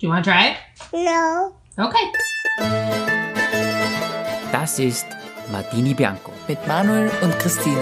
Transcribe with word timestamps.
Do 0.00 0.06
you 0.06 0.12
want 0.12 0.24
to 0.24 0.30
try 0.30 0.50
it? 0.52 0.56
No. 0.92 1.52
Okay. 1.76 2.06
Das 4.52 4.78
ist 4.78 5.06
Martini 5.52 5.94
Bianco. 5.94 6.32
mit 6.48 6.66
Manuel 6.66 7.10
und 7.22 7.38
Christine. 7.38 7.80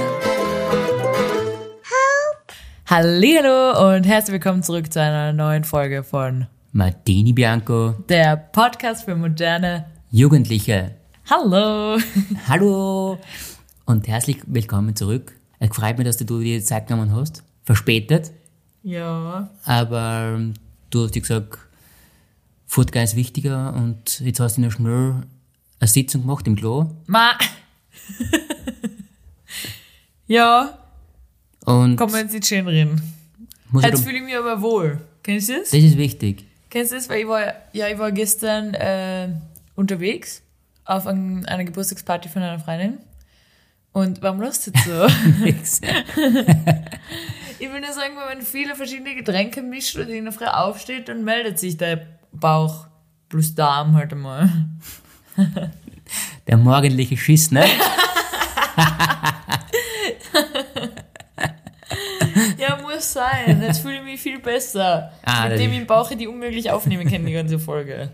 Hallo 2.86 3.94
und 3.94 4.04
herzlich 4.04 4.32
willkommen 4.32 4.62
zurück 4.62 4.92
zu 4.92 5.00
einer 5.00 5.32
neuen 5.32 5.64
Folge 5.64 6.02
von 6.02 6.46
Martini 6.72 7.32
Bianco, 7.32 7.94
der 8.08 8.36
Podcast 8.36 9.04
für 9.04 9.14
moderne 9.14 9.86
Jugendliche. 10.10 10.94
Hallo. 11.30 11.98
Hallo 12.48 13.18
und 13.84 14.08
herzlich 14.08 14.38
willkommen 14.46 14.96
zurück. 14.96 15.34
Es 15.58 15.70
freut 15.74 15.98
mich, 15.98 16.06
dass 16.06 16.16
du 16.16 16.24
dir 16.24 16.58
die 16.58 16.64
Zeit 16.64 16.86
genommen 16.86 17.14
hast. 17.14 17.42
Verspätet, 17.64 18.32
Ja. 18.82 19.50
aber 19.64 20.40
du 20.90 21.04
hast 21.04 21.14
dir 21.14 21.20
gesagt, 21.20 21.58
Fortgehen 22.68 23.04
ist 23.04 23.16
wichtiger 23.16 23.72
und 23.74 24.20
jetzt 24.20 24.40
hast 24.40 24.58
du 24.58 24.60
noch 24.60 24.70
schnell 24.70 25.22
eine 25.80 25.88
Sitzung 25.88 26.20
gemacht 26.20 26.46
im 26.46 26.54
Klo. 26.54 26.90
Ma. 27.06 27.32
ja, 30.26 30.78
Und 31.64 31.96
kommen 31.96 32.12
wir 32.12 32.20
jetzt 32.20 32.34
nicht 32.34 32.46
schön 32.46 32.68
reden. 32.68 33.00
Jetzt 33.80 34.04
fühle 34.04 34.18
ich 34.18 34.22
mich 34.22 34.36
aber 34.36 34.60
wohl. 34.60 35.00
Kennst 35.22 35.48
du 35.48 35.58
das? 35.58 35.70
das 35.70 35.80
ist 35.80 35.96
wichtig. 35.96 36.44
Kennst 36.68 36.92
du 36.92 36.96
das? 36.96 37.08
Weil 37.08 37.20
ich 37.20 37.26
war, 37.26 37.54
ja, 37.72 37.88
ich 37.88 37.98
war 37.98 38.12
gestern 38.12 38.74
äh, 38.74 39.30
unterwegs 39.74 40.42
auf 40.84 41.06
ein, 41.06 41.46
einer 41.46 41.64
Geburtstagsparty 41.64 42.28
von 42.28 42.42
einer 42.42 42.58
Freundin. 42.58 42.98
Und 43.92 44.20
warum 44.20 44.42
jetzt 44.42 44.64
so? 44.64 45.06
Nix. 45.42 45.80
Ich 47.60 47.68
will 47.72 47.80
nur 47.80 47.92
sagen, 47.92 48.14
wenn 48.14 48.36
man 48.36 48.46
viele 48.46 48.76
verschiedene 48.76 49.16
Getränke 49.16 49.62
mischt 49.62 49.96
oder 49.96 50.10
in 50.10 50.22
der 50.22 50.32
Früh 50.32 50.44
aufsteht, 50.44 51.08
dann 51.08 51.24
meldet 51.24 51.58
sich 51.58 51.76
der 51.76 52.17
Bauch 52.32 52.86
plus 53.28 53.54
Darm 53.54 53.94
halt 53.94 54.12
einmal. 54.12 54.48
Der 56.46 56.56
morgendliche 56.56 57.16
Schiss, 57.16 57.50
ne? 57.50 57.64
Ja, 62.58 62.78
muss 62.82 63.12
sein. 63.12 63.62
Jetzt 63.62 63.80
fühle 63.80 63.96
ich 63.98 64.02
mich 64.04 64.20
viel 64.20 64.38
besser. 64.40 65.12
Ah, 65.24 65.48
Mit 65.48 65.58
dem 65.58 65.72
ist- 65.72 65.78
im 65.78 65.86
Bauch 65.86 66.10
die 66.10 66.26
unmöglich 66.26 66.70
aufnehmen 66.70 67.08
kann, 67.08 67.24
die 67.24 67.32
ganze 67.32 67.58
Folge. 67.58 68.10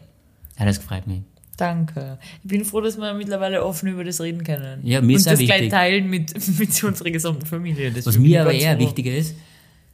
Ja, 0.59 0.65
das 0.67 0.79
freut 0.79 1.07
mich. 1.07 1.23
Danke. 1.57 2.19
Ich 2.42 2.48
bin 2.48 2.65
froh, 2.65 2.81
dass 2.81 2.97
wir 2.97 3.15
mittlerweile 3.15 3.65
offen 3.65 3.89
über 3.89 4.03
das 4.05 4.20
reden 4.20 4.42
können. 4.42 4.81
Ja, 4.85 5.01
mir 5.01 5.17
ist 5.17 5.27
Und 5.27 5.33
das 5.35 5.41
gleich 5.41 5.69
teilen 5.69 6.11
mit, 6.11 6.35
mit 6.59 6.83
unserer 6.85 7.11
gesamten 7.11 7.47
Familie. 7.47 7.92
Das 7.92 8.07
Was 8.07 8.19
mir 8.19 8.42
aber 8.42 8.53
eher 8.53 8.77
froh. 8.77 8.81
wichtiger 8.87 9.12
ist, 9.15 9.37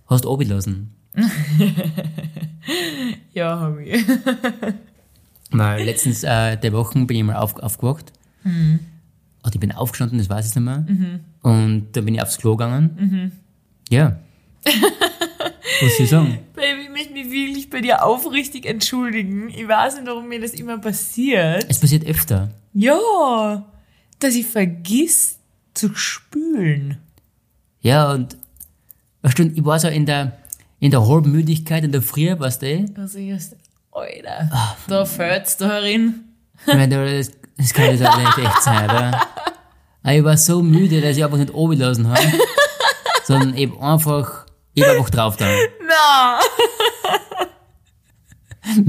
hast 0.06 0.24
du 0.24 0.32
abgelassen. 0.32 0.94
Ja, 3.32 3.60
habe 3.60 3.84
ich. 3.84 4.04
Weil 5.50 5.84
letztens 5.84 6.24
äh, 6.24 6.56
der 6.56 6.72
Wochen 6.72 7.06
bin 7.06 7.16
ich 7.16 7.22
mal 7.24 7.36
auf, 7.36 7.56
aufgewacht. 7.56 8.12
Mhm. 8.44 8.80
Und 9.42 9.54
ich 9.54 9.60
bin 9.60 9.72
aufgestanden, 9.72 10.18
das 10.18 10.28
weiß 10.28 10.48
ich 10.48 10.54
nicht 10.54 10.64
mehr. 10.64 10.84
Und 11.42 11.88
dann 11.92 12.04
bin 12.04 12.14
ich 12.14 12.22
aufs 12.22 12.38
Klo 12.38 12.56
gegangen. 12.56 12.96
Mhm. 12.98 13.32
Ja. 13.88 14.18
Was 14.64 15.96
soll 15.96 16.04
ich 16.04 16.10
sagen? 16.10 16.38
Baby, 16.54 16.82
ich 16.82 16.90
möchte 16.90 17.12
mich 17.12 17.30
wirklich 17.30 17.70
bei 17.70 17.80
dir 17.80 18.04
aufrichtig 18.04 18.66
entschuldigen. 18.66 19.48
Ich 19.48 19.66
weiß 19.66 19.96
nicht, 19.96 20.06
warum 20.06 20.28
mir 20.28 20.40
das 20.40 20.52
immer 20.52 20.78
passiert. 20.78 21.64
Es 21.68 21.80
passiert 21.80 22.04
öfter. 22.06 22.50
Ja, 22.74 23.64
dass 24.18 24.34
ich 24.34 24.46
vergiss 24.46 25.38
zu 25.72 25.94
spülen. 25.94 26.98
Ja, 27.80 28.12
und 28.12 28.36
weißt 29.22 29.38
du, 29.38 29.44
ich 29.44 29.64
war 29.64 29.78
so 29.78 29.88
in 29.88 30.04
der, 30.04 30.38
in 30.80 30.90
der 30.90 31.06
halben 31.06 31.30
Müdigkeit 31.30 31.84
in 31.84 31.92
der 31.92 32.02
Früh, 32.02 32.34
weißt 32.38 32.62
du? 32.62 32.92
Also 32.98 33.18
jetzt, 33.18 33.56
Alter, 33.92 34.50
da 34.88 35.04
fällt's 35.04 35.56
da 35.56 35.68
herin. 35.68 36.24
Ich 36.66 36.74
meine, 36.74 37.16
das, 37.18 37.30
das 37.56 37.72
kann 37.72 37.86
jetzt 37.86 38.04
auch 38.06 38.18
nicht 38.18 38.38
echt 38.38 38.62
sein, 38.62 38.84
oder? 38.84 39.20
Aber 40.02 40.14
ich 40.14 40.24
war 40.24 40.36
so 40.36 40.62
müde, 40.62 41.00
dass 41.00 41.16
ich 41.16 41.24
einfach 41.24 41.36
nicht 41.38 41.52
runtergelassen 41.52 42.08
habe. 42.08 42.20
sondern 43.24 43.54
eben 43.56 43.78
einfach, 43.80 44.46
ich 44.74 44.82
hab 44.82 44.90
einfach 44.96 45.10
drauf 45.10 45.36
da. 45.36 45.46
Na, 45.86 46.40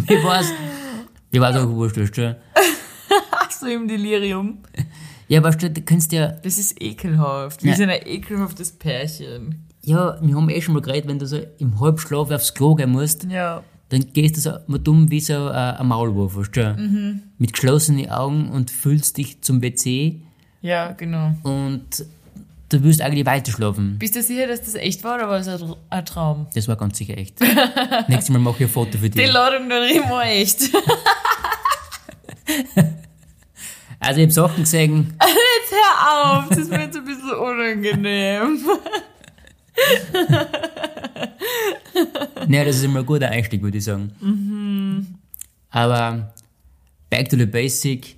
Mir 0.07 0.23
war's, 0.23 0.47
mir 1.31 1.41
war's 1.41 1.55
auch 1.55 1.67
wurscht, 1.69 1.97
weißt 1.97 2.17
du? 2.17 2.39
so 3.59 3.67
im 3.67 3.87
Delirium. 3.87 4.59
Ja, 5.27 5.43
weißt 5.43 5.61
du, 5.63 5.69
du 5.69 5.81
kannst 5.81 6.11
ja, 6.11 6.27
Das 6.27 6.57
ist 6.57 6.81
ekelhaft. 6.81 7.63
Wir 7.63 7.71
Ja. 7.71 7.77
sind 7.77 7.89
ein 7.89 8.05
ekelhaftes 8.05 8.71
Pärchen. 8.73 9.67
Ja, 9.83 10.17
wir 10.21 10.35
haben 10.35 10.49
eh 10.49 10.61
schon 10.61 10.73
mal 10.75 10.81
geredet, 10.81 11.09
wenn 11.09 11.19
du 11.19 11.25
so 11.25 11.39
im 11.59 11.79
Halbschlaf 11.79 12.29
aufs 12.31 12.53
Klo 12.53 12.75
gehen 12.75 12.91
musst, 12.91 13.23
Ja. 13.25 13.63
dann 13.89 14.13
gehst 14.13 14.37
du 14.37 14.41
so 14.41 14.51
mal 14.67 14.77
dumm 14.79 15.09
wie 15.11 15.19
so 15.19 15.33
äh, 15.33 15.51
ein 15.53 15.87
Maulwurf, 15.87 16.35
weißt 16.35 16.55
du? 16.55 16.73
Mhm. 16.77 17.21
Mit 17.37 17.53
geschlossenen 17.53 18.09
Augen 18.09 18.49
und 18.49 18.69
fühlst 18.71 19.17
dich 19.17 19.41
zum 19.41 19.61
WC 19.61 20.21
Ja, 20.61 20.91
genau. 20.91 21.33
und 21.43 22.05
du 22.69 22.83
willst 22.83 23.01
eigentlich 23.01 23.25
weiter 23.25 23.51
schlafen. 23.51 23.97
Bist 23.99 24.15
du 24.15 24.21
sicher, 24.21 24.47
dass 24.47 24.61
das 24.61 24.75
echt 24.75 25.03
war 25.03 25.15
oder 25.15 25.27
war 25.29 25.39
das 25.39 25.47
ein 25.61 25.73
ein 25.89 26.05
Traum? 26.05 26.47
Das 26.53 26.67
war 26.67 26.75
ganz 26.77 26.97
sicher 26.97 27.17
echt. 27.17 27.39
Nächstes 28.07 28.29
Mal 28.29 28.39
mache 28.39 28.57
ich 28.63 28.69
ein 28.69 28.73
Foto 28.73 28.97
für 28.97 29.09
Die 29.09 29.17
dich. 29.19 29.31
Ladung 29.31 29.67
dann 29.69 29.83
immer 29.89 30.23
echt. 30.25 30.69
Also 33.99 34.19
ich 34.19 34.23
habe 34.25 34.31
Sachen 34.31 34.63
gesehen, 34.63 35.13
Jetzt 35.21 35.71
hör 35.71 36.37
auf, 36.39 36.49
das 36.49 36.67
mir 36.69 36.81
jetzt 36.81 36.97
ein 36.97 37.05
bisschen 37.05 37.31
unangenehm. 37.33 38.59
Naja, 42.47 42.65
das 42.65 42.77
ist 42.77 42.83
immer 42.83 42.99
ein 42.99 43.05
guter 43.05 43.29
Einstieg, 43.29 43.61
würde 43.61 43.77
ich 43.77 43.83
sagen. 43.83 44.11
Mhm. 44.19 45.07
Aber 45.69 46.33
back 47.09 47.29
to 47.29 47.37
the 47.37 47.45
basic. 47.45 48.15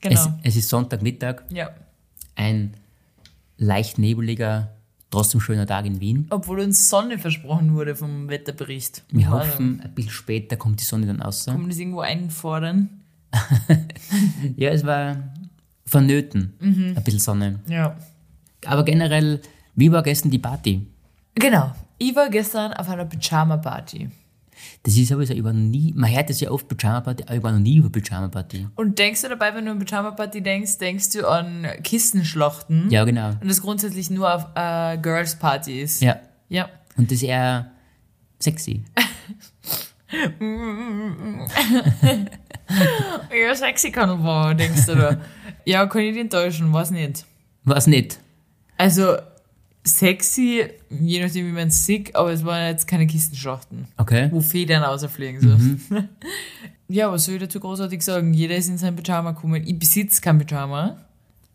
Es, 0.00 0.24
Genau. 0.24 0.38
es 0.42 0.56
ist 0.56 0.68
Sonntagmittag, 0.68 1.42
Ja. 1.50 1.70
ein 2.36 2.74
leicht 3.56 3.98
nebeliger, 3.98 4.70
trotzdem 5.10 5.40
schöner 5.40 5.66
Tag 5.66 5.86
in 5.86 6.00
Wien. 6.00 6.26
Obwohl 6.30 6.60
uns 6.60 6.88
Sonne 6.88 7.18
versprochen 7.18 7.74
wurde 7.74 7.96
vom 7.96 8.28
Wetterbericht. 8.28 9.02
Wir 9.10 9.28
Warte, 9.30 9.48
hoffen, 9.50 9.80
ein 9.82 9.94
bisschen 9.94 10.12
später 10.12 10.56
kommt 10.56 10.80
die 10.80 10.84
Sonne 10.84 11.06
dann. 11.06 11.18
Kann 11.18 11.60
man 11.60 11.68
das 11.68 11.78
irgendwo 11.78 12.00
einfordern? 12.00 12.88
Ja, 14.56 14.70
es 14.70 14.84
war 14.86 15.16
vonnöten, 15.84 16.54
Mhm. 16.60 16.94
ein 16.96 17.04
bisschen 17.04 17.20
Sonne. 17.20 17.58
Ja. 17.68 17.96
Aber 18.64 18.84
generell, 18.84 19.40
wie 19.78 19.92
war 19.92 20.02
gestern 20.02 20.30
die 20.30 20.38
Party? 20.40 20.84
Genau. 21.36 21.72
Ich 21.98 22.14
war 22.16 22.28
gestern 22.30 22.72
auf 22.72 22.88
einer 22.88 23.04
Pyjama-Party. 23.04 24.10
Das 24.82 24.96
ist 24.96 25.08
sowieso, 25.08 25.34
ich 25.34 25.44
war 25.44 25.52
noch 25.52 25.60
nie, 25.60 25.92
man 25.96 26.10
hört 26.10 26.30
das 26.30 26.40
ja 26.40 26.50
oft 26.50 26.66
Pyjama-Party, 26.66 27.22
aber 27.24 27.34
ich 27.36 27.42
war 27.44 27.52
noch 27.52 27.60
nie 27.60 27.76
über 27.76 27.88
Pyjama-Party. 27.90 28.66
Und 28.74 28.98
denkst 28.98 29.22
du 29.22 29.28
dabei, 29.28 29.54
wenn 29.54 29.66
du 29.66 29.70
an 29.70 29.78
Pyjama-Party 29.78 30.42
denkst, 30.42 30.78
denkst 30.78 31.10
du 31.10 31.28
an 31.28 31.64
Kissenschlachten? 31.84 32.90
Ja, 32.90 33.04
genau. 33.04 33.28
Und 33.40 33.48
das 33.48 33.62
grundsätzlich 33.62 34.10
nur 34.10 34.34
auf 34.34 34.46
äh, 34.56 34.98
Girls-Party 34.98 35.80
ist? 35.80 36.02
Ja. 36.02 36.18
Ja. 36.48 36.68
Und 36.96 37.10
das 37.10 37.18
ist 37.18 37.22
eher 37.22 37.70
sexy. 38.40 38.84
Ja, 43.30 43.54
sexy 43.54 43.90
kann 43.90 44.22
war, 44.24 44.54
denkst 44.54 44.86
du 44.86 44.94
da. 44.94 45.16
ja, 45.64 45.86
kann 45.86 46.02
ich 46.02 46.12
dich 46.12 46.22
enttäuschen, 46.22 46.72
weiß 46.72 46.90
nicht. 46.90 47.24
Was 47.64 47.86
nicht? 47.86 48.18
Also, 48.76 49.16
sexy, 49.88 50.64
je 50.90 51.20
nachdem 51.22 51.46
wie 51.46 51.52
man 51.52 51.68
es 51.68 51.84
sieht, 51.86 52.14
aber 52.14 52.32
es 52.32 52.44
waren 52.44 52.66
jetzt 52.68 52.86
keine 52.86 53.06
Kissenschlachten, 53.06 53.86
Okay. 53.96 54.28
wo 54.32 54.40
Federn 54.40 54.82
rausfliegen. 54.82 55.40
So. 55.40 55.56
ja, 56.88 57.10
was 57.10 57.24
soll 57.24 57.34
ich 57.34 57.40
dazu 57.40 57.60
großartig 57.60 58.02
sagen? 58.02 58.34
Jeder 58.34 58.56
ist 58.56 58.68
in 58.68 58.78
sein 58.78 58.94
Pyjama 58.96 59.32
gekommen. 59.32 59.62
Ich 59.66 59.78
besitze 59.78 60.20
kein 60.20 60.38
Pyjama. 60.38 60.98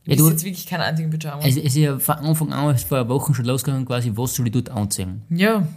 Ich 0.06 0.18
Ja, 0.18 0.24
besitze 0.24 0.46
wirklich 0.46 0.68
keinen 0.68 0.82
einzigen 0.82 1.10
Pyjama. 1.10 1.42
Es, 1.44 1.56
es 1.56 1.64
ist 1.64 1.76
ja 1.78 1.98
von 1.98 2.16
Anfang 2.16 2.52
an, 2.54 2.78
vor 2.78 2.98
einer 3.00 3.10
Woche 3.10 3.34
schon 3.34 3.46
losgegangen, 3.46 3.86
quasi, 3.86 4.12
was 4.16 4.36
soll 4.36 4.48
ich 4.48 4.54
dort 4.54 4.70
anziehen? 4.70 5.22
ja. 5.30 5.68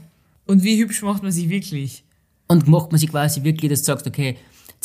Und 0.48 0.62
wie 0.62 0.80
hübsch 0.80 1.02
macht 1.02 1.24
man 1.24 1.32
sich 1.32 1.48
wirklich? 1.48 2.04
Und 2.46 2.68
macht 2.68 2.92
man 2.92 3.00
sich 3.00 3.10
quasi 3.10 3.42
wirklich, 3.42 3.68
dass 3.68 3.80
du 3.80 3.86
sagst, 3.86 4.06
okay, 4.06 4.36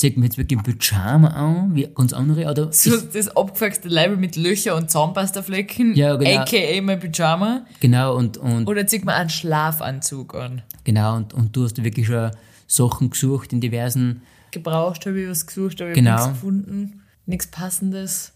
zieht 0.02 0.18
man 0.18 0.24
jetzt 0.26 0.38
wirklich 0.38 0.60
ein 0.60 0.64
Pyjama 0.64 1.28
an, 1.30 1.76
wie 1.76 1.88
ganz 1.94 2.12
andere, 2.12 2.50
oder 2.50 2.74
So 2.74 2.98
das 2.98 3.36
abgefuckte 3.38 3.88
Leibel 3.88 4.18
mit 4.18 4.36
Löcher 4.36 4.76
und 4.76 4.90
Zahnpastaflecken, 4.90 5.96
Ja, 5.96 6.16
genau. 6.16 6.42
aka 6.42 6.82
mein 6.82 7.00
Pyjama. 7.00 7.66
genau, 7.80 8.16
und, 8.18 8.38
und, 8.38 8.68
Oder 8.68 8.88
zieht 8.88 9.06
man 9.06 9.16
einen 9.16 9.30
Schlafanzug 9.30 10.34
an? 10.36 10.64
genau, 10.84 11.16
und, 11.18 11.34
und 11.34 11.56
du 11.56 11.64
hast 11.64 11.82
wirklich 11.84 12.08
schon 12.08 12.32
Sachen 12.68 13.10
gesucht 13.12 13.54
in 13.54 13.62
diversen, 13.62 14.22
Gebraucht 14.52 15.06
habe 15.06 15.22
ich 15.22 15.30
was 15.30 15.46
gesucht, 15.46 15.80
aber 15.82 15.92
ich 15.92 15.96
Genau. 15.96 16.12
habe 16.12 16.24
nichts 16.24 16.42
gefunden. 16.42 17.02
Nichts 17.26 17.48
Passendes. 17.48 18.34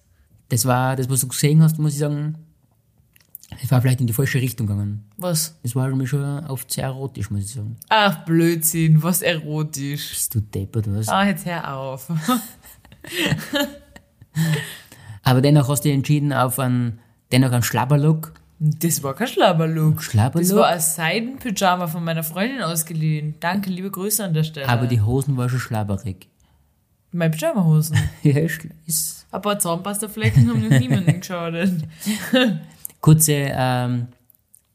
das 0.50 0.66
war, 0.66 0.96
das, 0.96 1.10
was 1.10 1.22
du 1.22 1.28
gesehen 1.28 1.62
hast, 1.62 1.78
muss 1.80 1.94
ich 1.94 2.00
sagen, 2.00 2.36
es 3.62 3.72
war 3.72 3.82
vielleicht 3.82 4.02
in 4.02 4.08
die 4.08 4.14
falsche 4.14 4.40
Richtung 4.40 4.68
gegangen. 4.68 5.10
Was? 5.18 5.58
Es 5.64 5.76
war 5.76 5.88
mir 5.90 6.08
schon 6.08 6.24
oft 6.48 6.72
sehr 6.72 6.86
erotisch, 6.86 7.30
muss 7.30 7.42
ich 7.42 7.54
sagen. 7.54 7.78
Ach, 7.90 8.26
Blödsinn, 8.26 9.02
was 9.04 9.22
erotisch. 9.22 10.10
Bist 10.10 10.36
du 10.36 10.42
deppert, 10.42 10.86
was? 10.94 11.10
Ah, 11.10 11.26
jetzt 11.26 11.46
hör 11.46 11.76
auf. 11.76 12.10
Aber 15.24 15.42
dennoch 15.42 15.70
hast 15.70 15.82
du 15.82 15.90
dich 15.90 15.96
entschieden 15.96 16.34
auf 16.34 16.60
einen, 16.60 17.00
dennoch 17.32 17.52
einen 17.52 17.64
Schlabberlook. 17.64 18.34
Das 18.60 19.04
war 19.04 19.14
kein 19.16 19.28
Schlabberlook. 19.28 20.02
Schlabberlook? 20.02 20.48
Das 20.50 20.58
war 20.58 20.68
ein 20.68 20.80
Seidenpyjama 20.80 21.88
von 21.88 22.04
meiner 22.04 22.24
Freundin 22.24 22.62
ausgeliehen. 22.62 23.36
Danke, 23.40 23.70
liebe 23.70 23.92
Grüße 23.92 24.24
an 24.24 24.34
der 24.34 24.44
Stelle. 24.44 24.70
Aber 24.70 24.88
die 24.88 25.02
Hosen 25.02 25.36
waren 25.36 25.50
schon 25.50 25.60
schlabberig. 25.60 26.30
Meine 27.12 27.32
Pyjamahosen. 27.32 27.98
ja, 28.24 28.40
ist, 28.40 29.26
Ein 29.32 29.42
paar 29.42 29.58
Zahnpastaflecken 29.58 30.50
haben 30.50 30.68
noch 30.68 30.80
niemanden 30.80 31.20
geschadet. 31.20 31.84
Kurze, 33.06 33.52
ähm, 33.52 34.08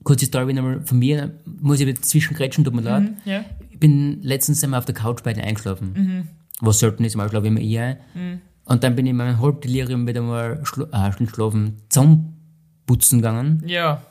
kurze 0.05 0.25
Story 0.27 0.55
nochmal 0.55 0.83
von 0.85 1.01
mir. 1.01 1.33
Muss 1.61 1.81
ich 1.81 1.87
wieder 1.89 2.01
zwischengrätschen, 2.01 2.63
tut 2.63 2.75
mir 2.75 2.83
leid. 2.83 3.11
Ja. 3.25 3.45
Ich 3.71 3.81
bin 3.81 4.23
letztens 4.23 4.63
einmal 4.63 4.79
auf 4.79 4.85
der 4.85 4.95
Couch 4.95 5.25
bei 5.25 5.33
dir 5.33 5.43
eingeschlafen. 5.43 6.29
Was 6.61 6.79
selten 6.79 7.03
ist, 7.03 7.17
mal 7.17 7.29
schlafe 7.29 7.47
ich 7.47 7.51
immer 7.51 7.61
eher 7.61 7.99
ein. 8.15 8.41
Und 8.67 8.85
dann 8.85 8.95
bin 8.95 9.07
ich 9.07 9.11
in 9.11 9.17
meinem 9.17 9.41
Halbdelirium 9.41 10.07
wieder 10.07 10.23
mal 10.23 10.61
schlo 10.65 10.87
äh, 10.93 11.27
schlafen, 11.27 11.79
Zahnputzen 11.89 13.19
gegangen. 13.19 13.65
Ja. 13.67 14.03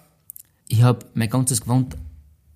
Ich 0.68 0.81
habe 0.83 1.06
mein 1.13 1.30
ganzes 1.30 1.62
Gewand 1.62 1.95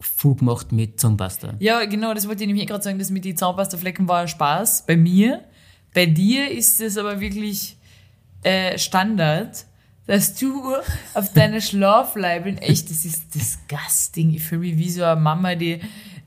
voll 0.01 0.35
gemacht 0.35 0.73
mit 0.73 0.99
Zahnpasta. 0.99 1.53
Ja, 1.59 1.85
genau, 1.85 2.13
das 2.13 2.27
wollte 2.27 2.43
ich 2.43 2.47
nämlich 2.47 2.65
eh 2.65 2.67
gerade 2.67 2.83
sagen, 2.83 2.99
das 2.99 3.09
mit 3.09 3.23
den 3.23 3.37
Zahnpastaflecken 3.37 4.05
war 4.09 4.23
ein 4.23 4.27
Spaß 4.27 4.85
bei 4.85 4.97
mir. 4.97 5.45
Bei 5.93 6.07
dir 6.07 6.51
ist 6.51 6.81
es 6.81 6.97
aber 6.97 7.21
wirklich 7.21 7.77
äh, 8.41 8.77
Standard, 8.77 9.65
dass 10.05 10.35
du 10.35 10.75
auf 11.13 11.31
deine 11.33 11.61
Schlafleibeln, 11.61 12.57
echt, 12.57 12.89
das 12.89 13.05
ist 13.05 13.33
disgusting. 13.33 14.33
Ich 14.33 14.43
fühle 14.43 14.61
mich 14.61 14.77
wie 14.77 14.89
so 14.89 15.03
eine 15.03 15.19
Mama, 15.19 15.55
die, 15.55 15.79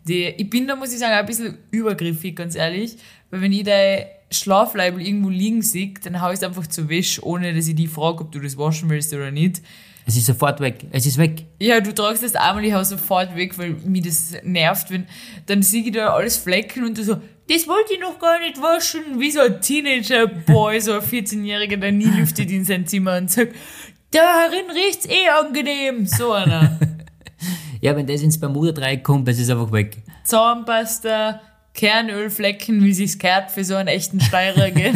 die, 0.07 0.25
ich 0.25 0.49
bin 0.49 0.67
da, 0.67 0.77
muss 0.77 0.93
ich 0.93 0.99
sagen, 0.99 1.15
ein 1.15 1.27
bisschen 1.27 1.59
übergriffig, 1.71 2.35
ganz 2.37 2.55
ehrlich, 2.55 2.97
weil 3.31 3.43
wenn 3.43 3.53
ich 3.53 3.65
dein 3.65 4.07
Schlafleibel 4.31 5.01
irgendwo 5.01 5.29
liegen 5.29 5.63
sehe, 5.63 5.95
dann 6.03 6.21
hau 6.21 6.29
ich 6.29 6.37
es 6.37 6.43
einfach 6.43 6.67
zur 6.67 6.89
Wäsche, 6.89 7.25
ohne 7.25 7.55
dass 7.55 7.69
ich 7.69 7.75
die 7.75 7.87
frage, 7.87 8.25
ob 8.25 8.33
du 8.33 8.41
das 8.41 8.57
waschen 8.57 8.89
willst 8.89 9.13
oder 9.13 9.31
nicht. 9.31 9.63
Es 10.07 10.17
ist 10.17 10.27
sofort 10.27 10.61
weg. 10.61 10.87
Es 10.93 11.05
ist 11.05 11.19
weg. 11.19 11.45
Ja, 11.59 11.81
du 11.81 11.93
tragst 11.93 12.23
das 12.23 12.37
einmal, 12.37 12.65
ich 12.65 12.73
hau 12.73 12.83
sofort 12.85 13.35
weg, 13.35 13.59
weil 13.59 13.71
mich 13.85 14.03
das 14.03 14.35
nervt, 14.45 14.91
wenn, 14.91 15.07
dann 15.47 15.63
sehe 15.63 15.83
ich 15.83 15.93
da 15.93 16.15
alles 16.15 16.37
Flecken 16.37 16.85
und 16.85 16.97
du 16.97 17.03
so, 17.03 17.21
das 17.49 17.69
wollte 17.69 17.95
ich 17.95 18.01
noch 18.01 18.19
gar 18.19 18.41
nicht 18.41 18.61
waschen, 18.61 19.21
wie 19.21 19.31
so 19.31 19.41
ein 19.41 19.61
Teenager-Boy, 19.61 20.81
so 20.81 20.95
ein 20.95 21.01
14-Jähriger, 21.01 21.77
der 21.77 21.93
nie 21.93 22.05
lüftet 22.05 22.51
in 22.51 22.65
sein 22.65 22.87
Zimmer 22.87 23.19
und 23.19 23.31
sagt, 23.31 23.55
darin 24.11 24.71
riecht's 24.71 25.07
eh 25.07 25.29
angenehm, 25.29 26.07
so 26.07 26.33
einer. 26.33 26.79
Ja, 27.83 27.95
wenn 27.95 28.07
das 28.07 28.23
ins 28.23 28.41
Bermuda-Dreieck 28.41 29.05
kommt, 29.05 29.29
das 29.29 29.39
ist 29.39 29.51
einfach 29.51 29.71
weg. 29.71 29.99
Zahnpasta, 30.25 31.41
Kernölflecken, 31.75 32.83
wie 32.83 32.95
sich's 32.95 33.19
gehört 33.19 33.51
für 33.51 33.65
so 33.65 33.77
einen 33.77 33.89
echten 33.89 34.19
Steirer, 34.19 34.71
gell? 34.71 34.95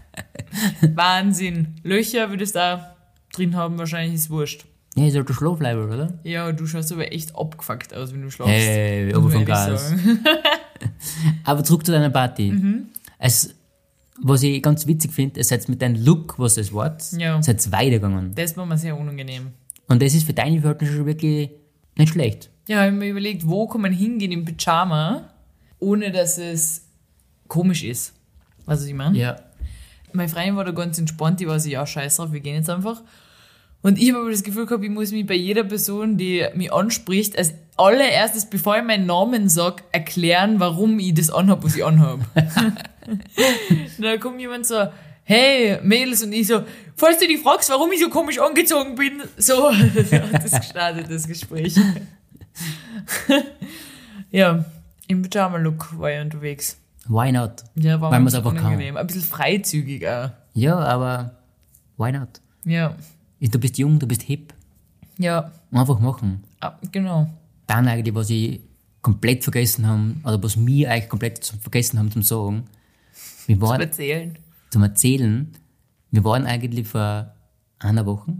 Wahnsinn. 0.94 1.74
Löcher 1.82 2.30
würdest 2.30 2.54
du 2.54 2.60
auch 2.60 2.80
drin 3.34 3.56
haben, 3.56 3.76
wahrscheinlich 3.76 4.14
ist 4.14 4.30
wurscht. 4.30 4.64
Ja, 4.96 5.06
ist 5.06 5.14
halt 5.16 5.28
der 5.28 5.34
Schlafleibel, 5.34 5.84
oder? 5.90 6.18
Ja, 6.24 6.50
du 6.52 6.66
schaust 6.66 6.90
aber 6.92 7.12
echt 7.12 7.36
abgefuckt 7.36 7.94
aus, 7.94 8.12
wenn 8.12 8.22
du 8.22 8.30
schlafst. 8.30 8.52
Hey, 8.52 9.14
aber 9.14 9.30
ehrlich 9.32 9.46
Gas. 9.46 9.94
Aber 11.44 11.62
zurück 11.64 11.84
zu 11.84 11.92
deiner 11.92 12.10
Party. 12.10 12.52
Mhm. 12.52 12.86
Es, 13.18 13.54
was 14.22 14.42
ich 14.42 14.62
ganz 14.62 14.86
witzig 14.86 15.12
finde, 15.12 15.40
es 15.40 15.48
seid 15.48 15.68
mit 15.68 15.80
deinem 15.82 16.02
Look, 16.04 16.38
was 16.38 16.56
es 16.56 16.72
war, 16.72 16.96
Ja. 17.18 17.42
seid 17.42 17.70
weitergegangen. 17.72 18.34
Das 18.34 18.56
war 18.56 18.64
mir 18.66 18.78
sehr 18.78 18.98
unangenehm. 18.98 19.48
Und 19.88 20.00
das 20.02 20.14
ist 20.14 20.24
für 20.26 20.32
deine 20.32 20.60
Verhältnisse 20.60 20.94
schon 20.96 21.06
wirklich 21.06 21.50
nicht 21.96 22.12
schlecht. 22.12 22.50
Ja, 22.68 22.82
ich 22.84 22.86
habe 22.90 22.96
mir 22.96 23.10
überlegt, 23.10 23.46
wo 23.46 23.66
kann 23.66 23.82
man 23.82 23.92
hingehen 23.92 24.32
im 24.32 24.44
Pyjama, 24.44 25.28
ohne 25.78 26.10
dass 26.10 26.38
es 26.38 26.82
komisch 27.48 27.84
ist. 27.84 28.14
Weißt 28.66 28.80
du, 28.80 28.84
was 28.84 28.86
ich 28.86 28.94
meine? 28.94 29.18
Ja. 29.18 29.36
Meine 30.12 30.28
Freundin 30.28 30.56
war 30.56 30.64
da 30.64 30.70
ganz 30.72 30.98
entspannt, 30.98 31.40
die 31.40 31.46
war 31.46 31.58
so, 31.60 31.68
ja, 31.68 31.86
scheiß 31.86 32.16
drauf, 32.16 32.32
wir 32.32 32.40
gehen 32.40 32.54
jetzt 32.56 32.70
einfach. 32.70 33.02
Und 33.82 33.98
ich 33.98 34.10
habe 34.10 34.20
aber 34.20 34.30
das 34.30 34.42
Gefühl 34.42 34.66
gehabt, 34.66 34.84
ich 34.84 34.90
muss 34.90 35.10
mich 35.10 35.26
bei 35.26 35.34
jeder 35.34 35.64
Person, 35.64 36.18
die 36.18 36.46
mich 36.54 36.72
anspricht, 36.72 37.38
als 37.38 37.54
allererstes, 37.76 38.46
bevor 38.46 38.76
ich 38.76 38.84
meinen 38.84 39.06
Namen 39.06 39.48
sag, 39.48 39.84
erklären, 39.92 40.60
warum 40.60 40.98
ich 40.98 41.14
das 41.14 41.30
anhab, 41.30 41.64
was 41.64 41.76
ich 41.76 41.84
anhab. 41.84 42.20
da 43.98 44.16
kommt 44.18 44.38
jemand 44.38 44.66
so, 44.66 44.86
hey, 45.24 45.78
Mädels, 45.82 46.22
und 46.22 46.32
ich 46.32 46.46
so, 46.48 46.62
falls 46.94 47.18
du 47.18 47.26
dich 47.26 47.40
fragst, 47.40 47.70
warum 47.70 47.90
ich 47.92 48.00
so 48.00 48.10
komisch 48.10 48.38
angezogen 48.38 48.96
bin, 48.96 49.22
so, 49.38 49.72
hat 49.74 50.44
das 50.44 50.60
gestartet, 50.60 51.06
das 51.08 51.26
Gespräch. 51.26 51.74
ja, 54.30 54.64
im 55.06 55.22
Pyjama-Look 55.22 55.98
war 55.98 56.12
ich 56.12 56.20
unterwegs. 56.20 56.76
Why 57.08 57.32
not? 57.32 57.64
Ja, 57.76 58.00
war 58.00 58.10
Weil 58.10 58.18
mir 58.18 58.24
man's 58.24 58.34
einfach 58.34 58.54
kann. 58.54 58.78
Ein 58.78 59.06
bisschen 59.06 59.22
freizügig 59.22 60.06
auch. 60.06 60.30
Ja, 60.52 60.78
aber 60.78 61.38
why 61.96 62.12
not? 62.12 62.40
Ja, 62.64 62.94
Du 63.40 63.58
bist 63.58 63.78
jung, 63.78 63.98
du 63.98 64.06
bist 64.06 64.22
hip. 64.22 64.52
ja, 65.18 65.50
Einfach 65.72 65.98
machen. 66.00 66.42
ah, 66.60 66.78
genau. 66.92 67.28
Dann 67.66 67.88
eigentlich, 67.88 68.14
was 68.14 68.28
ich 68.30 68.60
komplett 69.02 69.44
vergessen 69.44 69.86
habe, 69.86 70.14
oder 70.24 70.42
was 70.42 70.64
wir 70.66 70.90
eigentlich 70.90 71.08
komplett 71.08 71.42
zum- 71.44 71.58
vergessen 71.60 71.98
haben 71.98 72.10
zum 72.10 72.22
Sagen, 72.22 72.64
wir 73.46 73.60
waren, 73.60 73.80
erzählen. 73.80 74.36
zum 74.70 74.82
Erzählen, 74.82 75.52
wir 76.10 76.24
waren 76.24 76.44
eigentlich 76.46 76.86
vor 76.88 77.32
einer 77.78 78.04
Woche, 78.04 78.34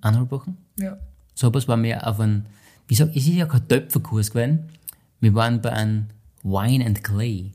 eineinhalb 0.00 0.30
Wochen, 0.30 0.56
Ja. 0.78 0.96
so 1.34 1.48
etwas 1.48 1.68
waren 1.68 1.82
wir 1.82 2.06
auf 2.06 2.18
einem, 2.20 2.46
wie 2.86 2.94
gesagt, 2.94 3.14
es 3.16 3.26
ist 3.26 3.34
ja 3.34 3.44
kein 3.46 3.68
Töpferkurs 3.68 4.30
gewesen, 4.30 4.60
wir 5.20 5.34
waren 5.34 5.60
bei 5.60 5.72
einem 5.72 6.06
Wine 6.42 6.86
and 6.86 7.02
Clay. 7.04 7.52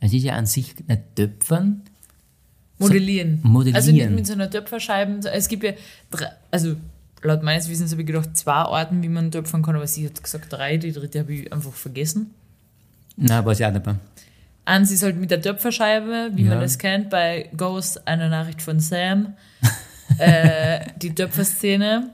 Es 0.00 0.12
ist 0.12 0.22
ja 0.24 0.34
an 0.36 0.44
sich 0.46 0.74
nicht 0.86 1.02
Töpfern, 1.16 1.82
Modellieren. 2.78 3.40
modellieren. 3.42 3.76
Also 3.76 3.92
nicht 3.92 4.10
mit 4.10 4.26
so 4.26 4.32
einer 4.34 4.50
Töpferscheibe. 4.50 5.28
Es 5.32 5.48
gibt 5.48 5.64
ja 5.64 5.72
drei, 6.10 6.28
also 6.50 6.76
laut 7.22 7.42
meines 7.42 7.68
Wissens 7.68 7.90
habe 7.92 8.02
ich 8.02 8.06
gedacht, 8.06 8.36
zwei 8.36 8.52
Arten, 8.52 9.02
wie 9.02 9.08
man 9.08 9.30
töpfern 9.30 9.62
kann, 9.62 9.74
aber 9.76 9.86
sie 9.86 10.06
hat 10.06 10.22
gesagt 10.22 10.52
drei, 10.52 10.76
die 10.76 10.92
dritte 10.92 11.18
habe 11.20 11.32
ich 11.32 11.52
einfach 11.52 11.72
vergessen. 11.72 12.30
Nein, 13.16 13.44
weiß 13.44 13.60
ich 13.60 13.66
auch 13.66 13.72
nicht 13.72 13.84
mehr. 13.84 13.96
Eins 14.64 14.90
ist 14.92 15.02
halt 15.02 15.16
mit 15.16 15.30
der 15.30 15.40
Töpferscheibe, 15.40 16.30
wie 16.34 16.44
man 16.44 16.52
Ja. 16.54 16.60
das 16.60 16.78
kennt, 16.78 17.10
bei 17.10 17.48
Ghost, 17.56 18.06
eine 18.06 18.28
Nachricht 18.28 18.60
von 18.62 18.78
Sam. 18.80 19.34
äh, 20.18 20.80
die 21.00 21.14
Töpferszene. 21.14 22.10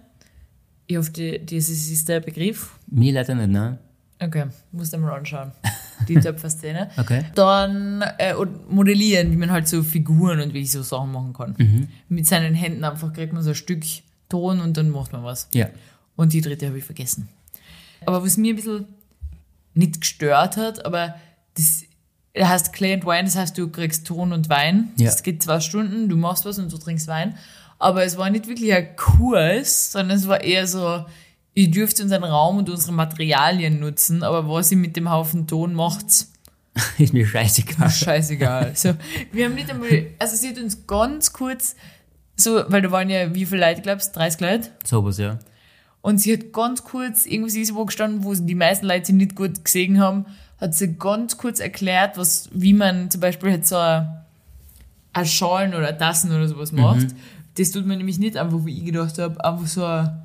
Ich 0.86 0.96
hoffe, 0.96 1.10
die, 1.10 1.44
das 1.44 1.68
ist, 1.68 1.90
ist 1.90 2.08
der 2.08 2.20
Begriff. 2.20 2.70
Mir 2.86 3.12
leider 3.12 3.34
nicht, 3.34 3.48
ne? 3.50 3.78
Okay, 4.20 4.46
musst 4.72 4.92
du 4.92 4.98
mal 4.98 5.12
anschauen. 5.12 5.52
Die 6.08 6.14
Töpferszene. 6.14 6.90
Okay. 6.96 7.24
Dann 7.34 8.04
äh, 8.18 8.34
und 8.34 8.70
modellieren, 8.70 9.30
wie 9.32 9.36
man 9.36 9.50
halt 9.50 9.68
so 9.68 9.82
Figuren 9.82 10.40
und 10.40 10.52
wie 10.52 10.60
ich 10.60 10.70
so 10.70 10.82
Sachen 10.82 11.12
machen 11.12 11.32
kann. 11.32 11.88
Mit 12.08 12.26
seinen 12.26 12.54
Händen 12.54 12.84
einfach 12.84 13.12
kriegt 13.12 13.32
man 13.32 13.42
so 13.42 13.50
ein 13.50 13.54
Stück 13.54 13.84
Ton 14.28 14.60
und 14.60 14.76
dann 14.76 14.90
macht 14.90 15.12
man 15.12 15.22
was. 15.22 15.48
Ja. 15.52 15.68
Und 16.16 16.32
die 16.32 16.40
dritte 16.40 16.66
habe 16.66 16.78
ich 16.78 16.84
vergessen. 16.84 17.28
Aber 18.06 18.22
was 18.22 18.36
mir 18.36 18.52
ein 18.52 18.56
bisschen 18.56 18.86
nicht 19.74 20.00
gestört 20.00 20.56
hat, 20.56 20.84
aber 20.84 21.16
das 21.54 21.84
heißt 22.38 22.72
Clay 22.72 22.94
and 22.94 23.04
Wine, 23.04 23.24
das 23.24 23.36
heißt, 23.36 23.56
du 23.56 23.68
kriegst 23.68 24.06
Ton 24.06 24.32
und 24.32 24.48
Wein. 24.48 24.92
Ja. 24.96 25.06
Das 25.06 25.22
geht 25.22 25.42
zwei 25.42 25.60
Stunden, 25.60 26.08
du 26.08 26.16
machst 26.16 26.44
was 26.44 26.58
und 26.58 26.72
du 26.72 26.78
trinkst 26.78 27.08
Wein. 27.08 27.36
Aber 27.78 28.04
es 28.04 28.16
war 28.16 28.30
nicht 28.30 28.48
wirklich 28.48 28.72
ein 28.72 28.96
Kurs, 28.96 29.92
sondern 29.92 30.16
es 30.16 30.28
war 30.28 30.40
eher 30.40 30.66
so, 30.66 31.04
ihr 31.54 31.70
dürft 31.70 32.00
unseren 32.00 32.24
Raum 32.24 32.58
und 32.58 32.68
unsere 32.68 32.92
Materialien 32.92 33.80
nutzen, 33.80 34.22
aber 34.22 34.48
was 34.48 34.70
ihr 34.70 34.78
mit 34.78 34.96
dem 34.96 35.10
Haufen 35.10 35.46
Ton 35.46 35.74
macht's, 35.74 36.30
Ist 36.98 37.12
mir 37.12 37.26
scheißegal. 37.26 37.90
scheißegal. 37.90 38.72
So, 38.74 38.94
wir 39.32 39.46
haben 39.46 39.54
nicht 39.54 39.70
einmal, 39.70 40.06
also 40.18 40.36
sie 40.36 40.48
hat 40.48 40.58
uns 40.58 40.86
ganz 40.86 41.32
kurz, 41.32 41.76
so, 42.36 42.64
weil 42.68 42.82
da 42.82 42.90
waren 42.90 43.08
ja, 43.08 43.34
wie 43.34 43.46
viele 43.46 43.66
Leute, 43.66 43.82
glaubst 43.82 44.14
du, 44.14 44.18
30 44.18 44.40
Leute? 44.40 44.68
Sowas, 44.84 45.18
ja. 45.18 45.38
Und 46.02 46.18
sie 46.18 46.32
hat 46.32 46.52
ganz 46.52 46.84
kurz, 46.84 47.26
irgendwie 47.26 47.50
sie 47.50 47.62
ist 47.62 47.74
wo 47.74 47.84
gestanden, 47.84 48.24
wo 48.24 48.34
die 48.34 48.54
meisten 48.54 48.86
Leute 48.86 49.06
sie 49.06 49.12
nicht 49.12 49.36
gut 49.36 49.64
gesehen 49.64 50.00
haben, 50.00 50.26
hat 50.60 50.74
sie 50.74 50.94
ganz 50.98 51.38
kurz 51.38 51.60
erklärt, 51.60 52.18
was, 52.18 52.48
wie 52.52 52.72
man 52.72 53.10
zum 53.10 53.20
Beispiel 53.20 53.50
halt 53.50 53.66
so 53.66 53.76
ein, 53.76 54.08
ein 55.12 55.26
Schalen 55.26 55.74
oder 55.74 55.96
Tassen 55.96 56.32
oder 56.32 56.48
sowas 56.48 56.72
macht. 56.72 57.06
Das 57.56 57.70
tut 57.70 57.86
man 57.86 57.98
nämlich 57.98 58.18
nicht 58.18 58.36
einfach, 58.36 58.64
wie 58.64 58.76
ich 58.76 58.84
gedacht 58.84 59.18
habe, 59.18 59.42
einfach 59.44 59.66
so 59.66 59.84
ein, 59.84 60.22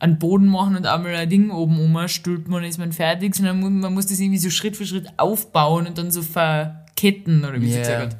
einen 0.00 0.18
Boden 0.18 0.46
machen 0.46 0.76
und 0.76 0.86
einmal 0.86 1.14
ein 1.14 1.28
Ding 1.28 1.50
oben 1.50 1.78
umstülpt 1.80 2.48
man, 2.48 2.62
ist 2.64 2.78
man 2.78 2.92
fertig, 2.92 3.34
sondern 3.34 3.58
mu- 3.60 3.70
man 3.70 3.92
muss 3.94 4.06
das 4.06 4.20
irgendwie 4.20 4.38
so 4.38 4.50
Schritt 4.50 4.76
für 4.76 4.86
Schritt 4.86 5.06
aufbauen 5.16 5.86
und 5.86 5.98
dann 5.98 6.10
so 6.10 6.22
verketten, 6.22 7.44
oder 7.44 7.60
wie 7.60 7.66
sie 7.68 7.74
Ja. 7.74 7.80
gesagt 7.80 8.14
hat. 8.14 8.16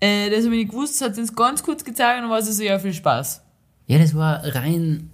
Äh, 0.00 0.30
das 0.30 0.44
habe 0.44 0.54
ich 0.56 0.62
nicht 0.62 0.70
gewusst, 0.70 1.00
das 1.00 1.08
hat 1.08 1.14
sie 1.14 1.20
uns 1.22 1.34
ganz 1.34 1.62
kurz 1.62 1.84
gezeigt 1.84 2.16
und 2.18 2.22
dann 2.24 2.30
war 2.30 2.42
sie 2.42 2.52
so, 2.52 2.62
ja, 2.62 2.78
viel 2.78 2.92
Spaß. 2.94 3.42
Ja, 3.86 3.98
das 3.98 4.14
war 4.14 4.42
rein, 4.54 5.10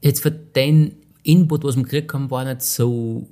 jetzt 0.00 0.22
für 0.22 0.30
den 0.30 0.96
Input, 1.22 1.64
was 1.64 1.76
wir 1.76 1.82
gekriegt 1.84 2.12
haben, 2.14 2.30
war 2.30 2.44
nicht 2.44 2.62
so, 2.62 3.28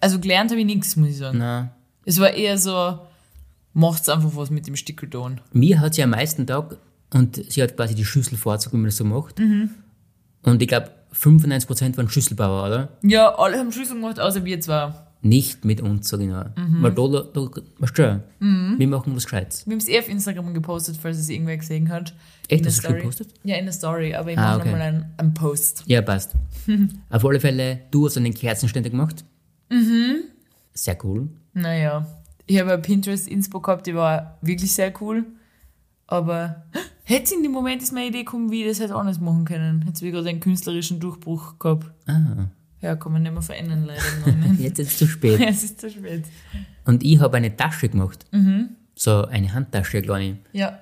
Also 0.00 0.18
gelernt 0.18 0.50
habe 0.50 0.60
ich 0.60 0.66
nichts, 0.66 0.96
muss 0.96 1.08
ich 1.10 1.16
sagen. 1.18 1.38
na. 1.38 1.70
Es 2.04 2.20
war 2.20 2.30
eher 2.32 2.56
so, 2.58 2.98
macht's 3.72 4.08
einfach 4.08 4.30
was 4.36 4.50
mit 4.50 4.66
dem 4.66 4.76
Stickelton. 4.76 5.40
Mir 5.52 5.80
hat 5.80 5.94
sie 5.94 6.02
am 6.02 6.10
meisten 6.10 6.46
Tag, 6.46 6.76
und 7.12 7.36
sie 7.50 7.62
hat 7.62 7.76
quasi 7.76 7.94
die 7.94 8.04
Schüssel 8.04 8.36
vorgezogen, 8.38 8.78
wie 8.78 8.82
man 8.82 8.86
das 8.86 8.96
so 8.96 9.04
macht. 9.04 9.38
Und 10.42 10.60
ich 10.62 10.68
glaube, 10.68 10.90
95% 11.14 11.96
waren 11.96 12.08
Schüsselbauer, 12.08 12.66
oder? 12.66 12.88
Ja, 13.02 13.34
alle 13.36 13.58
haben 13.58 13.72
Schlüssel 13.72 13.94
gemacht, 13.96 14.20
außer 14.20 14.44
wir 14.44 14.60
zwei. 14.60 14.92
nicht 15.22 15.64
mit 15.64 15.80
uns, 15.80 16.08
sag 16.08 16.20
ich 16.20 16.26
nur. 16.28 16.52
Mhm. 16.56 16.82
Weil 16.82 16.92
da, 16.92 17.06
da, 17.32 17.62
weißt 17.78 17.98
du, 17.98 18.22
wir 18.78 18.88
machen 18.88 19.16
was 19.16 19.24
Gescheites. 19.24 19.66
Wir 19.66 19.72
haben 19.72 19.78
es 19.78 19.88
eh 19.88 19.98
auf 19.98 20.08
Instagram 20.08 20.54
gepostet, 20.54 20.96
falls 21.00 21.18
es 21.18 21.28
irgendwer 21.28 21.56
gesehen 21.56 21.88
hat. 21.88 22.14
Echt, 22.48 22.60
In 22.60 22.62
der 22.64 22.72
hast 22.72 22.84
du 22.88 22.94
gepostet? 22.94 23.28
Ja, 23.44 23.56
in 23.56 23.64
der 23.64 23.72
Story, 23.72 24.14
aber 24.14 24.30
ich 24.32 24.38
Ah, 24.38 24.42
mache 24.52 24.60
okay. 24.60 24.70
nochmal 24.70 24.86
einen, 24.86 25.04
einen 25.16 25.34
Post. 25.34 25.82
Ja, 25.86 26.02
passt. 26.02 26.32
Auf 27.10 27.24
alle 27.24 27.40
Fälle, 27.40 27.80
du 27.90 28.06
hast 28.06 28.16
einen 28.16 28.34
Kerzenständer 28.34 28.90
gemacht. 28.90 29.24
Mhm. 29.70 30.24
Sehr 30.74 30.96
cool. 31.04 31.28
Naja, 31.54 32.06
ich 32.46 32.60
habe 32.60 32.72
eine 32.74 32.82
Pinterest-Inspo 32.82 33.60
gehabt, 33.60 33.86
die 33.86 33.94
war 33.94 34.38
wirklich 34.42 34.72
sehr 34.72 34.92
cool. 35.00 35.24
Aber 36.06 36.64
hätte 37.04 37.34
in 37.34 37.42
dem 37.42 37.52
Moment 37.52 37.82
ist 37.82 37.92
meine 37.92 38.06
Idee 38.08 38.18
gekommen, 38.24 38.50
wie 38.50 38.62
ich 38.62 38.68
das 38.68 38.80
hätte 38.80 38.94
anders 38.94 39.20
machen 39.20 39.44
können. 39.44 39.84
Jetzt 39.86 39.98
habe 39.98 40.06
ich 40.08 40.12
gerade 40.14 40.28
einen 40.28 40.40
künstlerischen 40.40 41.00
Durchbruch 41.00 41.58
gehabt. 41.58 41.90
Ah, 42.06 42.46
Ja, 42.80 42.94
kann 42.96 43.12
man 43.12 43.22
nicht 43.22 43.32
mehr 43.32 43.42
verändern, 43.42 43.84
leider. 43.86 44.02
jetzt 44.58 44.78
ist 44.78 44.92
es 44.92 44.98
zu 44.98 45.06
spät. 45.06 45.40
es 45.40 45.64
ist 45.64 45.80
zu 45.80 45.90
spät. 45.90 46.24
Und 46.84 47.02
ich 47.02 47.18
habe 47.18 47.36
eine 47.36 47.56
Tasche 47.56 47.88
gemacht. 47.88 48.24
Mhm. 48.32 48.70
So 48.94 49.24
eine 49.26 49.52
Handtasche, 49.52 50.00
kleine. 50.02 50.38
Ja, 50.52 50.78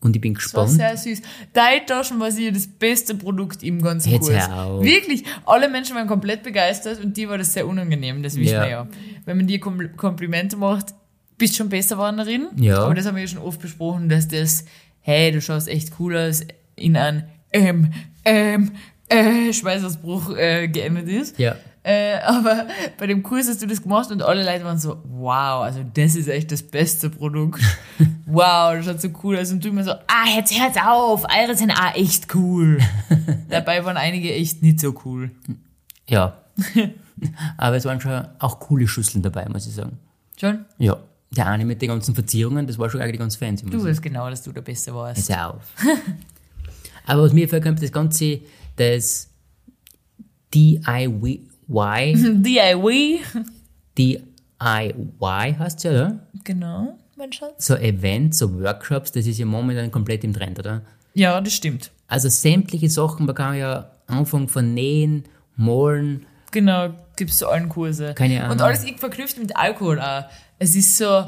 Und 0.00 0.14
ich 0.14 0.20
bin 0.20 0.34
das 0.34 0.52
war 0.54 0.66
gespannt. 0.66 0.78
sehr 0.78 0.96
süß. 1.16 1.22
Deine 1.54 1.84
Taschen 1.86 2.20
war 2.20 2.30
sicher 2.30 2.52
das 2.52 2.66
beste 2.66 3.14
Produkt 3.14 3.62
im 3.62 3.80
ganzen 3.80 4.10
Jetzt 4.12 4.28
Kurs. 4.28 4.48
auf. 4.50 4.84
Wirklich, 4.84 5.24
alle 5.46 5.68
Menschen 5.70 5.96
waren 5.96 6.06
komplett 6.06 6.42
begeistert 6.42 7.02
und 7.02 7.16
dir 7.16 7.28
war 7.30 7.38
das 7.38 7.54
sehr 7.54 7.66
unangenehm, 7.66 8.22
das 8.22 8.36
wissen 8.36 8.52
Ja. 8.52 8.60
wir 8.62 8.68
ja. 8.70 8.86
Wenn 9.24 9.38
man 9.38 9.46
dir 9.46 9.58
Kom 9.58 9.96
Komplimente 9.96 10.56
macht, 10.58 10.94
bist 11.38 11.54
du 11.54 11.58
schon 11.58 11.68
besser 11.68 11.98
Wanderin. 11.98 12.48
Ja. 12.56 12.82
Aber 12.84 12.94
das 12.94 13.06
haben 13.06 13.16
wir 13.16 13.22
ja 13.22 13.28
schon 13.28 13.42
oft 13.42 13.60
besprochen, 13.60 14.08
dass 14.08 14.28
das, 14.28 14.64
hey, 15.00 15.32
du 15.32 15.40
schaust 15.40 15.68
echt 15.68 15.92
cool 15.98 16.16
aus, 16.16 16.42
in 16.74 16.96
ein 16.96 17.28
ähm, 17.52 17.92
ähm, 18.24 18.72
äh, 19.08 19.52
Schweißausbruch 19.52 20.36
äh, 20.36 20.68
geendet 20.68 21.08
ist. 21.08 21.38
Ja. 21.38 21.56
Äh, 21.86 22.18
aber 22.24 22.66
bei 22.98 23.06
dem 23.06 23.22
Kurs 23.22 23.46
hast 23.46 23.62
du 23.62 23.66
das 23.68 23.80
gemacht 23.80 24.10
und 24.10 24.20
alle 24.20 24.44
Leute 24.44 24.64
waren 24.64 24.76
so, 24.76 24.96
wow, 25.04 25.62
also 25.62 25.84
das 25.94 26.16
ist 26.16 26.26
echt 26.26 26.50
das 26.50 26.64
beste 26.64 27.10
Produkt. 27.10 27.62
wow, 28.26 28.74
das 28.74 28.86
schaut 28.86 29.00
so 29.00 29.08
cool 29.22 29.38
aus. 29.38 29.52
Und 29.52 29.64
du 29.64 29.68
immer 29.68 29.84
so, 29.84 29.92
ah, 29.92 30.26
jetzt 30.36 30.58
hört 30.60 30.84
auf, 30.84 31.24
eure 31.24 31.54
sind 31.54 31.70
auch 31.70 31.94
echt 31.94 32.34
cool. 32.34 32.78
Dabei 33.48 33.84
waren 33.84 33.96
einige 33.96 34.34
echt 34.34 34.62
nicht 34.62 34.80
so 34.80 35.00
cool. 35.04 35.30
Ja. 36.08 36.38
Aber 37.56 37.76
es 37.76 37.84
waren 37.84 38.00
schon 38.00 38.26
auch 38.40 38.58
coole 38.58 38.88
Schüsseln 38.88 39.22
dabei, 39.22 39.48
muss 39.48 39.68
ich 39.68 39.74
sagen. 39.74 39.98
Schon? 40.40 40.64
Ja. 40.78 40.96
Der 41.30 41.46
eine 41.48 41.64
mit 41.64 41.82
den 41.82 41.88
ganzen 41.88 42.14
Verzierungen, 42.14 42.66
das 42.66 42.78
war 42.78 42.88
schon 42.88 43.00
eigentlich 43.00 43.18
ganz 43.18 43.36
fancy. 43.36 43.66
Du 43.66 43.82
weißt 43.82 44.02
genau, 44.02 44.30
dass 44.30 44.42
du 44.42 44.52
der 44.52 44.62
Beste 44.62 44.94
warst. 44.94 45.28
Pass 45.28 45.38
auf. 45.38 45.62
Aber 47.06 47.22
was 47.22 47.32
mir 47.32 47.48
vorkommt, 47.48 47.82
das 47.82 47.92
Ganze, 47.92 48.40
das 48.76 49.28
DIY, 50.54 51.48
DIY. 51.68 53.20
DIY 53.98 55.56
heißt 55.58 55.84
ja, 55.84 55.90
oder? 55.90 56.18
Genau, 56.44 56.96
mein 57.16 57.32
Schatz. 57.32 57.66
So 57.66 57.76
Events, 57.76 58.38
so 58.38 58.60
Workshops, 58.60 59.12
das 59.12 59.26
ist 59.26 59.38
ja 59.38 59.46
momentan 59.46 59.90
komplett 59.90 60.24
im 60.24 60.32
Trend, 60.32 60.58
oder? 60.58 60.82
Ja, 61.14 61.40
das 61.40 61.54
stimmt. 61.54 61.90
Also 62.08 62.28
sämtliche 62.28 62.88
Sachen, 62.88 63.26
man 63.26 63.34
kann 63.34 63.56
ja 63.56 63.90
anfangen 64.06 64.48
von 64.48 64.74
Nähen, 64.74 65.24
Malen, 65.56 66.26
Genau, 66.56 66.88
gibt's 67.16 67.36
zu 67.38 67.48
allen 67.48 67.68
Kurse. 67.68 68.14
Keine 68.14 68.40
Ahnung. 68.40 68.52
Und 68.52 68.62
alles 68.62 68.84
verknüpft 68.96 69.38
mit 69.38 69.56
Alkohol 69.56 70.00
auch. 70.00 70.24
Es 70.58 70.74
ist 70.74 70.96
so 70.96 71.24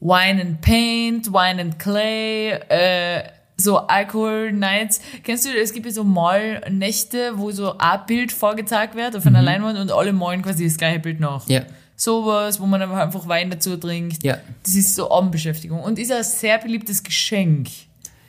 Wine 0.00 0.40
and 0.40 0.60
Paint, 0.60 1.32
Wine 1.32 1.60
and 1.60 1.78
Clay, 1.78 2.52
äh, 2.68 3.22
so 3.56 3.78
Alcohol 3.78 4.52
Nights. 4.52 5.00
Kennst 5.22 5.44
du, 5.44 5.50
es 5.50 5.72
gibt 5.72 5.86
ja 5.86 5.92
so 5.92 6.04
Malnächte, 6.04 7.32
wo 7.36 7.50
so 7.50 7.76
ein 7.76 8.00
Bild 8.06 8.32
vorgezeigt 8.32 8.94
wird 8.94 9.14
auf 9.16 9.26
einer 9.26 9.42
Leinwand 9.42 9.78
und 9.78 9.92
alle 9.92 10.12
malen 10.12 10.42
quasi 10.42 10.64
das 10.64 10.76
gleiche 10.78 11.00
Bild 11.00 11.20
nach. 11.20 11.46
Mhm. 11.46 11.52
ja, 11.52 11.62
Sowas, 11.96 12.58
wo 12.58 12.64
man 12.64 12.80
einfach 12.80 13.28
Wein 13.28 13.50
dazu 13.50 13.76
trinkt. 13.76 14.24
ja. 14.24 14.38
Das 14.62 14.74
ist 14.74 14.94
so 14.94 15.10
Abendbeschäftigung 15.10 15.82
und 15.82 15.98
ist 15.98 16.10
ein 16.10 16.24
sehr 16.24 16.56
beliebtes 16.56 17.02
Geschenk. 17.02 17.68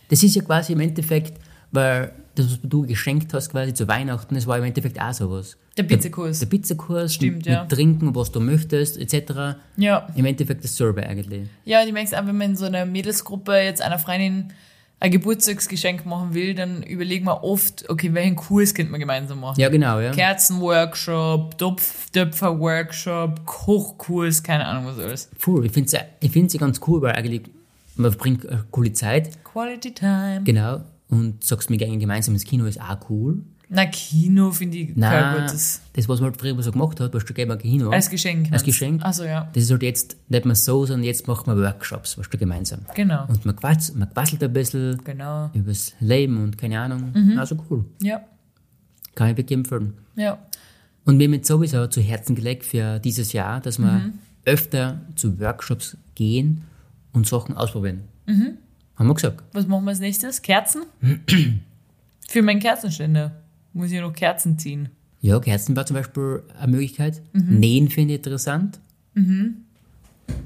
Das 0.10 0.22
ist 0.24 0.36
ja 0.36 0.42
quasi 0.42 0.74
im 0.74 0.82
Endeffekt, 0.82 1.40
weil 1.72 2.12
das, 2.36 2.48
was 2.48 2.60
du 2.64 2.86
geschenkt 2.86 3.34
hast 3.34 3.50
quasi 3.50 3.74
zu 3.74 3.88
Weihnachten, 3.88 4.36
das 4.36 4.46
war 4.46 4.58
im 4.58 4.66
Endeffekt 4.66 5.00
auch 5.00 5.14
sowas. 5.14 5.56
Der 5.78 5.84
Pizzakurs. 5.84 6.40
Der 6.40 6.48
Pizzakurs, 6.48 7.14
Stimmt, 7.14 7.38
mit, 7.38 7.46
ja. 7.46 7.62
mit 7.62 7.72
Trinken, 7.72 8.14
was 8.14 8.32
du 8.32 8.40
möchtest, 8.40 8.98
etc. 8.98 9.58
Ja. 9.78 10.08
Im 10.16 10.26
Endeffekt 10.26 10.64
dasselbe 10.64 11.04
eigentlich. 11.04 11.48
Ja, 11.64 11.86
du 11.86 11.92
merkst 11.92 12.16
auch, 12.16 12.26
wenn 12.26 12.38
man 12.38 12.52
in 12.52 12.56
so 12.58 12.66
einer 12.66 12.86
Mädelsgruppe 12.86 13.54
jetzt 13.54 13.82
einer 13.82 13.98
Freundin 13.98 14.52
ein 15.02 15.10
Geburtstagsgeschenk 15.12 16.06
machen 16.06 16.36
will, 16.36 16.54
dann 16.54 16.84
überlegen 16.84 17.26
wir 17.26 17.44
oft, 17.44 17.90
okay, 17.90 18.14
welchen 18.14 18.36
Kurs 18.36 18.74
könnte 18.76 18.92
man 18.92 19.00
gemeinsam 19.00 19.40
machen? 19.40 19.60
Ja, 19.60 19.70
genau, 19.70 20.00
ja. 20.00 20.12
Kerzenworkshop, 20.12 21.58
Topf, 21.58 22.12
Töpferworkshop, 22.12 23.46
Kochkurs, 23.46 24.44
keine 24.44 24.66
Ahnung 24.68 24.86
was 24.86 25.00
alles. 25.00 25.30
Cool, 25.46 25.66
ich 25.66 25.72
finde 25.72 25.98
es 26.22 26.54
ich 26.54 26.60
ganz 26.60 26.80
cool, 26.88 27.02
weil 27.02 27.14
eigentlich 27.14 27.42
man 27.96 28.12
verbringt 28.12 28.48
eine 28.48 28.64
coole 28.70 28.94
Zeit, 28.94 29.44
Quality 29.44 29.94
Time. 29.94 30.42
genau, 30.44 30.82
und 31.10 31.44
sagst 31.44 31.72
mir 31.72 31.78
gerne 31.78 31.98
gemeinsam 31.98 32.36
ins 32.36 32.46
Kino 32.46 32.66
ist 32.66 32.80
auch 32.80 32.98
cool. 33.10 33.42
Na, 33.74 33.86
Kino 33.86 34.52
finde 34.52 34.78
ich 34.80 34.88
kein 34.90 35.00
Nein, 35.00 35.42
gutes. 35.46 35.82
das, 35.94 36.10
was 36.10 36.20
man 36.20 36.32
halt 36.32 36.42
früher 36.42 36.62
so 36.62 36.74
gemacht 36.74 37.00
hat, 37.00 37.14
was 37.14 37.24
du 37.24 37.46
mal 37.46 37.58
Kino. 37.58 37.90
Als 37.90 38.10
Geschenk. 38.10 38.52
Als? 38.52 38.64
Geschenk. 38.64 39.02
Also 39.02 39.24
ja, 39.24 39.50
Das 39.54 39.64
ist 39.64 39.72
halt 39.72 39.82
jetzt 39.84 40.18
nicht 40.28 40.44
mehr 40.46 40.56
so, 40.56 40.86
sondern 40.86 41.06
jetzt 41.06 41.26
machen 41.26 41.46
wir 41.56 41.64
Workshops, 41.64 42.18
was 42.18 42.30
du 42.30 42.38
gemeinsam. 42.38 42.82
genau. 42.94 43.26
Und 43.30 43.46
man, 43.46 43.56
quatsch, 43.56 43.92
man 43.96 44.14
quasselt 44.14 44.44
ein 44.44 44.52
bisschen 44.52 45.02
Genau. 45.06 45.50
übers 45.54 45.94
Leben 46.02 46.44
und 46.44 46.58
keine 46.58 46.82
Ahnung. 46.82 47.14
Also 47.38 47.56
cool. 47.70 47.86
Ja, 48.02 48.22
Kann 49.16 49.30
ich 49.32 49.38
wirklich 49.38 49.58
empfehlen. 49.58 49.94
ja. 50.16 50.38
Und 51.06 51.18
mir 51.18 51.30
mit 51.30 51.48
sowieso 51.48 51.88
zu 51.88 52.00
Herzen 52.02 52.36
gelegt 52.36 52.64
für 52.64 53.00
dieses 53.00 53.34
Jahr, 53.34 53.60
dass 53.60 53.80
wir 53.80 54.12
öfter 54.46 55.02
zu 55.16 55.40
Workshops 55.40 55.98
gehen 56.14 56.62
und 57.14 57.26
Sachen 57.26 57.56
ausprobieren. 57.58 58.02
Haben 58.98 59.08
wir 59.08 59.14
gesagt. 59.16 59.42
Was 59.54 59.66
machen 59.66 59.86
wir 59.86 59.90
als 59.92 60.00
nächstes? 60.00 60.42
Kerzen? 60.44 60.84
Für 62.30 62.42
meinen 62.44 62.60
Kerzenständer 62.60 63.32
muss 63.74 63.92
ich 63.92 64.00
noch 64.00 64.14
Kerzen 64.14 64.58
ziehen. 64.58 64.90
Ja, 65.22 65.40
Kerzen 65.40 65.76
war 65.76 65.86
zum 65.86 65.96
Beispiel 65.96 66.44
eine 66.60 66.72
Möglichkeit. 66.72 67.22
Nähen 67.34 67.90
finde 67.90 68.14
ich 68.14 68.20
interessant. 68.20 68.80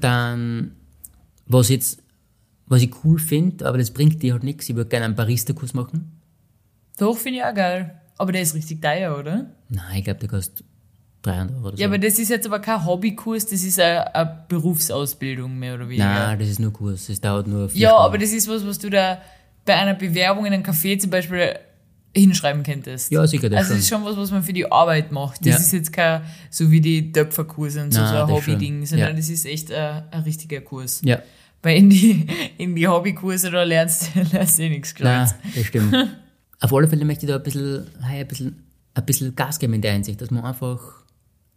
Dann, 0.00 0.72
was 1.46 1.68
jetzt, 1.68 2.02
was 2.66 2.82
ich 2.82 2.92
cool 3.04 3.18
finde, 3.18 3.66
aber 3.66 3.78
das 3.78 3.90
bringt 3.90 4.22
dir 4.22 4.34
halt 4.34 4.44
nichts, 4.44 4.68
ich 4.68 4.76
würde 4.76 4.90
gerne 4.90 5.06
einen 5.06 5.14
Barista-Kurs 5.14 5.72
machen. 5.72 6.12
Doch, 6.98 7.16
finde 7.16 7.38
ich 7.38 7.44
auch 7.44 7.54
geil. 7.54 8.00
Aber 8.18 8.32
der 8.32 8.42
ist 8.42 8.54
richtig 8.54 8.80
teuer, 8.82 9.18
oder? 9.18 9.50
Nein, 9.68 9.98
ich 9.98 10.04
glaube, 10.04 10.20
der 10.20 10.28
kostet 10.28 10.64
300 11.22 11.56
Euro 11.56 11.68
oder 11.68 11.76
so. 11.76 11.82
Ja, 11.82 11.88
aber 11.88 11.98
das 11.98 12.18
ist 12.18 12.28
jetzt 12.28 12.46
aber 12.46 12.60
kein 12.60 12.84
Hobbykurs, 12.84 13.46
das 13.46 13.62
ist 13.62 13.78
eine, 13.78 14.14
eine 14.14 14.44
Berufsausbildung 14.48 15.58
mehr 15.58 15.74
oder 15.74 15.88
weniger. 15.88 16.04
Nein, 16.04 16.38
das 16.38 16.48
ist 16.48 16.58
nur 16.58 16.72
Kurs, 16.72 17.06
das 17.06 17.20
dauert 17.20 17.46
nur 17.46 17.68
vier 17.68 17.82
ja, 17.82 17.88
Stunden. 17.90 18.04
aber 18.04 18.18
das 18.18 18.32
ist 18.32 18.48
was, 18.48 18.66
was 18.66 18.78
du 18.78 18.90
da 18.90 19.20
bei 19.64 19.74
einer 19.74 19.94
Bewerbung 19.94 20.46
in 20.46 20.52
einem 20.52 20.62
Café 20.62 20.98
zum 20.98 21.10
Beispiel 21.10 21.58
hinschreiben 22.16 22.62
könntest. 22.62 23.10
Ja, 23.12 23.26
sicher, 23.26 23.48
das 23.48 23.58
Also 23.58 23.74
das 23.74 23.82
ist 23.82 23.88
schon 23.88 24.04
was, 24.04 24.16
was 24.16 24.30
man 24.30 24.42
für 24.42 24.52
die 24.52 24.70
Arbeit 24.70 25.12
macht. 25.12 25.40
Das 25.40 25.46
Ja. 25.46 25.56
ist 25.56 25.72
jetzt 25.72 25.92
kein, 25.92 26.22
so 26.50 26.70
wie 26.70 26.80
die 26.80 27.12
Töpferkurse 27.12 27.82
und 27.82 27.92
so, 27.92 28.00
Nein, 28.00 28.08
so 28.08 28.14
ein 28.22 28.28
das. 28.28 28.36
Hobbyding, 28.36 28.86
sondern 28.86 29.08
Ja. 29.10 29.14
das 29.14 29.28
ist 29.28 29.46
echt 29.46 29.72
ein, 29.72 30.04
ein 30.10 30.22
richtiger 30.22 30.60
Kurs. 30.60 31.00
Ja, 31.04 31.20
Weil 31.62 31.76
in 31.78 31.90
die, 31.90 32.26
in 32.58 32.74
die 32.76 32.86
Hobbykurse, 32.88 33.50
da 33.50 33.62
lernst, 33.62 34.10
du- 34.14 34.20
lernst 34.32 34.58
du 34.58 34.62
eh 34.62 34.68
nichts 34.70 34.94
Gescheites. 34.94 35.34
das 35.54 35.64
stimmt. 35.66 35.94
Auf 36.60 36.72
alle 36.72 36.88
Fälle 36.88 37.04
möchte 37.04 37.26
ich 37.26 37.30
da 37.30 37.36
ein 37.36 37.42
bisschen, 37.42 37.86
ein 38.02 38.26
bisschen, 38.26 38.62
ein 38.94 39.04
bisschen 39.04 39.34
Gas 39.36 39.58
geben 39.58 39.74
in 39.74 39.82
der 39.82 39.92
Hinsicht, 39.92 40.20
dass 40.20 40.30
man 40.30 40.42
einfach 40.44 40.80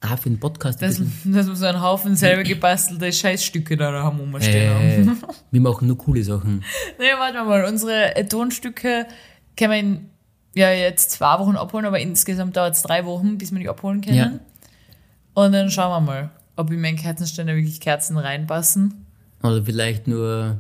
auch 0.02 0.18
für 0.18 0.30
den 0.30 0.40
Podcast 0.40 0.82
ein 0.82 0.90
Dass, 0.90 1.02
wir 1.50 1.56
so 1.56 1.66
einen 1.66 1.82
Haufen 1.82 2.16
selber 2.16 2.44
gebastelte 2.44 3.12
Scheißstücke 3.12 3.76
da 3.78 3.92
haben 4.02 4.20
rumstehen 4.20 4.74
haben. 4.74 5.10
äh, 5.10 5.16
wir 5.52 5.62
machen 5.62 5.88
nur 5.90 5.98
coole 5.98 6.24
Sachen. 6.24 6.64
Naja, 6.98 7.16
warte 7.20 7.44
mal, 7.44 7.66
unsere 7.66 8.14
Tonstücke 8.30 9.06
können 9.58 9.72
wir 9.72 9.80
in 9.80 10.10
ja, 10.56 10.72
jetzt 10.72 11.12
zwei 11.12 11.40
Wochen 11.40 11.56
abholen, 11.56 11.86
aber 11.86 12.00
insgesamt 12.00 12.58
dauert 12.58 12.76
es 12.76 12.82
drei 12.82 13.06
Wochen, 13.06 13.38
bis 13.38 13.52
wir 13.52 13.60
die 13.60 13.70
abholen 13.70 14.02
können. 14.02 14.16
Ja. 14.16 14.32
Und 15.34 15.52
dann 15.54 15.70
schauen 15.70 15.92
wir 15.92 16.00
mal, 16.02 16.30
ob 16.56 16.72
in 16.72 16.82
meinen 16.82 16.98
Kerzenständer 16.98 17.56
wirklich 17.56 17.80
Kerzen 17.80 18.18
reinpassen, 18.18 19.06
Oder 19.44 19.64
vielleicht 19.64 20.08
nur, 20.08 20.60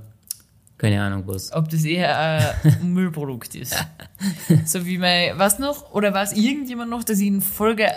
keine 0.77 1.01
Ahnung 1.03 1.23
was. 1.25 1.51
ob 1.51 1.69
das 1.69 1.83
eher 1.83 2.55
ein 2.63 2.93
Müllprodukt 2.93 3.55
ist. 3.55 3.75
so 4.65 4.85
wie 4.85 4.97
mein, 4.97 5.37
was 5.37 5.59
noch? 5.59 5.91
Oder 5.91 6.13
weiß 6.13 6.33
irgendjemand 6.33 6.89
noch, 6.89 7.03
dass 7.03 7.19
ich 7.19 7.27
in 7.27 7.41
Folge 7.41 7.89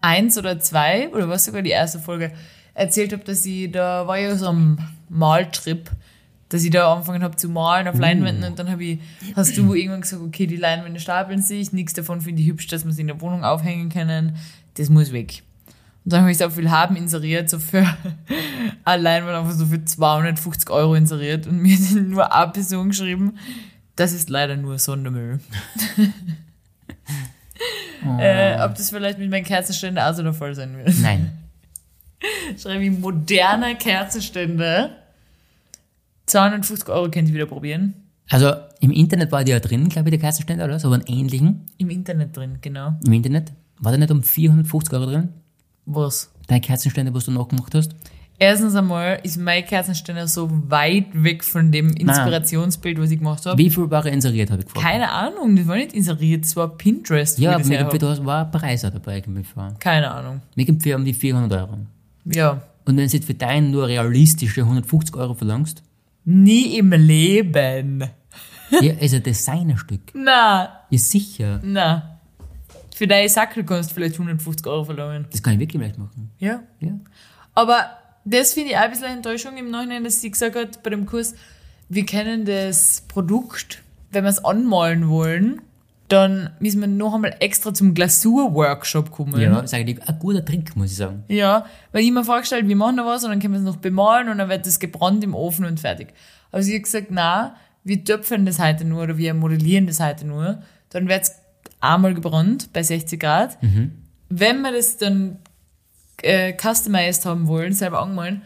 1 0.00 0.38
oder 0.38 0.60
2 0.60 1.10
oder 1.10 1.28
was 1.28 1.44
sogar 1.46 1.62
die 1.62 1.70
erste 1.70 1.98
Folge 1.98 2.32
erzählt 2.74 3.12
habe, 3.12 3.24
dass 3.24 3.44
ich, 3.44 3.72
da 3.72 4.06
war 4.06 4.18
ja 4.18 4.36
so 4.36 4.50
ein 4.50 4.78
Maltrip, 5.08 5.90
dass 6.48 6.64
ich 6.64 6.70
da 6.70 6.92
angefangen 6.92 7.22
habe 7.22 7.36
zu 7.36 7.48
malen 7.48 7.88
auf 7.88 7.98
Leinwänden 7.98 8.44
und 8.44 8.58
dann 8.58 8.70
habe 8.70 8.82
ich, 8.82 9.00
hast 9.36 9.56
du 9.56 9.74
irgendwann 9.74 10.00
gesagt, 10.00 10.22
okay, 10.22 10.46
die 10.46 10.56
Leinwände 10.56 10.98
stapeln 10.98 11.42
sich, 11.42 11.72
nichts 11.72 11.92
davon 11.92 12.20
finde 12.20 12.42
ich 12.42 12.48
hübsch, 12.48 12.66
dass 12.68 12.84
wir 12.84 12.92
sie 12.92 13.02
in 13.02 13.08
der 13.08 13.20
Wohnung 13.20 13.44
aufhängen 13.44 13.90
können, 13.90 14.36
das 14.74 14.88
muss 14.88 15.12
weg. 15.12 15.42
Und 16.04 16.12
dann 16.12 16.22
habe 16.22 16.30
ich 16.30 16.38
so 16.38 16.48
viel 16.48 16.70
haben 16.70 16.96
inseriert, 16.96 17.50
so 17.50 17.58
für 17.58 17.86
allein 18.84 19.24
mal 19.24 19.34
einfach 19.34 19.52
so 19.52 19.66
für 19.66 19.84
250 19.84 20.70
Euro 20.70 20.94
inseriert 20.94 21.46
und 21.46 21.58
mir 21.58 21.76
hat 21.76 21.94
nur 21.94 22.34
eine 22.34 22.52
Person 22.52 22.88
geschrieben, 22.88 23.38
das 23.96 24.12
ist 24.12 24.30
leider 24.30 24.56
nur 24.56 24.78
Sondermüll. 24.78 25.40
äh, 28.18 28.62
ob 28.62 28.76
das 28.76 28.90
vielleicht 28.90 29.18
mit 29.18 29.30
meinen 29.30 29.44
Kerzenständen 29.44 30.02
auch 30.02 30.14
so 30.14 30.22
der 30.22 30.32
Fall 30.32 30.54
sein 30.54 30.78
wird. 30.78 30.98
Nein. 31.00 31.32
Schreibe 32.56 32.84
ich 32.84 32.90
moderner 32.90 33.74
Kerzenständer. 33.74 34.97
250 36.28 36.88
Euro 36.88 37.10
könnt 37.10 37.28
ihr 37.28 37.34
wieder 37.34 37.46
probieren. 37.46 37.94
Also 38.30 38.52
im 38.80 38.90
Internet 38.90 39.32
war 39.32 39.44
die 39.44 39.52
ja 39.52 39.60
drin, 39.60 39.88
glaube 39.88 40.08
ich, 40.08 40.12
der 40.12 40.20
Kerzenständer, 40.20 40.66
oder? 40.66 40.78
So 40.78 40.90
einen 40.90 41.04
ähnlichen. 41.06 41.66
Im 41.78 41.90
Internet 41.90 42.36
drin, 42.36 42.58
genau. 42.60 42.94
Im 43.06 43.12
Internet. 43.12 43.52
War 43.80 43.92
der 43.92 44.00
nicht 44.00 44.10
um 44.10 44.22
450 44.22 44.92
Euro 44.94 45.06
drin? 45.06 45.28
Was? 45.86 46.30
Dein 46.46 46.60
Kerzenständer, 46.60 47.14
was 47.14 47.24
du 47.24 47.30
nachgemacht 47.30 47.74
hast? 47.74 47.94
Erstens 48.40 48.76
einmal 48.76 49.18
ist 49.24 49.36
mein 49.36 49.64
Kerzenständer 49.64 50.28
so 50.28 50.48
weit 50.68 51.06
weg 51.12 51.42
von 51.42 51.72
dem 51.72 51.88
Inspirationsbild, 51.90 53.00
was 53.00 53.10
ich 53.10 53.18
gemacht 53.18 53.44
habe. 53.46 53.58
Wie 53.58 53.68
viel 53.68 53.90
war 53.90 54.06
er 54.06 54.12
inseriert, 54.12 54.50
habe 54.50 54.60
ich 54.60 54.66
gefragt. 54.66 54.86
Keine 54.86 55.10
Ahnung, 55.10 55.56
das 55.56 55.66
war 55.66 55.74
nicht 55.74 55.92
inseriert, 55.92 56.44
das 56.44 56.54
war 56.54 56.68
Pinterest. 56.68 57.38
ja, 57.38 57.58
ich 57.58 57.80
hab. 57.80 57.98
da 57.98 58.24
war 58.24 58.44
ein 58.44 58.50
Preis 58.52 58.82
dabei, 58.82 59.24
vor. 59.42 59.74
Keine 59.80 60.10
Ahnung. 60.10 60.40
Mir 60.54 60.66
für 60.78 60.94
um 60.94 61.04
die 61.04 61.14
400 61.14 61.60
Euro. 61.60 61.78
Ja. 62.26 62.62
Und 62.84 62.96
wenn 62.96 62.96
du 62.96 63.02
jetzt 63.02 63.24
für 63.24 63.34
deinen 63.34 63.72
nur 63.72 63.88
realistische 63.88 64.60
150 64.60 65.16
Euro 65.16 65.34
verlangst, 65.34 65.82
Nie 66.24 66.76
im 66.78 66.90
Leben. 66.92 68.04
ja, 68.70 68.92
ist 68.94 69.14
ein 69.14 69.22
Designerstück. 69.22 70.00
Na, 70.14 70.82
Ja, 70.90 70.98
sicher. 70.98 71.60
na. 71.62 72.14
Für 72.94 73.06
deine 73.06 73.28
Sackel 73.28 73.64
kannst 73.64 73.90
du 73.90 73.94
vielleicht 73.94 74.14
150 74.14 74.66
Euro 74.66 74.84
verlangen. 74.84 75.26
Das 75.30 75.42
kann 75.42 75.54
ich 75.54 75.60
wirklich 75.60 75.80
leicht 75.80 75.98
machen. 75.98 76.30
Ja. 76.38 76.62
Ja. 76.80 76.90
Aber 77.54 77.90
das 78.24 78.52
finde 78.54 78.70
ich 78.70 78.76
auch 78.76 78.80
ein 78.82 78.90
bisschen 78.90 79.06
eine 79.06 79.16
Enttäuschung 79.16 79.56
im 79.56 79.70
Nachhinein, 79.70 80.02
dass 80.04 80.20
sie 80.20 80.30
gesagt 80.30 80.56
hat 80.56 80.82
bei 80.82 80.90
dem 80.90 81.06
Kurs, 81.06 81.34
wir 81.88 82.04
kennen 82.04 82.44
das 82.44 83.02
Produkt, 83.06 83.82
wenn 84.10 84.24
wir 84.24 84.30
es 84.30 84.44
anmalen 84.44 85.08
wollen, 85.08 85.62
dann 86.08 86.50
müssen 86.58 86.80
wir 86.80 86.88
noch 86.88 87.14
einmal 87.14 87.36
extra 87.40 87.72
zum 87.74 87.94
Glasur-Workshop 87.94 89.10
kommen. 89.10 89.40
Ja, 89.40 89.66
sage 89.66 89.92
ich, 89.92 90.02
ein 90.02 90.18
guter 90.18 90.44
Trick, 90.44 90.74
muss 90.74 90.90
ich 90.90 90.96
sagen. 90.96 91.24
Ja, 91.28 91.66
weil 91.92 92.02
ich 92.02 92.10
mir 92.10 92.24
vorgestellt, 92.24 92.66
wir 92.66 92.76
machen 92.76 92.96
da 92.96 93.04
was 93.06 93.24
und 93.24 93.30
dann 93.30 93.40
können 93.40 93.54
wir 93.54 93.58
es 93.58 93.66
noch 93.66 93.76
bemalen 93.76 94.28
und 94.28 94.38
dann 94.38 94.48
wird 94.48 94.66
das 94.66 94.80
gebrannt 94.80 95.22
im 95.22 95.34
Ofen 95.34 95.66
und 95.66 95.80
fertig. 95.80 96.08
Aber 96.50 96.62
sie 96.62 96.74
hat 96.76 96.84
gesagt, 96.84 97.08
na, 97.10 97.56
wir 97.84 98.02
töpfen 98.04 98.46
das 98.46 98.58
heute 98.58 98.84
nur 98.84 99.02
oder 99.02 99.18
wir 99.18 99.34
modellieren 99.34 99.86
das 99.86 100.00
heute 100.00 100.26
nur. 100.26 100.62
Dann 100.90 101.08
wird 101.08 101.24
es 101.24 101.34
einmal 101.80 102.14
gebrannt 102.14 102.70
bei 102.72 102.82
60 102.82 103.20
Grad. 103.20 103.58
Wenn 104.30 104.60
wir 104.62 104.72
das 104.72 104.96
dann 104.96 105.38
äh, 106.22 106.54
customized 106.54 107.26
haben 107.26 107.46
wollen, 107.48 107.72
selber 107.72 108.00
angemalt, 108.00 108.40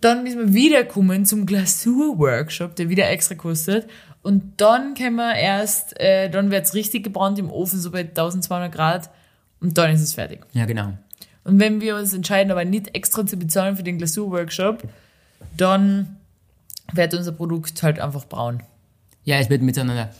dann 0.00 0.22
müssen 0.22 0.38
wir 0.38 0.54
wiederkommen 0.54 1.26
zum 1.26 1.46
Glasur-Workshop, 1.46 2.74
der 2.76 2.88
wieder 2.88 3.08
extra 3.10 3.34
kostet. 3.34 3.88
Und 4.22 4.60
dann 4.60 4.94
können 4.94 5.16
wir 5.16 5.34
erst, 5.34 5.98
äh, 5.98 6.28
dann 6.28 6.50
wird's 6.50 6.74
richtig 6.74 7.04
gebrannt 7.04 7.38
im 7.38 7.50
Ofen, 7.50 7.80
so 7.80 7.90
bei 7.90 8.00
1200 8.00 8.70
Grad. 8.72 9.10
Und 9.60 9.78
dann 9.78 9.92
ist 9.92 10.02
es 10.02 10.14
fertig. 10.14 10.40
Ja, 10.52 10.66
genau. 10.66 10.92
Und 11.44 11.58
wenn 11.58 11.80
wir 11.80 11.96
uns 11.96 12.12
entscheiden, 12.12 12.50
aber 12.50 12.64
nicht 12.64 12.94
extra 12.94 13.26
zu 13.26 13.36
bezahlen 13.36 13.76
für 13.76 13.82
den 13.82 13.98
Glasur-Workshop, 13.98 14.82
dann 15.56 16.16
wird 16.92 17.14
unser 17.14 17.32
Produkt 17.32 17.82
halt 17.82 17.98
einfach 17.98 18.26
braun. 18.26 18.62
Ja, 19.24 19.38
es 19.38 19.48
wird 19.48 19.62
mit 19.62 19.74
so 19.74 19.80
einer 19.80 20.10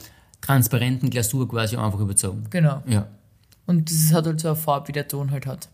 transparenten 0.41 1.09
Glasur 1.09 1.47
quasi 1.47 1.77
einfach 1.77 1.99
überzogen. 1.99 2.45
Genau. 2.49 2.81
Ja. 2.87 3.07
Und 3.67 3.89
das 3.91 4.13
hat 4.13 4.25
halt 4.25 4.39
so 4.39 4.49
eine 4.49 4.55
Farbe, 4.55 4.87
wie 4.89 4.91
der 4.93 5.07
Ton 5.07 5.31
halt 5.31 5.45
hat. 5.45 5.69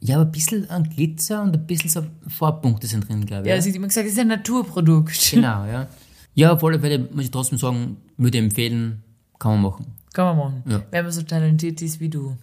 Ja, 0.00 0.16
aber 0.16 0.26
ein 0.26 0.32
bisschen 0.32 0.68
an 0.70 0.84
Glitzer 0.88 1.42
und 1.42 1.54
ein 1.54 1.66
bisschen 1.66 1.90
so 1.90 2.04
Farbpunkte 2.28 2.86
sind 2.86 3.08
drin, 3.08 3.24
glaube 3.24 3.44
ich. 3.44 3.48
Ja, 3.48 3.60
sie 3.60 3.70
hat 3.70 3.76
immer 3.76 3.88
gesagt, 3.88 4.06
das 4.06 4.12
ist 4.12 4.18
ein 4.18 4.28
Naturprodukt. 4.28 5.30
Genau, 5.30 5.64
ja. 5.64 5.86
Ja, 6.34 6.52
auf 6.52 6.64
alle 6.64 6.80
Fälle 6.80 6.98
muss 6.98 7.24
ich 7.24 7.30
trotzdem 7.30 7.58
sagen, 7.58 7.96
würde 8.16 8.38
ich 8.38 8.44
empfehlen, 8.44 9.02
kann 9.38 9.52
man 9.52 9.62
machen. 9.62 9.86
Kann 10.12 10.36
man 10.36 10.36
machen. 10.36 10.62
Ja. 10.66 10.82
Wenn 10.90 11.04
man 11.04 11.12
so 11.12 11.22
talentiert 11.22 11.80
ist 11.82 12.00
wie 12.00 12.08
du. 12.08 12.36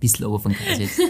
Bisschen 0.00 0.26
aber 0.26 0.40
von 0.40 0.52
Kreis 0.52 0.78
jetzt. 0.78 1.00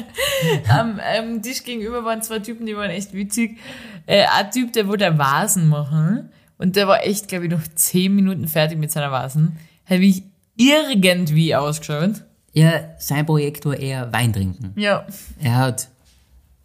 Am 0.68 1.00
ähm, 1.02 1.40
Tisch 1.42 1.64
gegenüber 1.64 2.04
waren 2.04 2.22
zwei 2.22 2.38
Typen, 2.40 2.66
die 2.66 2.76
waren 2.76 2.90
echt 2.90 3.14
witzig. 3.14 3.58
Äh, 4.04 4.24
ein 4.26 4.50
Typ, 4.50 4.72
der 4.74 4.86
wollte 4.88 5.16
Vasen 5.16 5.68
machen. 5.68 6.30
Und 6.58 6.76
der 6.76 6.88
war 6.88 7.04
echt, 7.04 7.28
glaube 7.28 7.46
ich, 7.46 7.50
noch 7.50 7.62
zehn 7.74 8.14
Minuten 8.14 8.48
fertig 8.48 8.78
mit 8.78 8.90
seiner 8.90 9.10
Vasen. 9.10 9.56
Hat 9.86 9.98
mich 9.98 10.22
irgendwie 10.56 11.54
ausgeschaut. 11.54 12.22
Ja, 12.52 12.94
sein 12.98 13.26
Projekt 13.26 13.66
war 13.66 13.76
eher 13.76 14.12
Wein 14.12 14.32
trinken. 14.32 14.72
Ja. 14.76 15.06
Er 15.38 15.56
hat 15.56 15.88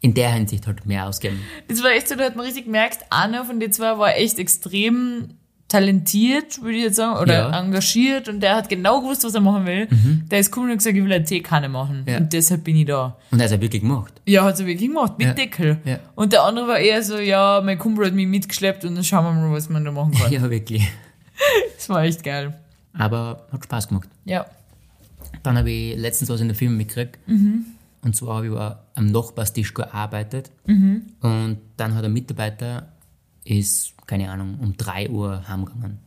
in 0.02 0.14
der 0.14 0.32
Hinsicht 0.34 0.68
halt 0.68 0.86
mehr 0.86 1.08
ausgegeben. 1.08 1.42
Das 1.68 1.82
war 1.84 1.92
echt 1.92 2.10
so, 2.10 2.16
da 2.16 2.26
hat 2.26 2.36
man 2.36 2.46
richtig 2.46 2.66
gemerkt, 2.66 3.00
einer 3.10 3.46
von 3.46 3.60
den 3.60 3.72
zwei 3.72 3.98
war 3.98 4.16
echt 4.18 4.40
extrem 4.40 5.30
talentiert, 5.68 6.62
würde 6.62 6.78
ich 6.78 6.84
jetzt 6.84 6.98
sagen, 6.98 7.18
oder 7.18 7.50
Ja. 7.50 7.60
engagiert 7.60 8.28
und 8.28 8.42
der 8.42 8.56
hat 8.58 8.68
genau 8.68 9.00
gewusst, 9.02 9.24
was 9.24 9.34
er 9.36 9.40
machen 9.42 9.66
will. 9.66 9.88
Der 10.30 10.40
ist 10.40 10.56
cool 10.58 10.66
und 10.66 10.72
hat 10.72 10.78
gesagt, 10.80 10.98
ich 10.98 11.04
will 11.04 11.14
eine 11.14 11.24
Teekanne 11.24 11.70
machen. 11.70 12.04
Ja. 12.06 12.18
Und 12.18 12.34
deshalb 12.34 12.66
bin 12.66 12.76
ich 12.76 12.86
da. 12.88 13.16
Und 13.32 13.40
er 13.40 13.46
hat 13.46 13.52
es 13.54 13.62
wirklich 13.62 13.82
gemacht. 13.82 14.14
Ja, 14.26 14.44
hat 14.44 14.60
er 14.60 14.66
wirklich 14.66 14.90
gemacht, 14.90 15.18
mit 15.18 15.28
Ja. 15.28 15.34
Deckel. 15.34 15.78
Und 16.16 16.34
der 16.34 16.44
andere 16.44 16.68
war 16.68 16.78
eher 16.80 17.02
so, 17.04 17.18
ja, 17.20 17.62
mein 17.64 17.78
Kumpel 17.80 18.08
hat 18.08 18.14
mich 18.14 18.28
mitgeschleppt 18.28 18.84
und 18.84 18.96
dann 18.96 19.04
schauen 19.06 19.24
wir 19.24 19.32
mal, 19.32 19.54
was 19.56 19.70
man 19.70 19.86
da 19.86 19.92
machen 19.92 20.12
kann. 20.14 20.30
Ja, 20.34 20.50
wirklich. 20.50 20.84
Das 21.78 21.88
war 21.90 22.04
echt 22.04 22.24
geil. 22.24 22.54
Aber 22.94 23.48
hat 23.52 23.64
Spaß 23.64 23.88
gemacht. 23.88 24.10
Ja. 24.26 24.46
Dann 25.42 25.58
habe 25.58 25.72
ich 25.72 25.98
letztens 25.98 26.30
was 26.30 26.42
in 26.42 26.50
der 26.50 26.56
Firma 26.56 26.76
mitgekriegt. 26.76 27.18
Und 28.04 28.16
zwar 28.16 28.38
habe 28.38 28.48
ich 28.48 28.54
auch 28.54 28.76
am 28.96 29.08
Nachbarstisch 29.08 29.74
gearbeitet. 29.74 30.52
Und 31.22 31.58
dann 31.78 31.96
hat 31.96 32.04
ein 32.04 32.14
Mitarbeiter, 32.14 32.92
ist, 33.44 33.94
keine 34.08 34.30
Ahnung, 34.32 34.58
um 34.60 34.76
3 34.76 35.10
Uhr 35.10 35.48
heimgegangen. 35.48 36.00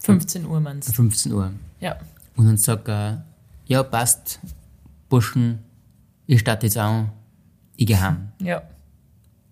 15 0.00 0.46
Uhr, 0.46 0.60
meinst 0.60 0.88
du? 0.88 0.92
15 0.92 1.32
Uhr. 1.32 1.52
Ja. 1.80 1.96
Und 2.36 2.46
dann 2.46 2.56
sagt 2.56 2.88
er, 2.88 3.24
ja, 3.66 3.82
passt, 3.82 4.40
Burschen, 5.08 5.58
ich 6.26 6.40
starte 6.40 6.66
jetzt 6.66 6.78
an, 6.78 7.10
ich 7.76 7.86
gehe 7.86 8.00
heim. 8.00 8.28
Ja. 8.40 8.62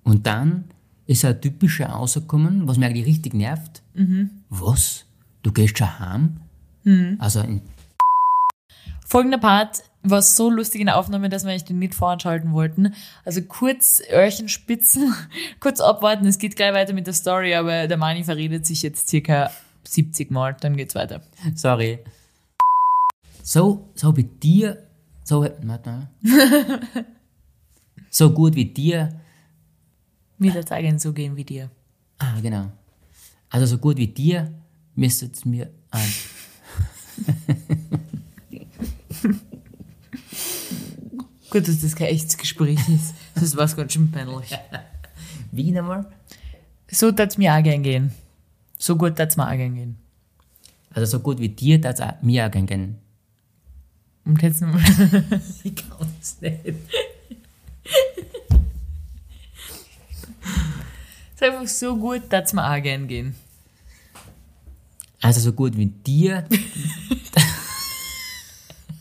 Und 0.03 0.27
dann 0.27 0.65
ist 1.07 1.25
ein 1.25 1.41
typischer 1.41 1.87
rausgekommen, 1.89 2.67
was 2.67 2.79
mir 2.79 2.87
eigentlich 2.87 3.07
richtig 3.07 3.35
nervt. 3.35 3.83
Was? 4.49 5.05
Du 5.43 5.53
gehst 5.53 5.79
schon 5.79 5.99
heim? 5.99 6.41
Also, 7.19 7.41
in, 7.41 7.61
Folgender 9.07 9.39
Part 9.39 9.85
war 10.11 10.23
so 10.23 10.51
lustig 10.51 10.81
in 10.81 10.87
der 10.87 10.97
Aufnahme, 10.99 11.29
dass 11.29 11.45
wir 11.45 11.53
echt 11.53 11.69
den 11.69 11.79
nicht 11.79 11.95
voranschalten 11.95 12.53
wollten. 12.53 12.95
Also 13.25 13.43
kurz 13.43 14.03
Öhrchen 14.13 14.49
spitzen, 14.49 15.15
kurz 15.61 15.81
abwarten, 15.81 16.27
es 16.27 16.39
geht 16.39 16.57
gleich 16.57 16.73
weiter 16.75 16.93
mit 16.93 17.07
der 17.07 17.15
Story, 17.15 17.55
aber 17.55 17.87
der 17.89 17.97
Mani 17.97 18.25
verredet 18.25 18.67
sich 18.67 18.83
jetzt 18.83 19.09
circa 19.09 19.51
70 19.85 20.31
Mal, 20.31 20.57
dann 20.61 20.77
geht's 20.77 20.95
weiter. 20.95 21.23
sorry. 21.55 22.01
So, 23.43 23.91
so 23.95 24.17
wie 24.17 24.25
dir, 24.25 24.83
so, 25.23 25.47
warte 25.63 25.89
mal. 25.89 26.09
so 28.11 28.33
gut 28.33 28.55
wie 28.57 28.65
dir, 28.67 29.21
Wieder 30.39 30.67
zeigen 30.67 30.99
so 30.99 31.13
gehen 31.13 31.37
wie 31.37 31.45
dir. 31.45 31.71
ah, 32.19 32.41
genau. 32.43 32.71
Also 33.49 33.67
so 33.67 33.79
gut 33.79 33.97
wie 33.97 34.09
dir 34.09 34.53
müsste 34.95 35.27
es 35.33 35.45
mir 35.45 35.71
ein. 35.91 36.13
Gut, 41.57 41.69
dass 41.69 41.81
das 41.81 41.97
kein 41.97 42.09
echtes 42.09 42.37
Gespräch 42.37 42.87
ist. 42.87 43.15
Das 43.35 43.57
war's 43.57 43.75
ganz 43.75 43.95
schön 43.95 44.11
peinlich. 44.11 44.51
Wie 45.53 45.73
nochmal? 45.73 46.05
So 46.91 47.11
tat's 47.11 47.39
mir 47.39 47.55
auch 47.55 47.63
gern 47.63 47.83
gehen. 47.83 48.13
So 48.79 48.95
gut 48.95 49.17
tat's 49.17 49.39
mir 49.39 49.47
auch 49.47 49.57
gern 49.57 49.75
gehen. 49.75 49.97
Also 50.91 51.17
so 51.17 51.21
gut 51.21 51.39
wie 51.39 51.49
dir, 51.49 51.81
auch 51.83 52.23
mir 52.23 52.47
auch 52.47 52.51
gern 52.51 52.67
gehen. 52.67 52.99
Und 54.27 54.43
jetzt 54.43 54.61
nochmal. 54.61 54.83
Ich 55.65 55.75
kann 55.75 56.07
es 56.21 56.43
nicht. 56.43 56.67
ist 61.35 61.43
einfach 61.43 61.69
so 61.69 61.97
gut, 61.97 62.29
tat's 62.29 62.53
mir 62.53 62.71
auch 62.71 62.83
gern 62.83 63.09
gehen. 63.09 63.35
Also 65.23 65.41
so 65.41 65.55
gut 65.55 65.75
wie 65.75 65.87
dir, 65.87 66.47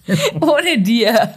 Ohne 0.40 0.82
dir. 0.82 1.36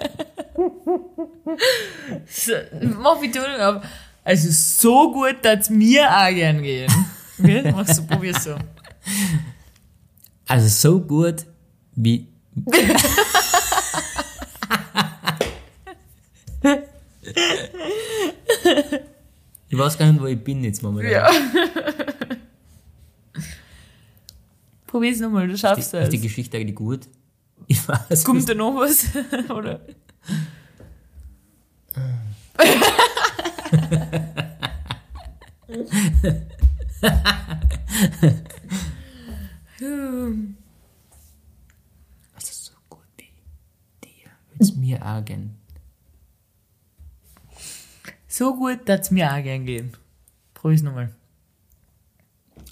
So, 2.26 2.52
mach 3.00 3.20
Betonung 3.20 3.60
auf. 3.60 3.82
Also 4.24 4.48
so 4.50 5.12
gut, 5.12 5.36
dass 5.42 5.70
mir 5.70 6.08
auch 6.10 6.28
gern 6.30 6.62
gehen. 6.62 6.92
Okay? 7.38 7.72
Mach 7.72 7.86
so, 7.86 8.04
probier's 8.04 8.44
so. 8.44 8.56
also 10.46 10.68
so 10.68 11.00
gut 11.00 11.46
wie. 11.94 12.26
ich 19.68 19.78
weiß 19.78 19.98
gar 19.98 20.10
nicht, 20.12 20.20
wo 20.20 20.26
ich 20.26 20.42
bin 20.42 20.64
jetzt 20.64 20.82
momentan. 20.82 21.12
Ja. 21.12 21.30
Probier's 24.86 25.20
nochmal, 25.20 25.46
du 25.46 25.56
schaffst 25.56 25.94
Ist 25.94 26.12
die 26.12 26.16
das. 26.16 26.22
Geschichte 26.22 26.56
eigentlich 26.56 26.74
gut? 26.74 27.00
Ich 27.66 27.86
weiß 27.86 28.24
Kommt 28.24 28.48
da 28.48 28.54
noch 28.54 28.74
was? 28.74 29.06
Oder? 29.50 29.80
Also 42.34 42.52
so 42.52 42.72
gut 42.88 43.00
wie 43.16 43.30
dir. 44.04 44.30
Will's 44.54 44.74
mir 44.74 45.04
auch 45.04 45.24
gern. 45.24 45.54
so 48.26 48.54
gut, 48.56 48.80
dass 48.88 49.00
es 49.02 49.10
mir 49.10 49.32
auch 49.32 49.42
gern 49.42 49.64
gehen. 49.66 49.92
Probier's 50.54 50.82
nochmal. 50.82 51.12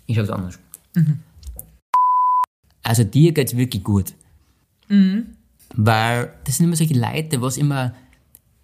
Ich 0.06 0.18
hab's 0.18 0.30
anders. 0.30 0.58
Also 2.82 3.02
dir 3.04 3.32
geht's 3.32 3.56
wirklich 3.56 3.82
gut. 3.82 4.14
Weil 5.74 6.32
das 6.44 6.56
sind 6.56 6.66
immer 6.66 6.76
solche 6.76 6.94
Leute, 6.94 7.42
was 7.42 7.56
immer, 7.56 7.94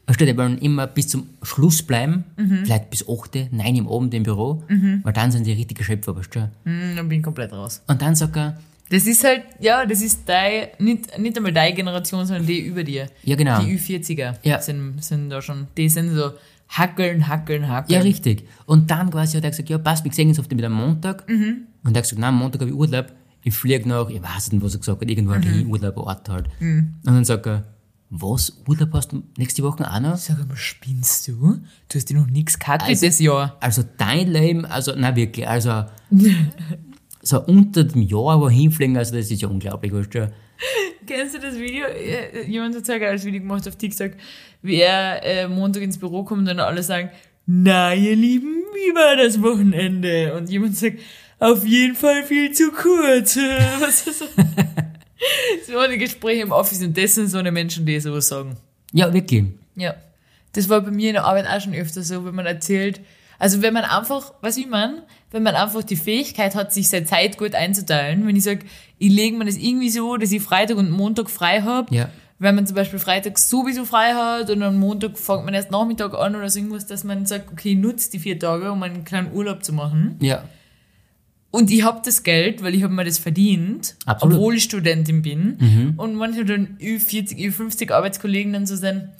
du, 0.06 0.26
die 0.26 0.36
wollen 0.36 0.58
immer 0.58 0.86
bis 0.86 1.08
zum 1.08 1.28
Schluss 1.42 1.82
bleiben, 1.82 2.24
vielleicht 2.64 2.90
bis 2.90 3.08
8, 3.08 3.52
9 3.52 3.76
im 3.76 3.88
Abend 3.88 4.12
im 4.14 4.22
Büro, 4.24 4.62
weil 5.02 5.12
dann 5.12 5.30
sind 5.30 5.44
sie 5.44 5.52
richtige 5.52 5.84
Schöpfer, 5.84 6.16
weißt 6.16 6.34
du. 6.34 6.50
Hm, 6.64 6.96
dann 6.96 7.08
bin 7.08 7.18
ich 7.18 7.24
komplett 7.24 7.52
raus. 7.52 7.82
Und 7.86 8.02
dann 8.02 8.14
sagt 8.14 8.36
er, 8.36 8.58
Das 8.90 9.06
ist 9.06 9.24
halt, 9.24 9.42
ja, 9.60 9.86
das 9.86 10.02
ist 10.02 10.20
dein, 10.28 10.68
nicht, 10.78 11.18
nicht 11.18 11.36
einmal 11.36 11.52
deine 11.52 11.74
Generation, 11.74 12.26
sondern 12.26 12.46
die 12.46 12.60
über 12.60 12.84
dir. 12.84 13.06
Ja, 13.22 13.36
genau. 13.36 13.62
Die 13.62 13.78
Ü40er 13.78 14.34
Ja. 14.42 14.60
sind, 14.60 15.02
sind 15.02 15.30
da 15.30 15.40
schon, 15.40 15.66
die 15.76 15.88
sind 15.88 16.10
so 16.14 16.32
hackeln, 16.68 17.26
hackeln, 17.28 17.68
hackeln. 17.68 17.94
ja 17.96 18.00
richtig. 18.02 18.46
Und 18.66 18.90
dann 18.90 19.10
quasi 19.10 19.36
hat 19.36 19.44
er 19.44 19.50
gesagt, 19.50 19.68
ja 19.70 19.78
passt, 19.78 20.04
wir 20.04 20.12
sehen 20.12 20.28
uns 20.28 20.38
auf 20.40 20.48
den 20.48 20.58
wieder 20.58 20.66
am 20.68 20.74
Montag. 20.74 21.24
Und 21.28 21.66
er 21.84 21.94
hat 21.98 22.02
gesagt, 22.02 22.18
nein, 22.18 22.30
am 22.30 22.38
Montag 22.38 22.60
habe 22.60 22.70
ich 22.70 22.76
Urlaub, 22.76 23.06
ich 23.44 23.54
fliege 23.54 23.88
nach, 23.88 24.08
ich 24.10 24.22
weiß 24.22 24.52
nicht, 24.52 24.62
was 24.62 24.74
er 24.74 24.80
gesagt 24.80 25.00
hat, 25.00 25.08
irgendwo 25.10 25.32
ein 25.32 25.66
Urlaubort 25.66 26.28
halt. 26.28 26.46
Und 26.60 26.94
dann 27.04 27.24
sagt 27.24 27.46
er, 27.46 27.64
was, 28.14 28.62
Urlaub 28.68 28.90
hast 28.92 29.12
du 29.12 29.22
nächste 29.38 29.62
Woche 29.62 29.90
auch 29.90 29.98
noch? 30.00 30.16
Sag 30.18 30.46
mal, 30.46 30.54
spinnst 30.54 31.26
du? 31.28 31.32
Du 31.88 31.94
hast 31.96 32.10
dir 32.10 32.18
noch 32.18 32.26
nichts 32.26 32.58
gehabt 32.58 32.82
Also- 32.82 33.06
das 33.06 33.18
Jahr. 33.18 33.56
Also 33.60 33.82
dein 33.96 34.28
Leben, 34.30 34.66
also 34.66 34.92
na 34.96 35.16
wirklich, 35.16 35.48
also 35.48 35.84
so 37.22 37.42
unter 37.44 37.84
dem 37.84 38.02
Jahr 38.02 38.38
wohin 38.40 38.70
fliegen, 38.70 38.96
also 38.98 39.14
das 39.16 39.30
ist 39.30 39.40
ja 39.40 39.48
unglaublich, 39.48 39.92
weißt 39.94 40.14
du. 40.14 40.32
Kennst 41.06 41.34
du 41.34 41.38
das 41.40 41.58
Video? 41.58 41.86
Äh, 41.86 42.44
Jemand 42.48 42.76
hat 42.76 42.84
so 42.86 42.92
ein 42.92 43.00
geiles 43.00 43.24
Video 43.24 43.40
gemacht 43.40 43.66
auf 43.66 43.76
TikTok, 43.76 44.12
wie 44.60 44.76
er 44.76 45.24
äh, 45.24 45.48
Montag 45.48 45.82
ins 45.82 45.98
Büro 45.98 46.22
kommt 46.22 46.40
und 46.40 46.46
dann 46.46 46.60
alle 46.60 46.82
sagen, 46.82 47.10
na 47.46 47.94
ihr 47.94 48.14
Lieben, 48.14 48.62
wie 48.74 48.94
war 48.94 49.16
das 49.16 49.40
Wochenende? 49.42 50.34
Und 50.36 50.50
jemand 50.50 50.76
sagt, 50.76 50.98
auf 51.40 51.66
jeden 51.66 51.96
Fall 51.96 52.22
viel 52.24 52.52
zu 52.52 52.70
kurz. 52.70 53.36
Was 53.80 54.06
ist 54.06 54.18
so? 54.20 54.26
so 55.66 55.78
eine 55.78 55.98
Gespräche 55.98 56.42
im 56.42 56.52
Office 56.52 56.82
und 56.82 56.96
das 56.96 57.14
sind 57.14 57.28
so 57.28 57.38
eine 57.38 57.52
Menschen, 57.52 57.86
die 57.86 57.98
sowas 58.00 58.28
sagen. 58.28 58.56
Ja, 58.92 59.12
wirklich. 59.12 59.44
Ja. 59.76 59.94
Das 60.52 60.68
war 60.68 60.80
bei 60.82 60.90
mir 60.90 61.08
in 61.08 61.14
der 61.14 61.24
Arbeit 61.24 61.46
auch 61.46 61.60
schon 61.60 61.74
öfter 61.74 62.02
so, 62.02 62.24
wenn 62.24 62.34
man 62.34 62.46
erzählt, 62.46 63.00
also 63.38 63.62
wenn 63.62 63.72
man 63.74 63.84
einfach, 63.84 64.34
was 64.40 64.56
ich 64.56 64.68
meine, 64.68 65.02
wenn 65.30 65.42
man 65.42 65.54
einfach 65.56 65.82
die 65.82 65.96
Fähigkeit 65.96 66.54
hat, 66.54 66.72
sich 66.72 66.88
seine 66.88 67.06
Zeit 67.06 67.38
gut 67.38 67.54
einzuteilen, 67.54 68.26
wenn 68.26 68.36
ich 68.36 68.44
sage, 68.44 68.60
ich 68.98 69.10
lege 69.10 69.36
mir 69.36 69.46
das 69.46 69.56
irgendwie 69.56 69.88
so, 69.90 70.16
dass 70.16 70.30
ich 70.30 70.42
Freitag 70.42 70.76
und 70.76 70.90
Montag 70.90 71.28
frei 71.30 71.62
habe, 71.62 71.92
Ja. 71.94 72.10
wenn 72.38 72.54
man 72.54 72.66
zum 72.66 72.76
Beispiel 72.76 72.98
Freitag 72.98 73.38
sowieso 73.38 73.84
frei 73.84 74.12
hat 74.14 74.50
und 74.50 74.62
am 74.62 74.78
Montag 74.78 75.18
fängt 75.18 75.44
man 75.44 75.54
erst 75.54 75.70
Nachmittag 75.70 76.14
an 76.14 76.36
oder 76.36 76.48
so 76.50 76.58
irgendwas, 76.58 76.86
dass 76.86 77.02
man 77.02 77.24
sagt, 77.26 77.50
okay, 77.50 77.74
nutzt 77.74 78.12
die 78.12 78.18
vier 78.20 78.38
Tage, 78.38 78.70
um 78.70 78.82
einen 78.82 79.04
kleinen 79.04 79.32
Urlaub 79.32 79.64
zu 79.64 79.72
machen. 79.72 80.16
Ja. 80.20 80.44
Und 81.52 81.70
ich 81.70 81.84
hab 81.84 82.02
das 82.02 82.22
Geld, 82.24 82.62
weil 82.64 82.74
ich 82.74 82.82
habe 82.82 82.92
mir 82.92 83.04
das 83.04 83.18
verdient, 83.18 83.94
Absolut. 84.06 84.36
obwohl 84.36 84.56
ich 84.56 84.64
Studentin 84.64 85.22
bin. 85.22 85.94
Und 85.98 86.14
manche 86.16 86.44
dann 86.44 86.76
Ü40, 86.80 87.36
Ü50 87.36 87.92
Arbeitskollegen 87.92 88.52
dann 88.54 88.66
so 88.66 88.74
sagen, 88.74 89.10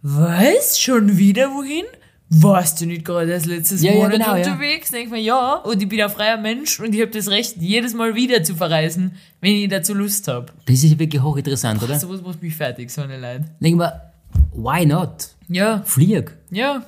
was, 0.00 0.78
schon 0.80 1.18
wieder 1.18 1.48
wohin? 1.50 1.84
Warst 2.30 2.80
du 2.80 2.86
nicht 2.86 3.04
gerade 3.04 3.32
erst 3.32 3.46
letztes 3.46 3.82
Ja, 3.82 3.90
ja, 3.92 3.96
Monat 3.98 4.12
genau, 4.12 4.36
ja. 4.36 4.44
unterwegs? 4.52 4.90
Denk 4.90 5.06
ich 5.06 5.10
mir, 5.10 5.20
ja, 5.20 5.54
und 5.56 5.82
ich 5.82 5.88
bin 5.88 6.00
ein 6.00 6.08
freier 6.10 6.36
Mensch 6.36 6.80
und 6.80 6.94
ich 6.94 7.00
habe 7.00 7.10
das 7.10 7.28
Recht, 7.28 7.56
jedes 7.58 7.92
Mal 7.92 8.14
wieder 8.14 8.42
zu 8.42 8.54
verreisen, 8.54 9.12
wenn 9.40 9.52
ich 9.52 9.68
dazu 9.68 9.94
Lust 9.94 10.26
habe. 10.28 10.46
Das 10.66 10.82
ist 10.82 10.98
wirklich 10.98 11.22
hochinteressant, 11.22 11.82
oder? 11.82 11.98
Sowas 11.98 12.22
macht 12.22 12.42
mich 12.42 12.54
fertig, 12.54 12.90
so 12.90 13.02
eine 13.02 13.18
Leid. 13.18 13.42
Denk 13.60 13.76
mal, 13.76 14.12
why 14.52 14.86
not? 14.86 15.28
Ja, 15.48 15.82
Flieg. 15.84 16.32
ja. 16.50 16.84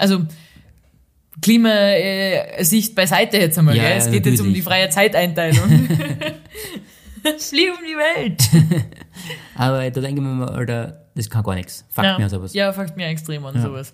Also, 0.00 0.20
Klimasicht 1.42 2.94
beiseite 2.94 3.38
jetzt 3.38 3.58
einmal, 3.58 3.76
Ja, 3.76 3.82
gell? 3.84 3.92
ja, 3.92 3.96
Es 3.98 4.10
geht 4.10 4.26
jetzt 4.26 4.40
um 4.40 4.46
natürlich. 4.46 4.54
die 4.56 4.62
freie 4.62 4.88
Zeiteinteilung. 4.90 5.88
Flieh 7.38 7.70
um 7.70 7.78
die 7.84 7.96
Welt. 7.96 8.48
Aber 9.54 9.90
da 9.90 10.00
denke 10.00 10.20
ich 10.20 10.26
mir 10.26 10.32
mal, 10.34 10.48
Alter, 10.48 11.06
das 11.14 11.28
kann 11.28 11.42
gar 11.42 11.54
nichts. 11.54 11.84
Fuck 11.90 12.04
ja. 12.04 12.18
mir 12.18 12.28
sowas. 12.28 12.54
Ja, 12.54 12.72
fuckt 12.72 12.96
mir 12.96 13.06
extrem 13.08 13.44
an 13.44 13.60
sowas. 13.60 13.92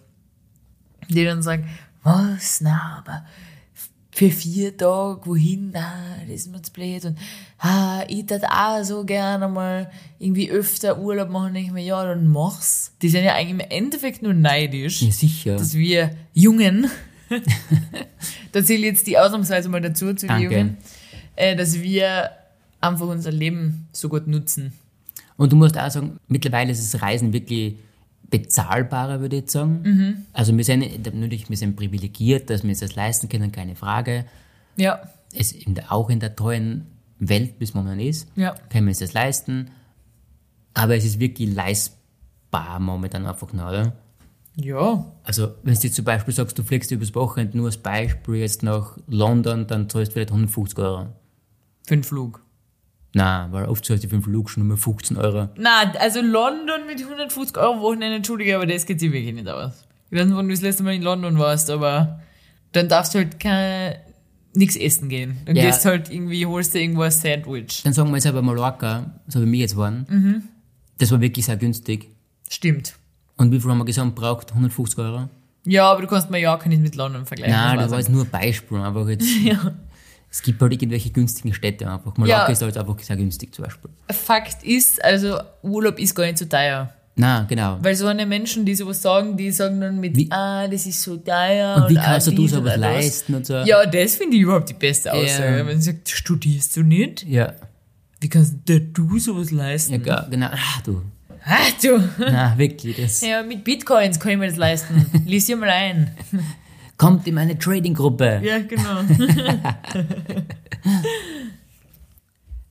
Die 1.09 1.25
dann 1.25 1.43
sagen, 1.43 1.69
was, 2.03 2.61
na, 2.61 2.99
aber 3.05 3.25
für 4.11 4.31
vier 4.31 4.77
Tage, 4.77 5.21
wohin, 5.25 5.71
na, 5.73 5.93
das 6.27 6.37
ist 6.37 6.53
mir 6.53 6.63
zu 6.63 6.73
blöd. 6.73 7.05
Und 7.07 7.19
ah, 7.59 8.05
ich 8.09 8.29
würde 8.31 8.47
auch 8.51 8.85
so 8.85 9.05
gerne 9.05 9.49
mal 9.49 9.91
irgendwie 10.19 10.51
öfter 10.51 10.99
Urlaub 10.99 11.31
machen. 11.31 11.55
Denke 11.55 11.69
ich 11.69 11.73
mir, 11.75 11.83
ja, 11.83 12.05
dann 12.05 12.29
mach's. 12.29 12.93
Die 13.03 13.09
sind 13.09 13.25
ja 13.25 13.35
eigentlich 13.35 13.51
im 13.65 13.71
Endeffekt 13.71 14.23
nur 14.23 14.35
neidisch, 14.35 15.03
Ja, 15.03 15.11
sicher. 15.11 15.57
dass 15.57 15.75
wir 15.75 16.11
Jungen, 16.33 16.89
da 18.53 18.65
zähle 18.65 18.81
ich 18.81 18.87
jetzt 18.87 19.07
die 19.07 19.19
ausnahmsweise 19.19 19.69
mal 19.69 19.81
dazu, 19.81 20.15
zu 20.15 20.27
Danke. 20.27 20.45
Jungen, 20.45 20.77
äh, 21.37 21.57
dass 21.57 21.81
wir 21.81 22.31
einfach 22.81 23.07
unser 23.07 23.33
Leben 23.33 23.89
so 23.93 24.09
gut 24.09 24.27
nutzen. 24.27 24.73
Und 25.37 25.53
du 25.53 25.57
musst 25.57 25.79
auch 25.79 25.91
sagen, 25.91 26.19
mittlerweile 26.29 26.71
ist 26.71 26.95
das 26.95 27.03
Reisen 27.03 27.33
wirklich 27.33 27.77
bezahlbarer, 28.31 29.21
würde 29.21 29.37
ich 29.37 29.43
jetzt 29.43 29.53
sagen. 29.53 29.81
Mhm. 29.83 30.17
Also 30.33 30.57
wir 30.57 30.65
sind 30.65 31.05
natürlich, 31.05 31.49
wir 31.49 31.57
sind 31.57 31.77
privilegiert, 31.77 32.51
dass 32.51 32.63
wir 32.63 32.71
uns 32.71 32.81
das 32.81 32.95
leisten 32.95 33.29
können, 33.29 33.53
keine 33.53 33.77
Frage. 33.77 34.25
Ja, 34.77 35.01
Es 35.33 35.53
in 35.53 35.75
der, 35.75 35.93
auch 35.93 36.11
in 36.11 36.21
der 36.21 36.37
tollen 36.37 36.87
Welt, 37.19 37.59
bis 37.59 37.75
man 37.75 37.99
ist, 38.01 38.29
ja. 38.37 38.55
können 38.71 38.87
wir 38.87 38.91
uns 38.91 38.99
das 38.99 39.13
leisten. 39.13 39.71
Aber 40.75 40.97
es 40.97 41.05
ist 41.05 41.21
wirklich 41.21 41.55
leistbar 41.55 42.81
momentan 42.81 43.27
einfach 43.27 43.53
noch, 43.53 43.69
oder? 43.69 43.93
Ja, 44.57 45.05
Also, 45.25 45.49
wenn 45.65 45.75
du 45.75 45.81
jetzt 45.81 45.95
zum 45.97 46.05
Beispiel 46.05 46.33
sagst, 46.33 46.57
du 46.59 46.63
fliegst 46.63 46.91
übers 46.93 47.15
Wochenende 47.15 47.57
nur 47.57 47.67
als 47.67 47.77
Beispiel 47.77 48.37
jetzt 48.37 48.63
nach 48.63 48.97
London, 49.09 49.67
dann 49.67 49.89
zahlst 49.91 50.11
du 50.11 50.15
vielleicht 50.15 50.31
150 50.31 50.79
Euro. 50.79 51.07
für 51.87 51.97
den 51.97 52.05
Flug. 52.05 52.41
Nein, 53.15 53.53
weil 53.53 53.67
oft 53.67 53.85
zahlst 53.85 54.05
du 54.05 54.09
für 54.09 54.17
den 54.17 54.23
Flug 54.23 54.49
schon 54.51 54.67
nur 54.67 54.77
15 54.77 55.17
Euro. 55.17 55.49
Na, 55.57 55.93
also 56.01 56.21
London 56.21 56.87
mit 56.87 57.01
150 57.01 57.57
Euro 57.59 57.81
Wochenende, 57.81 58.17
entschuldige, 58.17 58.57
aber 58.57 58.67
das 58.67 58.87
geht 58.87 59.01
sich 59.01 59.13
wirklich 59.13 59.35
nicht 59.35 59.49
aus. 59.49 59.85
Ich 60.11 60.19
weiß 60.19 60.27
nicht, 60.27 60.37
wann 60.37 60.47
du 60.49 60.55
das 60.55 60.63
letzte 60.63 60.83
Mal 60.85 60.95
in 60.95 61.03
London 61.03 61.39
warst, 61.39 61.69
aber 61.71 62.21
dann 62.73 62.89
darfst 62.89 63.15
du 63.15 63.19
halt 63.19 63.39
kein, 63.41 63.97
nix 64.55 64.77
essen 64.77 65.09
gehen. 65.09 65.37
Dann 65.47 65.57
Ja. 65.57 65.65
gehst 65.67 65.85
halt 65.85 66.11
irgendwie, 66.11 66.47
holst 66.47 66.75
dir 66.75 66.81
irgendwo 66.81 67.03
ein 67.03 67.11
Sandwich. 67.11 67.83
Dann 67.83 67.93
sagen 67.93 68.11
wir 68.11 68.17
jetzt 68.17 68.27
aber 68.27 68.41
Mallorca, 68.43 69.21
so 69.29 69.43
wie 69.43 69.51
wir 69.53 69.59
jetzt 69.61 69.77
waren, 69.77 70.07
Mhm. 70.09 70.43
das 70.99 71.11
war 71.11 71.21
wirklich 71.21 71.45
sehr 71.47 71.57
günstig. 71.57 72.09
Stimmt. 72.49 72.95
Und 73.37 73.51
wie 73.53 73.61
viel 73.61 73.71
haben 73.71 73.79
wir 73.79 73.85
gesagt, 73.85 74.15
braucht 74.15 74.51
150 74.53 74.99
Euro? 74.99 75.29
Ja, 75.67 75.91
aber 75.91 76.03
du 76.03 76.07
kannst 76.07 76.31
Mallorca 76.31 76.69
nicht 76.69 76.83
mit 76.83 76.95
London 76.95 77.25
vergleichen. 77.27 77.55
Nein, 77.55 77.79
das 77.79 77.91
war 77.91 77.99
jetzt 77.99 78.11
nur 78.11 78.25
ein 78.25 78.31
Beispiel, 78.31 78.79
aber 78.79 79.09
jetzt, 79.11 79.27
Ja. 79.43 79.73
es 80.31 80.43
gibt 80.43 80.61
halt 80.61 80.73
irgendwelche 80.73 81.11
günstigen 81.11 81.53
Städte 81.55 81.91
einfach. 81.91 82.17
Mallorca 82.17 82.47
Ja. 82.47 82.53
ist 82.53 82.63
halt 82.63 82.77
einfach 82.77 82.99
sehr 83.01 83.17
günstig 83.17 83.55
zum 83.55 83.65
Beispiel. 83.65 83.91
Fakt 84.11 84.63
ist, 84.63 85.03
also 85.05 85.39
Urlaub 85.63 85.99
ist 85.99 86.15
gar 86.15 86.27
nicht 86.27 86.39
so 86.39 86.45
teuer. 86.45 86.93
Nein, 87.17 87.47
genau. 87.49 87.79
Weil 87.81 87.95
so 87.95 88.07
eine 88.09 88.27
Menschen, 88.27 88.65
die 88.67 88.75
sowas 88.75 89.01
sagen, 89.01 89.37
die 89.37 89.51
sagen 89.53 89.81
dann 89.81 90.01
mit, 90.01 90.17
Wie- 90.17 90.31
ah, 90.33 90.67
das 90.67 90.85
ist 90.85 91.01
so 91.01 91.17
teuer. 91.17 91.77
Und 91.77 91.89
wie 91.89 91.97
ah, 91.99 92.03
kannst 92.05 92.27
du 92.27 92.33
dies 92.33 92.51
sowas 92.51 92.77
leisten 92.77 93.35
und 93.37 93.47
so? 93.47 93.55
Ja, 93.59 93.87
das 93.87 94.17
finde 94.17 94.37
ich 94.37 94.43
überhaupt 94.43 94.69
die 94.69 94.75
beste 94.75 95.13
Aussage. 95.13 95.59
Ja. 95.59 95.67
Wenn 95.67 95.81
sie 95.81 95.93
sagt, 95.93 96.09
studierst 96.09 96.77
du 96.77 96.83
nicht? 96.83 97.23
Ja, 97.25 97.53
Wie 98.21 98.29
kannst 98.29 98.55
du 98.67 98.81
du 98.81 99.19
sowas 99.21 99.51
leisten? 99.53 100.05
ja 100.05 100.23
genau. 100.29 100.47
Ah, 100.49 100.81
du. 100.85 101.03
Ah, 101.47 101.69
du. 101.83 102.09
Na, 102.19 102.57
wirklich, 102.57 102.97
das 102.97 103.21
Ja, 103.21 103.43
mit 103.43 103.65
Bitcoins 103.65 104.19
kann 104.19 104.33
ich 104.33 104.39
mir 104.39 104.49
das 104.49 104.57
leisten. 104.57 105.07
Lies 105.27 105.47
dir 105.47 105.57
mal 105.57 105.69
ein. 105.69 106.11
kommt 106.97 107.27
in 107.27 107.35
meine 107.35 107.59
Trading-Gruppe. 107.59 108.41
Ja, 108.43 108.59
genau. 108.61 109.03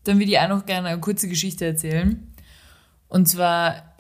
Dann 0.04 0.20
würde 0.20 0.32
ich 0.32 0.40
auch 0.40 0.50
noch 0.50 0.66
gerne 0.66 0.90
eine 0.90 1.00
kurze 1.00 1.30
Geschichte 1.30 1.66
erzählen. 1.66 2.28
Und 3.08 3.28
zwar, 3.28 3.96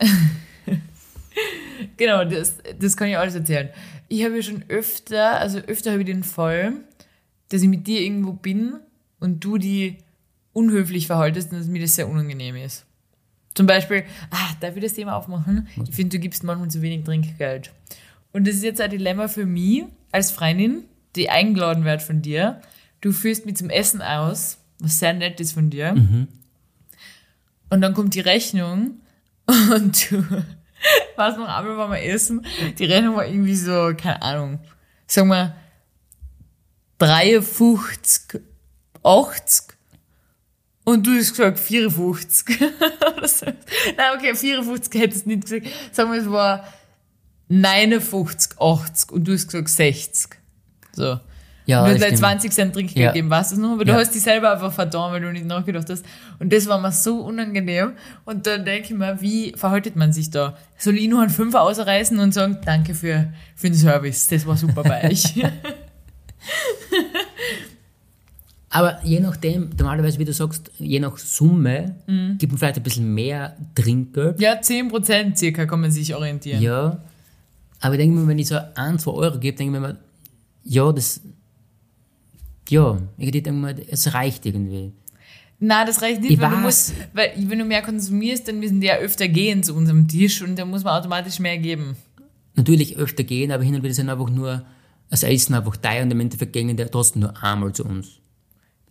genau, 1.97 2.25
das, 2.25 2.55
das 2.79 2.97
kann 2.97 3.07
ich 3.09 3.17
alles 3.17 3.35
erzählen. 3.35 3.69
Ich 4.09 4.23
habe 4.23 4.35
ja 4.37 4.41
schon 4.41 4.65
öfter, 4.69 5.39
also 5.39 5.59
öfter 5.59 5.91
habe 5.91 6.01
ich 6.01 6.07
den 6.07 6.23
Fall, 6.23 6.73
dass 7.49 7.61
ich 7.61 7.69
mit 7.69 7.85
dir 7.87 8.01
irgendwo 8.01 8.33
bin 8.33 8.79
und 9.19 9.43
du 9.43 9.57
die 9.57 9.99
unhöflich 10.51 11.07
verhaltest 11.07 11.51
und 11.51 11.59
dass 11.59 11.67
mir 11.67 11.81
das 11.81 11.95
sehr 11.95 12.09
unangenehm 12.09 12.55
ist. 12.55 12.85
Zum 13.55 13.67
Beispiel, 13.67 14.03
ah, 14.31 14.49
darf 14.59 14.75
ich 14.75 14.83
das 14.83 14.93
Thema 14.93 15.15
aufmachen? 15.15 15.67
Ich 15.87 15.95
finde, 15.95 16.17
du 16.17 16.21
gibst 16.21 16.43
manchmal 16.43 16.69
zu 16.69 16.81
wenig 16.81 17.05
Trinkgeld. 17.05 17.71
Und 18.31 18.47
das 18.47 18.55
ist 18.55 18.63
jetzt 18.63 18.81
ein 18.81 18.89
Dilemma 18.89 19.27
für 19.27 19.45
mich 19.45 19.83
als 20.11 20.31
Freundin, 20.31 20.85
die 21.15 21.29
eingeladen 21.29 21.85
wird 21.85 22.01
von 22.01 22.21
dir. 22.21 22.61
Du 23.01 23.11
führst 23.11 23.45
mich 23.45 23.57
zum 23.57 23.69
Essen 23.69 24.01
aus, 24.01 24.57
was 24.79 24.99
sehr 24.99 25.13
nett 25.13 25.39
ist 25.39 25.53
von 25.53 25.69
dir. 25.69 25.93
Und 27.69 27.81
dann 27.81 27.93
kommt 27.93 28.15
die 28.15 28.21
Rechnung 28.21 29.01
und 29.45 30.11
du, 30.11 30.23
was 31.15 31.37
noch 31.37 31.47
einmal 31.47 31.77
waren 31.77 31.91
wir 31.91 32.03
essen? 32.03 32.45
Die 32.79 32.85
Rechnung 32.85 33.15
war 33.15 33.25
irgendwie 33.25 33.55
so, 33.55 33.93
keine 33.95 34.21
Ahnung, 34.21 34.59
sagen 35.05 35.29
wir 35.29 35.55
53, 36.97 38.41
80 39.03 39.72
und 40.85 41.05
du 41.07 41.11
hast 41.17 41.31
gesagt 41.31 41.59
54. 41.59 42.61
Oder 43.17 43.27
so. 43.27 43.45
Nein, 43.45 44.17
okay, 44.17 44.35
54 44.35 45.01
hättest 45.01 45.25
du 45.25 45.29
nicht 45.29 45.43
gesagt. 45.43 45.67
Sagen 45.91 46.11
wir, 46.11 46.21
es 46.21 46.29
war 46.29 46.65
59, 47.49 48.59
80 48.59 49.11
und 49.11 49.27
du 49.27 49.33
hast 49.33 49.47
gesagt 49.47 49.69
60. 49.69 50.29
So. 50.93 51.19
Ja, 51.65 51.83
und 51.83 51.91
du 51.91 51.95
hast 51.95 52.01
stimmt. 52.03 52.17
20 52.17 52.51
Cent 52.51 52.73
Trinkgeld 52.73 52.97
Ja. 53.05 53.11
gegeben, 53.11 53.29
weißt 53.29 53.53
du 53.53 53.61
noch? 53.61 53.71
Aber 53.73 53.85
du 53.85 53.93
Ja. 53.93 53.97
hast 53.97 54.13
dich 54.13 54.21
selber 54.21 54.51
einfach 54.51 54.73
verdammt, 54.73 55.13
weil 55.13 55.21
du 55.21 55.31
nicht 55.31 55.45
nachgedacht 55.45 55.89
hast. 55.89 56.03
Und 56.39 56.51
das 56.51 56.67
war 56.67 56.77
mir 56.77 56.91
so 56.91 57.21
unangenehm. 57.21 57.93
Und 58.25 58.45
dann 58.47 58.65
denke 58.65 58.89
ich 58.91 58.97
mir, 58.99 59.21
wie 59.21 59.53
verhaltet 59.55 59.95
man 59.95 60.11
sich 60.11 60.29
da? 60.29 60.57
Soll 60.77 60.97
ich 60.97 61.07
nur 61.07 61.21
einen 61.21 61.29
Fünfer 61.29 61.61
ausreißen 61.61 62.19
und 62.19 62.33
sagen, 62.33 62.57
danke 62.65 62.93
für, 62.93 63.31
für 63.55 63.69
den 63.69 63.77
Service, 63.77 64.27
das 64.27 64.45
war 64.45 64.57
super 64.57 64.83
bei 64.83 65.09
euch. 65.09 65.35
Aber 68.75 68.99
je 69.05 69.19
nachdem, 69.19 69.69
normalerweise, 69.77 70.17
wie 70.17 70.25
du 70.25 70.33
sagst, 70.33 70.71
je 70.79 70.99
nach 70.99 71.15
Summe, 71.19 71.95
Mhm. 72.07 72.39
gibt 72.39 72.51
man 72.51 72.57
vielleicht 72.57 72.77
ein 72.77 72.83
bisschen 72.83 73.13
mehr 73.13 73.55
Trinkgeld. 73.75 74.39
ja, 74.39 74.59
10% 74.59 75.37
circa 75.37 75.67
kann 75.67 75.79
man 75.81 75.91
sich 75.91 76.15
orientieren. 76.15 76.59
Ja. 76.59 77.03
Aber 77.81 77.93
ich 77.93 77.99
denke 77.99 78.17
mir, 78.17 78.27
wenn 78.27 78.39
ich 78.39 78.47
so 78.47 78.57
ein, 78.73 78.97
zwei 78.97 79.11
Euro 79.11 79.37
gebe, 79.37 79.55
denke 79.55 79.75
ich 79.75 79.79
mir, 79.81 79.97
ja, 80.63 80.91
das, 80.91 81.21
ja, 82.69 82.97
ich 83.17 83.31
denke 83.31 83.51
mir, 83.51 83.75
es 83.89 84.13
reicht 84.15 84.45
irgendwie. 84.45 84.91
Na, 85.59 85.85
das 85.85 86.01
reicht 86.01 86.21
nicht, 86.21 86.31
Ich 86.31 86.41
weil 86.41 86.49
du 86.49 86.57
musst, 86.57 86.93
weil 87.13 87.31
wenn 87.37 87.59
du 87.59 87.65
mehr 87.65 87.83
konsumierst, 87.83 88.47
dann 88.47 88.59
müssen 88.59 88.81
die 88.81 88.87
ja 88.87 88.95
öfter 88.95 89.27
gehen 89.27 89.61
zu 89.61 89.75
unserem 89.75 90.07
Tisch 90.07 90.41
und 90.41 90.55
dann 90.57 90.69
muss 90.69 90.83
man 90.83 90.97
automatisch 90.99 91.39
mehr 91.39 91.57
geben. 91.59 91.95
Natürlich 92.55 92.97
öfter 92.97 93.23
gehen, 93.23 93.51
aber 93.51 93.63
hin 93.63 93.75
und 93.75 93.83
wieder 93.83 93.93
sind 93.93 94.09
einfach 94.09 94.29
nur, 94.29 94.63
das 95.09 95.21
Essen 95.23 95.53
einfach 95.53 95.77
teuer 95.77 96.01
und 96.03 96.11
im 96.11 96.19
Endeffekt 96.21 96.53
gehen 96.53 96.75
die 96.75 96.85
trotzdem 96.85 97.21
nur 97.21 97.43
einmal 97.43 97.71
zu 97.71 97.85
uns. 97.85 98.17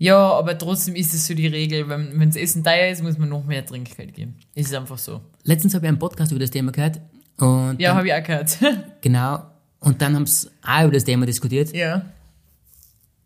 Ja, 0.03 0.33
aber 0.33 0.59
trotzdem 0.59 0.97
ist 0.97 1.15
es 1.15 1.29
so 1.29 1.33
die 1.33 1.47
Regel, 1.47 1.89
wenn 1.89 2.29
das 2.29 2.35
Essen 2.35 2.65
teuer 2.65 2.91
ist, 2.91 3.05
muss 3.05 3.19
man 3.19 3.29
noch 3.29 3.45
mehr 3.45 3.65
Trinkgeld 3.65 4.13
geben. 4.13 4.35
Ist 4.53 4.75
einfach 4.75 4.99
so. 4.99 5.21
Letztens 5.45 5.75
habe 5.75 5.87
ich 5.87 5.91
einen 5.91 6.01
Podcast 6.01 6.33
über 6.33 6.41
das 6.41 6.51
Thema 6.51 6.73
gehört 6.73 7.01
und 7.37 7.77
Ja, 7.79 7.95
habe 7.95 8.09
ich 8.09 8.13
auch 8.13 8.25
gehört. 8.25 8.59
genau, 9.01 9.45
und 9.79 10.03
dann 10.03 10.17
haben 10.17 10.27
sie 10.27 10.51
auch 10.61 10.83
über 10.83 10.95
das 10.95 11.05
Thema 11.05 11.25
diskutiert 11.25 11.73
ja. 11.73 12.05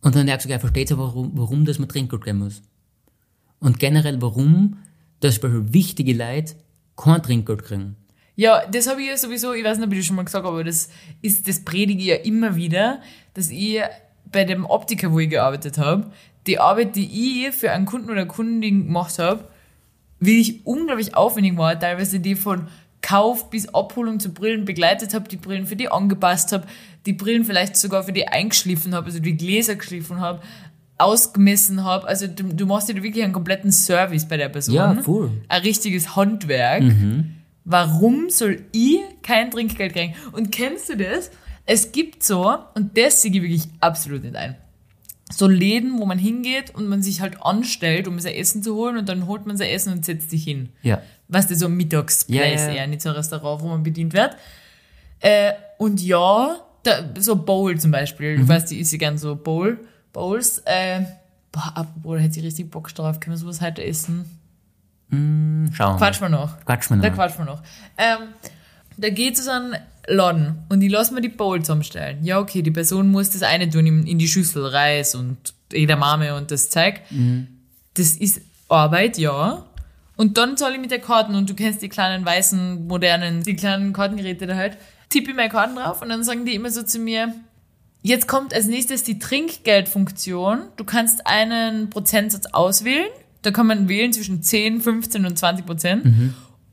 und 0.03 0.15
dann 0.15 0.25
hat 0.25 0.29
er 0.29 0.37
gesagt, 0.37 0.51
er 0.51 0.61
versteht 0.61 0.93
aber, 0.93 1.05
warum, 1.05 1.31
warum 1.33 1.65
das 1.65 1.79
man 1.79 1.89
Trinkgeld 1.89 2.25
geben 2.25 2.41
muss. 2.41 2.61
Und 3.59 3.79
generell, 3.79 4.21
warum, 4.21 4.77
dass 5.21 5.41
zum 5.41 5.51
Beispiel 5.51 5.73
wichtige 5.73 6.13
Leute 6.13 6.57
kein 6.95 7.23
Trinkgeld 7.23 7.65
kriegen. 7.65 7.97
Ja, 8.35 8.67
das 8.67 8.87
habe 8.87 9.01
ich 9.01 9.09
ja 9.09 9.17
sowieso, 9.17 9.55
ich 9.55 9.65
weiß 9.65 9.79
nicht, 9.79 9.87
ob 9.87 9.93
ich 9.95 10.01
das 10.01 10.07
schon 10.09 10.17
mal 10.17 10.27
gesagt 10.27 10.45
habe, 10.45 10.53
aber 10.55 10.65
das 10.65 10.91
ist, 11.23 11.49
das 11.49 11.65
predige 11.65 12.01
ich 12.03 12.09
ja 12.09 12.17
immer 12.17 12.55
wieder, 12.55 13.01
dass 13.33 13.49
ich 13.49 13.81
bei 14.31 14.45
dem 14.45 14.67
Optiker, 14.67 15.11
wo 15.11 15.21
ich 15.21 15.31
gearbeitet 15.31 15.79
habe, 15.79 16.11
die 16.47 16.59
Arbeit, 16.59 16.97
die 16.97 17.47
ich 17.47 17.55
für 17.55 17.73
einen 17.73 17.87
Kunden 17.87 18.11
oder 18.11 18.27
Kundin 18.27 18.87
gemacht 18.87 19.19
habe, 19.19 19.49
wirklich 20.21 20.65
unglaublich 20.65 21.17
aufwendig 21.17 21.57
war, 21.57 21.79
teilweise 21.79 22.21
die 22.21 22.35
von 22.35 22.69
Kauf 23.03 23.51
bis 23.51 23.73
Abholung 23.73 24.19
zu 24.19 24.33
Brillen 24.33 24.65
begleitet 24.65 25.15
habe, 25.15 25.29
die 25.29 25.37
Brillen 25.37 25.67
für 25.67 25.77
die 25.77 25.89
angepasst 25.89 26.53
habe, 26.53 26.67
die 27.05 27.13
Brillen 27.13 27.45
vielleicht 27.45 27.77
sogar 27.77 28.03
für 28.03 28.13
die 28.13 28.27
eingeschliffen 28.27 28.95
habe, 28.95 29.07
also 29.07 29.21
die 29.21 29.37
Gläser 29.37 29.77
geschliffen 29.77 30.21
habe, 30.21 30.41
ausgemessen 30.99 31.85
habe. 31.85 32.07
Also 32.09 32.27
du, 32.27 32.45
du 32.45 32.67
machst 32.67 32.89
dir 32.89 33.01
wirklich 33.03 33.23
einen 33.23 33.33
kompletten 33.33 33.71
Service 33.71 34.27
bei 34.27 34.37
der 34.37 34.49
Person. 34.49 34.75
Ja, 34.75 34.95
voll. 34.97 35.31
Ein 35.49 35.63
richtiges 35.63 36.17
Handwerk. 36.17 36.83
Warum 37.65 38.31
soll 38.31 38.63
ich 38.73 39.01
kein 39.23 39.51
Trinkgeld 39.51 39.93
kriegen? 39.93 40.15
Und 40.33 40.51
kennst 40.51 40.89
du 40.89 40.97
das? 40.97 41.31
Es 41.65 41.91
gibt 41.93 42.23
so, 42.23 42.57
und 42.75 42.97
das 42.97 43.23
sehe 43.23 43.33
ich 43.33 43.43
wirklich 43.43 43.65
absolut 43.81 44.23
nicht 44.23 44.37
ein, 44.37 44.57
so 45.31 45.49
Läden, 45.49 45.99
wo 45.99 46.07
man 46.07 46.19
hingeht 46.19 46.75
und 46.75 46.87
man 46.89 47.03
sich 47.03 47.21
halt 47.21 47.43
anstellt, 47.43 48.07
um 48.07 48.19
sein 48.21 48.35
Essen 48.35 48.63
zu 48.63 48.75
holen 48.77 48.97
und 48.97 49.09
dann 49.09 49.27
holt 49.27 49.45
man 49.47 49.57
sein 49.57 49.69
Essen 49.71 49.93
und 49.93 50.05
setzt 50.05 50.31
sich 50.31 50.45
hin. 50.45 50.69
Ja. 50.83 51.03
Weißt 51.29 51.51
du, 51.51 51.57
so 51.57 51.67
ein 51.67 51.75
Mittagsplace 51.77 52.39
Ja, 52.39 52.69
ja, 52.69 52.75
eher, 52.75 52.87
nicht 52.87 53.03
so 53.03 53.09
ein 53.09 53.17
Restaurant, 53.17 53.61
wo 53.63 53.69
man 53.69 53.83
bedient 53.83 54.13
wird. 54.13 54.37
Äh, 55.21 55.53
und 55.79 56.01
ja, 56.01 56.57
da, 56.85 56.93
so 57.19 57.35
Bowl 57.37 57.77
zum 57.81 57.91
Beispiel, 57.91 58.37
Mhm. 58.37 58.43
du 58.43 58.49
weißt, 58.49 58.71
ich 58.73 58.81
esse 58.81 58.99
gern 58.99 59.19
so 59.19 59.35
Bowl, 59.35 59.79
Bowls, 60.13 60.63
äh, 60.65 61.01
boah, 61.51 61.73
apropos, 61.75 62.17
da 62.17 62.23
hätte 62.23 62.39
ich 62.39 62.45
richtig 62.47 62.71
Bock 62.71 62.95
drauf, 62.95 63.19
können 63.19 63.35
wir 63.35 63.39
sowas 63.39 63.61
heute 63.61 63.83
essen? 63.85 64.25
Schauen 65.11 65.71
wir. 65.73 65.97
Quatsch 65.99 66.21
mal 66.21 66.29
noch. 66.29 66.65
Quatsch 66.65 66.91
mal 66.91 66.99
Da 67.01 67.09
noch. 67.09 67.15
quatschen 67.17 67.39
wir 67.47 67.53
noch. 67.53 67.63
Ähm, 67.97 68.29
da 68.97 69.09
geht 69.11 69.39
es 69.39 69.47
an 69.49 69.77
Laden 70.07 70.59
und 70.69 70.81
die 70.81 70.89
lassen 70.89 71.15
mir 71.15 71.21
die 71.21 71.29
Bowl 71.29 71.61
zusammenstellen. 71.61 72.25
Ja, 72.25 72.39
okay, 72.39 72.63
die 72.63 72.71
Person 72.71 73.09
muss 73.09 73.31
das 73.31 73.43
eine 73.43 73.69
tun, 73.69 73.87
in, 73.87 74.19
die 74.19 74.29
Schüssel 74.29 74.65
Reis 74.67 75.15
und 75.15 75.37
Edamame 75.73 76.37
und 76.37 76.51
das 76.51 76.71
Zeug. 76.71 77.01
Das 77.95 78.17
ist 78.17 78.41
Arbeit, 78.69 79.19
ja. 79.19 79.65
Und 80.17 80.39
dann 80.39 80.57
zahle 80.57 80.75
ich 80.75 80.81
mit 80.81 80.91
der 80.91 81.01
Karten 81.01 81.35
und 81.35 81.51
du 81.51 81.55
kennst 81.55 81.83
die 81.83 81.89
kleinen 81.89 82.25
weißen, 82.25 82.87
modernen, 82.87 83.43
die 83.43 83.57
kleinen 83.57 83.93
Kartengeräte 83.93 84.47
da 84.47 84.57
halt. 84.57 84.79
Tippe 85.09 85.31
ich 85.31 85.37
meine 85.37 85.51
Karten 85.51 85.77
drauf 85.77 86.03
und 86.03 86.09
dann 86.09 86.25
sagen 86.25 86.45
die 86.47 86.55
immer 86.55 86.71
so 86.71 86.83
zu 86.83 86.99
mir, 86.99 87.35
jetzt 88.03 88.27
kommt 88.27 88.55
als 88.55 88.67
nächstes 88.67 89.03
die 89.03 89.19
Trinkgeldfunktion. 89.19 90.63
Du 90.77 90.85
kannst 90.85 91.27
einen 91.27 91.91
Prozentsatz 91.91 92.47
auswählen. 92.47 93.07
Da 93.43 93.51
kann 93.51 93.67
man 93.67 93.89
wählen 93.89 94.13
zwischen 94.13 94.43
10, 94.43 94.81
15 94.81 95.27
und 95.27 95.39
20 95.39 95.67
Prozent. 95.67 96.05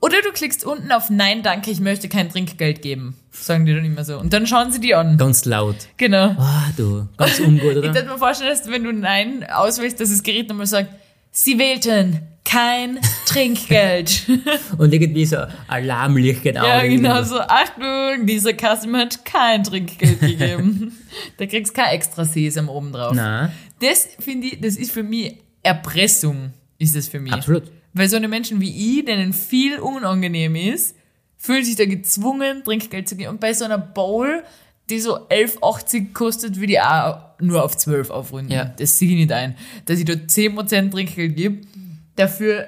Oder 0.04 0.22
du 0.22 0.34
klickst 0.34 0.66
unten 0.66 0.92
auf 0.92 1.10
Nein, 1.10 1.44
danke, 1.44 1.72
ich 1.72 1.80
möchte 1.80 2.10
kein 2.10 2.30
Trinkgeld 2.30 2.82
geben. 2.82 3.16
Sagen 3.32 3.66
die 3.66 3.74
dann 3.74 3.86
immer 3.86 4.04
so. 4.04 4.20
Und 4.20 4.34
dann 4.34 4.46
schauen 4.46 4.70
sie 4.70 4.82
die 4.82 4.94
an. 4.96 5.18
Ganz 5.18 5.46
laut. 5.46 5.78
Genau. 5.96 6.36
Ah, 6.38 6.66
du. 6.76 7.08
Ganz 7.16 7.39
ungut, 7.39 7.72
Ich 7.72 7.78
oder? 7.78 7.94
könnte 7.94 8.12
mir 8.12 8.18
vorstellen, 8.18 8.50
dass 8.50 8.70
wenn 8.70 8.84
du 8.84 8.92
Nein 8.92 9.46
auswählst, 9.50 10.02
dass 10.02 10.10
das 10.10 10.22
Gerät 10.22 10.50
nochmal 10.50 10.66
sagt, 10.68 10.89
sie 11.32 11.58
wählten 11.58 12.20
kein 12.44 13.00
Trinkgeld. 13.26 14.24
Und 14.78 14.94
irgendwie 14.94 15.26
so 15.26 15.38
Alarmlicht 15.70 16.44
geht 16.44 16.56
ja, 16.56 16.82
genau 16.84 17.24
so. 17.24 17.39
Achtung, 17.39 18.26
dieser 18.26 18.52
Customer 18.52 19.00
hat 19.00 19.24
kein 19.24 19.63
Trinkgeld 19.63 20.20
gegeben. 20.20 20.98
da 21.38 21.46
kriegst 21.46 21.78
du 21.78 21.82
kein 21.82 21.92
extra 21.96 22.26
Sesam 22.26 22.68
oben 22.68 22.92
drauf. 22.92 23.13
Nein, 23.13 23.54
Das 23.80 24.10
finde 24.20 24.48
ich, 24.48 24.60
das 24.60 24.76
ist 24.76 24.92
für 24.92 25.04
mich 25.04 25.38
Erpressung, 25.63 26.52
ist 26.78 26.94
es 26.98 27.08
für 27.08 27.22
mich. 27.22 27.32
absolut. 27.32 27.63
Weil 27.94 28.10
so 28.10 28.16
eine 28.16 28.28
Menschen 28.28 28.60
wie 28.60 29.00
ich, 29.00 29.06
denen 29.06 29.34
viel 29.34 29.80
unangenehm 29.80 30.56
ist, 30.56 30.96
fühlen 31.38 31.64
sich 31.64 31.76
da 31.76 31.86
gezwungen, 31.86 32.64
Trinkgeld 32.64 33.08
zu 33.08 33.16
geben. 33.16 33.32
Und 33.32 33.40
bei 33.40 33.54
so 33.54 33.66
einer 33.66 33.78
Bowl, 33.78 34.44
die 34.90 35.00
so 35.00 35.28
11,80 35.30 36.14
kostet, 36.14 36.60
würde 36.60 36.74
ich 36.74 36.82
auch 36.82 37.20
nur 37.40 37.64
auf 37.64 37.78
12 37.78 38.10
aufrunden. 38.10 38.52
Ja. 38.52 38.66
Das 38.66 38.98
sehe 38.98 39.10
ich 39.10 39.16
nicht 39.16 39.32
ein. 39.32 39.56
Dass 39.86 40.00
ich 40.00 40.06
da 40.06 40.14
10% 40.14 40.92
Trinkgeld 40.92 41.36
gebe, 41.36 41.68
dafür, 42.16 42.68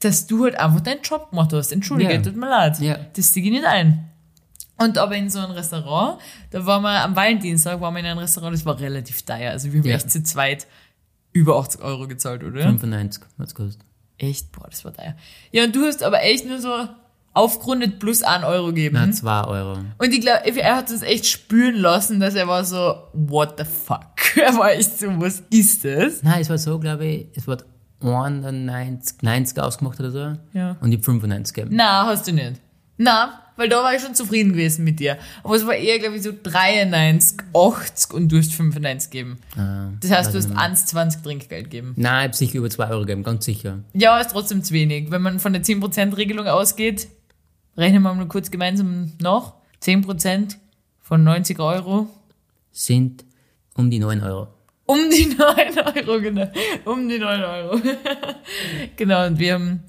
dass 0.00 0.26
du 0.26 0.44
halt 0.44 0.58
einfach 0.58 0.80
deinen 0.80 1.02
Job 1.02 1.30
gemacht 1.30 1.52
hast. 1.52 1.72
Entschuldige, 1.72 2.12
Ja. 2.14 2.20
tut 2.22 2.36
mir 2.36 2.48
leid. 2.50 2.78
Ja. 2.80 2.98
Das 3.14 3.32
sehe 3.32 3.42
ich 3.44 3.50
nicht 3.50 3.64
ein. 3.64 4.08
Und 4.78 4.98
aber 4.98 5.14
in 5.16 5.30
so 5.30 5.38
einem 5.38 5.52
Restaurant, 5.52 6.20
da 6.50 6.66
waren 6.66 6.82
wir 6.82 7.04
am 7.04 7.14
Valentinstag, 7.14 7.80
waren 7.80 7.94
wir 7.94 8.00
in 8.00 8.06
einem 8.06 8.18
Restaurant, 8.18 8.52
das 8.54 8.66
war 8.66 8.80
relativ 8.80 9.22
teuer. 9.22 9.52
Also 9.52 9.72
wir 9.72 9.78
haben 9.80 9.86
Ja. 9.88 9.94
echt 9.96 10.10
zu 10.10 10.22
zweit 10.24 10.66
über 11.32 11.56
80 11.56 11.80
Euro 11.82 12.08
gezahlt, 12.08 12.42
oder? 12.42 12.62
95 12.62 13.22
hat's 13.38 13.54
gekostet. 13.54 13.84
Echt? 14.18 14.52
Boah, 14.52 14.68
das 14.68 14.84
war 14.84 14.92
teuer. 14.92 15.16
Ja, 15.50 15.64
und 15.64 15.74
du 15.74 15.84
hast 15.84 16.02
aber 16.02 16.22
echt 16.22 16.46
nur 16.46 16.60
so 16.60 16.88
aufgerundet 17.34 17.98
plus 17.98 18.22
1 18.22 18.44
Euro 18.44 18.66
gegeben. 18.68 18.96
Nein, 18.96 19.12
2 19.12 19.44
Euro. 19.44 19.78
Und 19.98 20.12
ich 20.12 20.20
glaube, 20.20 20.44
er 20.44 20.76
hat 20.76 20.90
es 20.90 21.02
echt 21.02 21.26
spüren 21.26 21.76
lassen, 21.76 22.20
dass 22.20 22.34
er 22.34 22.46
war 22.46 22.64
so, 22.64 23.08
what 23.12 23.54
the 23.58 23.64
fuck? 23.64 24.02
Er 24.36 24.56
war 24.56 24.72
echt 24.72 24.98
so, 24.98 25.08
was 25.20 25.42
ist 25.50 25.84
das? 25.84 26.22
Nein, 26.22 26.40
es 26.40 26.48
war 26.48 26.56
so, 26.56 26.78
glaube 26.78 27.04
ich, 27.04 27.26
es 27.34 27.46
wird 27.46 27.66
91, 28.00 29.22
90 29.22 29.60
ausgemacht 29.60 30.00
oder 30.00 30.10
so. 30.10 30.32
Ja. 30.52 30.76
Und 30.80 30.90
ich 30.90 30.98
hab 30.98 31.04
95 31.04 31.54
gegeben. 31.54 31.76
Na, 31.76 32.06
hast 32.06 32.26
du 32.26 32.32
nicht. 32.32 32.60
Na, 32.96 33.41
weil 33.56 33.68
da 33.68 33.82
war 33.82 33.94
ich 33.94 34.02
schon 34.02 34.14
zufrieden 34.14 34.52
gewesen 34.52 34.84
mit 34.84 34.98
dir. 35.00 35.18
Aber 35.42 35.54
es 35.56 35.66
war 35.66 35.74
eher, 35.74 35.98
glaube 35.98 36.16
ich, 36.16 36.22
so 36.22 36.32
93, 36.42 37.38
80 37.54 38.14
und 38.14 38.28
du 38.30 38.38
hast 38.38 38.52
95 38.54 39.10
gegeben. 39.10 39.38
Ah, 39.56 39.88
Das 40.00 40.10
heißt, 40.10 40.32
du 40.34 40.38
hast 40.38 40.46
ich 40.46 40.50
nicht 40.50 40.60
1,20 40.60 41.22
Trinkgeld 41.22 41.64
gegeben. 41.70 41.94
Nein, 41.96 42.20
ich 42.20 42.28
hab 42.28 42.34
sicher 42.34 42.58
über 42.58 42.70
2 42.70 42.88
Euro 42.88 43.00
gegeben, 43.00 43.22
ganz 43.22 43.44
sicher. 43.44 43.80
Ja, 43.94 44.18
ist 44.20 44.30
trotzdem 44.30 44.62
zu 44.62 44.72
wenig. 44.74 45.10
Wenn 45.10 45.22
man 45.22 45.38
von 45.38 45.52
der 45.52 45.62
10%-Regelung 45.62 46.46
ausgeht, 46.46 47.08
rechnen 47.76 48.02
wir 48.02 48.14
mal 48.14 48.26
kurz 48.28 48.50
gemeinsam 48.50 49.12
nach. 49.20 49.54
10% 49.82 50.56
von 51.00 51.24
90 51.24 51.58
Euro. 51.58 52.08
Sind 52.70 53.24
um 53.74 53.90
die 53.90 53.98
9 53.98 54.22
Euro. 54.22 54.48
Um 54.86 54.98
die 55.10 55.26
9 55.38 55.38
Euro, 55.78 56.20
genau. 56.20 56.50
Um 56.84 57.08
die 57.08 57.18
9 57.18 57.42
Euro. 57.42 57.80
genau, 58.96 59.26
und 59.26 59.38
wir 59.38 59.54
haben 59.54 59.82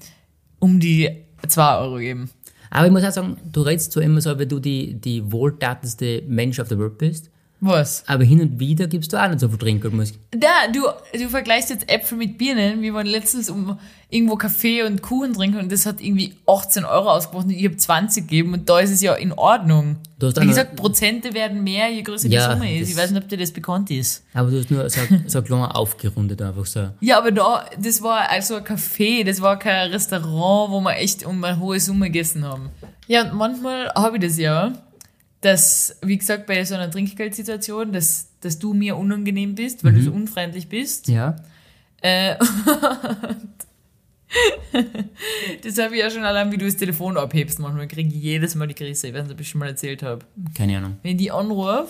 um 0.58 0.80
die 0.80 1.10
2 1.46 1.76
Euro 1.78 1.96
gegeben. 1.96 2.30
Aber 2.74 2.86
ich 2.86 2.92
muss 2.92 3.04
auch 3.04 3.12
sagen, 3.12 3.36
du 3.52 3.62
redest 3.62 3.92
zwar 3.92 4.02
immer 4.02 4.20
so, 4.20 4.36
wie 4.36 4.46
du 4.46 4.58
die, 4.58 4.94
die 5.00 5.30
wohltatendste 5.30 6.24
Mensch 6.26 6.58
auf 6.58 6.66
der 6.66 6.80
Welt 6.80 6.98
bist, 6.98 7.30
Was? 7.66 8.04
aber 8.06 8.24
hin 8.24 8.40
und 8.40 8.58
wieder 8.60 8.86
gibst 8.86 9.12
du 9.12 9.16
auch 9.22 9.28
nicht 9.28 9.40
so 9.40 9.48
viel 9.48 9.58
Trinkgeld. 9.58 9.94
Muss 9.94 10.10
ich- 10.10 10.18
Da, 10.38 10.48
du, 10.72 10.82
du 11.18 11.28
vergleichst 11.28 11.70
jetzt 11.70 11.90
Äpfel 11.90 12.18
mit 12.18 12.36
Birnen. 12.38 12.82
Wir 12.82 12.92
waren 12.94 13.06
letztens 13.06 13.48
um 13.48 13.78
irgendwo 14.10 14.36
Kaffee 14.36 14.82
und 14.84 15.02
Kuchen 15.02 15.32
trinken 15.34 15.58
und 15.58 15.72
das 15.72 15.86
hat 15.86 16.00
irgendwie 16.00 16.34
18 16.46 16.84
Euro 16.84 17.10
ausgebracht 17.10 17.46
und 17.46 17.50
ich 17.50 17.64
habe 17.64 17.76
20 17.76 18.28
gegeben 18.28 18.52
und 18.52 18.68
da 18.68 18.78
ist 18.78 18.90
es 18.90 19.00
ja 19.00 19.14
in 19.14 19.32
Ordnung. 19.32 19.96
Du 20.18 20.28
hast 20.28 20.40
Wie 20.40 20.46
gesagt, 20.46 20.76
Prozente 20.76 21.34
werden 21.34 21.64
mehr, 21.64 21.90
je 21.90 22.02
größer 22.02 22.28
Ja, 22.28 22.46
die 22.48 22.52
Summe 22.54 22.78
ist. 22.78 22.90
Ich 22.90 22.96
weiß 22.96 23.10
nicht, 23.10 23.22
ob 23.22 23.28
dir 23.28 23.38
das 23.38 23.50
bekannt 23.50 23.90
ist. 23.90 24.22
Aber 24.34 24.50
du 24.50 24.58
hast 24.58 24.70
nur 24.70 24.88
so, 24.88 25.00
so 25.26 25.42
klein 25.42 25.62
aufgerundet 25.62 26.40
einfach 26.42 26.66
so. 26.66 26.90
Ja, 27.00 27.18
aber 27.18 27.32
da, 27.32 27.64
das 27.80 28.02
war 28.02 28.30
also 28.30 28.56
ein 28.56 28.64
Café, 28.64 29.24
das 29.24 29.40
war 29.40 29.58
kein 29.58 29.90
Restaurant, 29.90 30.70
wo 30.70 30.80
wir 30.80 30.96
echt 30.96 31.26
um 31.26 31.42
eine 31.42 31.58
hohe 31.58 31.80
Summe 31.80 32.06
gegessen 32.06 32.44
haben. 32.44 32.70
Ja, 33.08 33.22
und 33.24 33.34
manchmal 33.34 33.88
habe 33.94 34.16
ich 34.18 34.22
das 34.22 34.38
ja, 34.38 34.72
dass, 35.44 35.98
wie 36.00 36.16
gesagt, 36.16 36.46
bei 36.46 36.64
so 36.64 36.74
einer 36.74 36.90
Trinkgeldsituation, 36.90 37.92
dass, 37.92 38.30
dass 38.40 38.58
du 38.58 38.72
mir 38.72 38.96
unangenehm 38.96 39.54
bist, 39.54 39.84
weil 39.84 39.92
du 39.92 40.00
so 40.00 40.10
unfreundlich 40.10 40.68
bist. 40.68 41.08
Ja. 41.08 41.36
Äh, 42.00 42.36
das 45.62 45.78
habe 45.78 45.96
ich 45.96 46.00
ja 46.00 46.08
schon 46.08 46.24
allein, 46.24 46.50
wie 46.50 46.56
du 46.56 46.64
das 46.64 46.76
Telefon 46.76 47.18
abhebst. 47.18 47.58
Manchmal 47.58 47.88
kriege 47.88 48.08
ich 48.08 48.14
jedes 48.14 48.54
Mal 48.54 48.68
die 48.68 48.74
Krise. 48.74 49.08
Ich 49.08 49.14
weiß 49.14 49.24
nicht, 49.24 49.34
ob 49.34 49.40
ich 49.40 49.50
schon 49.50 49.58
mal 49.58 49.68
erzählt 49.68 50.02
habe. 50.02 50.24
Keine 50.56 50.78
Ahnung. 50.78 50.96
Wenn 51.02 51.12
ich 51.12 51.18
die 51.18 51.30
anrufe 51.30 51.88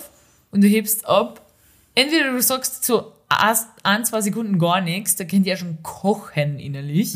und 0.51 0.61
du 0.61 0.67
hebst 0.67 1.05
ab, 1.05 1.49
entweder 1.95 2.33
du 2.33 2.41
sagst 2.41 2.83
so 2.83 3.13
ein, 3.29 4.03
zwei 4.03 4.19
Sekunden 4.19 4.59
gar 4.59 4.81
nichts, 4.81 5.15
da 5.15 5.23
könnt 5.23 5.45
ihr 5.45 5.53
ja 5.53 5.57
schon 5.57 5.81
kochen 5.81 6.59
innerlich. 6.59 7.15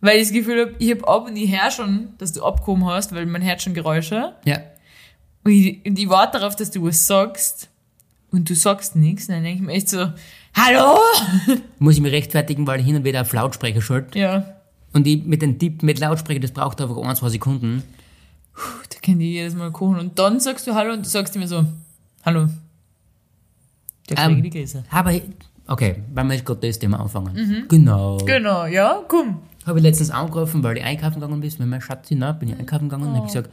Weil 0.00 0.16
ich 0.16 0.28
das 0.28 0.32
Gefühl 0.32 0.60
habe, 0.62 0.74
ich 0.78 0.88
heb 0.88 1.06
ab 1.06 1.26
und 1.26 1.36
ich 1.36 1.50
höre 1.50 1.70
schon, 1.70 2.14
dass 2.16 2.32
du 2.32 2.42
abgehoben 2.42 2.86
hast, 2.86 3.14
weil 3.14 3.26
man 3.26 3.44
hört 3.44 3.60
schon 3.60 3.74
Geräusche. 3.74 4.32
Ja. 4.46 4.60
Und 5.48 5.54
ich, 5.54 5.86
und 5.86 5.98
ich 5.98 6.08
warte 6.10 6.38
darauf, 6.38 6.56
dass 6.56 6.70
du 6.70 6.84
was 6.86 7.06
sagst 7.06 7.68
und 8.30 8.50
du 8.50 8.54
sagst 8.54 8.96
nichts. 8.96 9.28
Und 9.28 9.36
dann 9.36 9.44
denke 9.44 9.62
ich 9.62 9.66
mir 9.66 9.72
echt 9.72 9.88
so, 9.88 10.12
hallo? 10.54 10.98
Muss 11.78 11.94
ich 11.94 12.00
mich 12.02 12.12
rechtfertigen, 12.12 12.66
weil 12.66 12.80
ich 12.80 12.86
hin 12.86 12.96
und 12.96 13.04
wieder 13.04 13.22
auf 13.22 13.32
Lautsprecher 13.32 13.80
schalte. 13.80 14.18
Ja, 14.18 14.44
Und 14.92 15.06
ich 15.06 15.24
mit 15.24 15.40
dem 15.40 15.58
Tipp 15.58 15.82
mit 15.82 15.98
Lautsprecher, 16.00 16.40
das 16.40 16.50
braucht 16.52 16.80
einfach 16.82 16.96
ein, 16.98 17.16
zwei 17.16 17.30
Sekunden. 17.30 17.82
da 18.54 18.98
kann 19.02 19.20
ich 19.20 19.28
jedes 19.28 19.54
Mal 19.54 19.70
kochen. 19.72 19.98
Und 19.98 20.18
dann 20.18 20.38
sagst 20.38 20.66
du 20.66 20.74
hallo 20.74 20.92
und 20.92 21.06
du 21.06 21.08
sagst 21.08 21.34
immer 21.34 21.48
so, 21.48 21.64
hallo. 22.26 22.48
Der 24.10 24.18
Ähm, 24.18 24.42
die 24.42 24.50
Krise. 24.50 24.84
Aber, 24.90 25.12
ich- 25.12 25.22
okay, 25.66 26.02
weil 26.14 26.24
wir 26.24 26.34
jetzt 26.34 26.44
gerade 26.46 26.66
das 26.66 26.78
Thema 26.78 27.00
anfangen. 27.00 27.64
Genau. 27.68 28.18
Genau, 28.18 28.66
ja, 28.66 29.00
komm. 29.08 29.38
Habe 29.66 29.78
ich 29.78 29.82
letztens 29.82 30.10
angerufen, 30.10 30.62
weil 30.62 30.78
ich 30.78 30.84
einkaufen 30.84 31.20
gegangen 31.20 31.40
bin, 31.40 31.50
mit 31.50 31.58
meiner 31.68 31.80
Schatzi, 31.80 32.14
ne, 32.14 32.34
bin 32.38 32.48
ich 32.50 32.58
einkaufen 32.58 32.88
gegangen 32.88 33.08
und 33.08 33.16
habe 33.16 33.26
gesagt, 33.26 33.50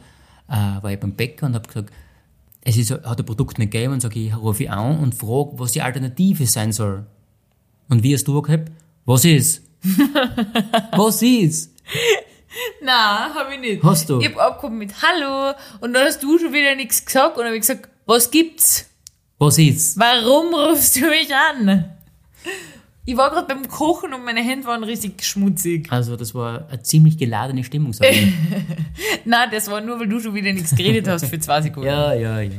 äh, 0.48 0.82
war 0.82 0.92
ich 0.92 1.00
beim 1.00 1.12
Bäcker 1.12 1.46
und 1.46 1.54
habe 1.54 1.66
gesagt, 1.66 1.92
es 2.62 2.76
ist, 2.76 2.90
hat 2.90 3.18
ein 3.18 3.24
Produkt 3.24 3.58
nicht 3.58 3.70
gegeben 3.70 3.92
und 3.92 4.00
sage 4.00 4.18
ich, 4.18 4.36
rufe 4.36 4.64
ich 4.64 4.70
an 4.70 4.98
und 4.98 5.14
frage, 5.14 5.52
was 5.52 5.72
die 5.72 5.82
Alternative 5.82 6.46
sein 6.46 6.72
soll. 6.72 7.06
Und 7.88 8.02
wie 8.02 8.12
hast 8.12 8.26
du 8.26 8.42
gehabt? 8.42 8.72
Was 9.04 9.24
ist? 9.24 9.62
was 10.92 11.22
ist? 11.22 11.72
Na, 12.82 13.32
hab 13.34 13.52
ich 13.52 13.60
nicht. 13.60 13.82
Hast 13.82 14.08
du? 14.08 14.20
Ich 14.20 14.28
hab 14.28 14.38
abgehoben 14.38 14.78
mit 14.78 14.92
Hallo 15.00 15.54
und 15.80 15.92
dann 15.92 16.06
hast 16.06 16.22
du 16.22 16.38
schon 16.38 16.52
wieder 16.52 16.74
nichts 16.74 17.04
gesagt 17.04 17.38
und 17.38 17.44
hab 17.44 17.52
ich 17.52 17.60
gesagt, 17.60 17.88
was 18.06 18.30
gibt's? 18.30 18.90
Was 19.38 19.58
ist? 19.58 19.98
Warum 19.98 20.54
rufst 20.54 20.96
du 20.96 21.08
mich 21.08 21.28
an? 21.34 21.92
Ich 23.08 23.16
war 23.16 23.30
gerade 23.30 23.46
beim 23.46 23.68
Kochen 23.68 24.12
und 24.12 24.24
meine 24.24 24.40
Hände 24.42 24.66
waren 24.66 24.82
richtig 24.82 25.24
schmutzig. 25.24 25.86
Also, 25.92 26.16
das 26.16 26.34
war 26.34 26.66
eine 26.68 26.82
ziemlich 26.82 27.16
geladene 27.16 27.62
Stimmung, 27.62 27.92
sag 27.92 28.10
ich. 28.10 28.32
Na, 29.24 29.46
das 29.46 29.70
war 29.70 29.80
nur, 29.80 30.00
weil 30.00 30.08
du 30.08 30.18
schon 30.20 30.34
wieder 30.34 30.52
nichts 30.52 30.74
geredet 30.74 31.06
hast 31.06 31.26
für 31.26 31.38
zwei 31.38 31.62
Sekunden. 31.62 31.88
ja, 31.88 32.12
ja, 32.12 32.40
ja. 32.40 32.50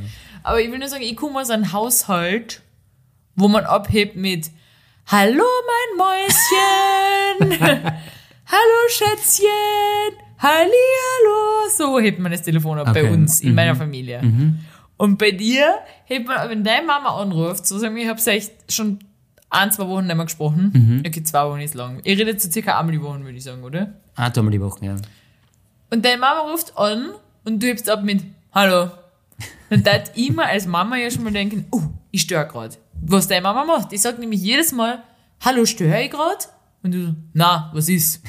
Aber 0.42 0.60
ich 0.60 0.70
will 0.70 0.78
nur 0.78 0.88
sagen, 0.88 1.02
ich 1.02 1.16
komme 1.16 1.38
aus 1.40 1.50
einem 1.50 1.70
Haushalt, 1.72 2.62
wo 3.36 3.46
man 3.48 3.64
abhebt 3.64 4.16
mit 4.16 4.50
Hallo, 5.06 5.44
mein 5.98 5.98
Mäuschen! 5.98 7.60
Hallo, 8.46 8.88
Schätzchen! 8.88 10.18
Halli, 10.38 10.70
hallo! 10.70 11.68
So 11.76 11.98
hebt 12.00 12.18
man 12.20 12.32
das 12.32 12.42
Telefon 12.42 12.78
ab 12.78 12.92
bei 12.94 13.02
Okay. 13.02 13.12
uns, 13.12 13.40
in 13.40 13.50
Mhm. 13.50 13.54
meiner 13.54 13.76
Familie. 13.76 14.22
Und 14.96 15.18
bei 15.18 15.30
dir 15.32 15.74
hebt 16.04 16.26
man, 16.26 16.48
wenn 16.48 16.64
deine 16.64 16.86
Mama 16.86 17.20
anruft, 17.20 17.66
so 17.66 17.78
sagen 17.78 17.94
wir, 17.96 18.04
ich 18.04 18.08
hab's 18.08 18.26
echt 18.26 18.72
schon 18.72 18.98
ein, 19.50 19.72
zwei 19.72 19.86
Wochen 19.88 20.06
nicht 20.06 20.16
mehr 20.16 20.24
gesprochen. 20.24 21.02
Okay, 21.06 21.22
zwei 21.22 21.46
Wochen 21.46 21.60
ist 21.60 21.74
lang. 21.74 22.00
Ihr 22.04 22.18
redet 22.18 22.40
so 22.40 22.50
circa 22.50 22.78
einmal 22.78 22.92
die 22.92 23.02
Woche, 23.02 23.20
würde 23.20 23.36
ich 23.36 23.44
sagen, 23.44 23.62
oder? 23.62 23.94
Ah, 24.14 24.32
zweimal 24.32 24.52
die 24.52 24.60
Woche, 24.60 24.84
ja. 24.84 24.96
Und 25.90 26.04
deine 26.04 26.18
Mama 26.18 26.40
ruft 26.50 26.76
an 26.76 27.10
und 27.44 27.62
du 27.62 27.66
hebst 27.66 27.88
ab 27.88 28.02
mit 28.02 28.24
Hallo. 28.52 28.90
Dann 29.70 29.82
darf 29.82 30.10
ich 30.14 30.30
mir 30.30 30.44
als 30.44 30.66
Mama 30.66 30.96
ja 30.96 31.10
schon 31.10 31.24
mal 31.24 31.32
denken, 31.32 31.66
oh, 31.70 31.82
ich 32.10 32.22
störe 32.22 32.46
gerade. 32.46 32.76
Was 33.00 33.28
deine 33.28 33.42
Mama 33.42 33.64
macht, 33.64 33.92
die 33.92 33.96
sagt 33.96 34.18
nämlich 34.18 34.42
jedes 34.42 34.72
Mal, 34.72 35.02
Hallo, 35.40 35.64
störe 35.64 36.02
ich 36.02 36.10
gerade? 36.10 36.44
Und 36.82 36.92
du 36.92 37.06
so, 37.06 37.14
na, 37.32 37.70
was 37.72 37.88
ist? 37.88 38.22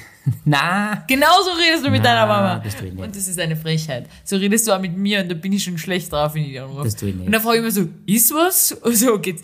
Na, 0.45 1.03
Genauso 1.07 1.51
redest 1.51 1.85
du 1.85 1.89
mit 1.91 2.01
Na, 2.03 2.09
deiner 2.13 2.27
Mama. 2.27 2.59
das 2.63 2.75
tue 2.75 2.87
ich 2.87 2.93
nicht. 2.93 3.03
Und 3.03 3.15
das 3.15 3.27
ist 3.27 3.39
eine 3.39 3.55
Frechheit. 3.55 4.07
So 4.23 4.35
redest 4.37 4.67
du 4.67 4.71
auch 4.73 4.79
mit 4.81 4.95
mir 4.97 5.21
und 5.21 5.29
da 5.29 5.35
bin 5.35 5.53
ich 5.53 5.63
schon 5.63 5.77
schlecht 5.77 6.11
drauf, 6.11 6.33
wenn 6.35 6.43
ich 6.43 6.49
die 6.49 6.59
anrufe. 6.59 6.83
Das 6.83 6.95
tue 6.95 7.09
ich 7.09 7.15
nicht. 7.15 7.25
Und 7.25 7.31
dann 7.31 7.41
frage 7.41 7.57
ich 7.57 7.61
immer 7.63 7.71
so, 7.71 7.87
ist 8.05 8.31
was? 8.33 8.71
Und 8.73 8.95
so, 8.95 9.19
geht's, 9.19 9.43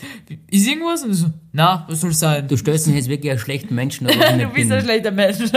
ist 0.49 0.67
irgendwas? 0.67 1.03
Und 1.03 1.09
du 1.09 1.15
so, 1.15 1.27
na, 1.51 1.85
was 1.87 2.01
soll 2.01 2.13
sein? 2.13 2.47
du 2.47 2.57
stößt 2.57 2.87
mich 2.87 2.95
jetzt 2.97 3.09
wirklich 3.09 3.31
einen 3.31 3.39
schlechten 3.39 3.73
Menschen, 3.75 4.07
aber 4.07 4.15
ich 4.19 4.29
Du 4.31 4.37
nicht 4.37 4.53
bist 4.53 4.69
bin. 4.69 4.77
ein 4.77 4.83
schlechter 4.83 5.11
Mensch. 5.11 5.37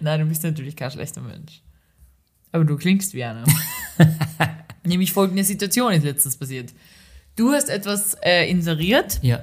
Nein, 0.00 0.20
du 0.20 0.26
bist 0.26 0.42
natürlich 0.42 0.76
kein 0.76 0.90
schlechter 0.90 1.20
Mensch. 1.20 1.62
Aber 2.52 2.64
du 2.64 2.76
klingst 2.76 3.14
wie 3.14 3.24
einer. 3.24 3.44
Nämlich 4.84 5.12
folgende 5.12 5.44
Situation 5.44 5.92
ist 5.92 6.04
letztens 6.04 6.36
passiert. 6.36 6.72
Du 7.36 7.52
hast 7.52 7.68
etwas 7.68 8.14
äh, 8.22 8.48
inseriert, 8.50 9.18
Ja, 9.22 9.42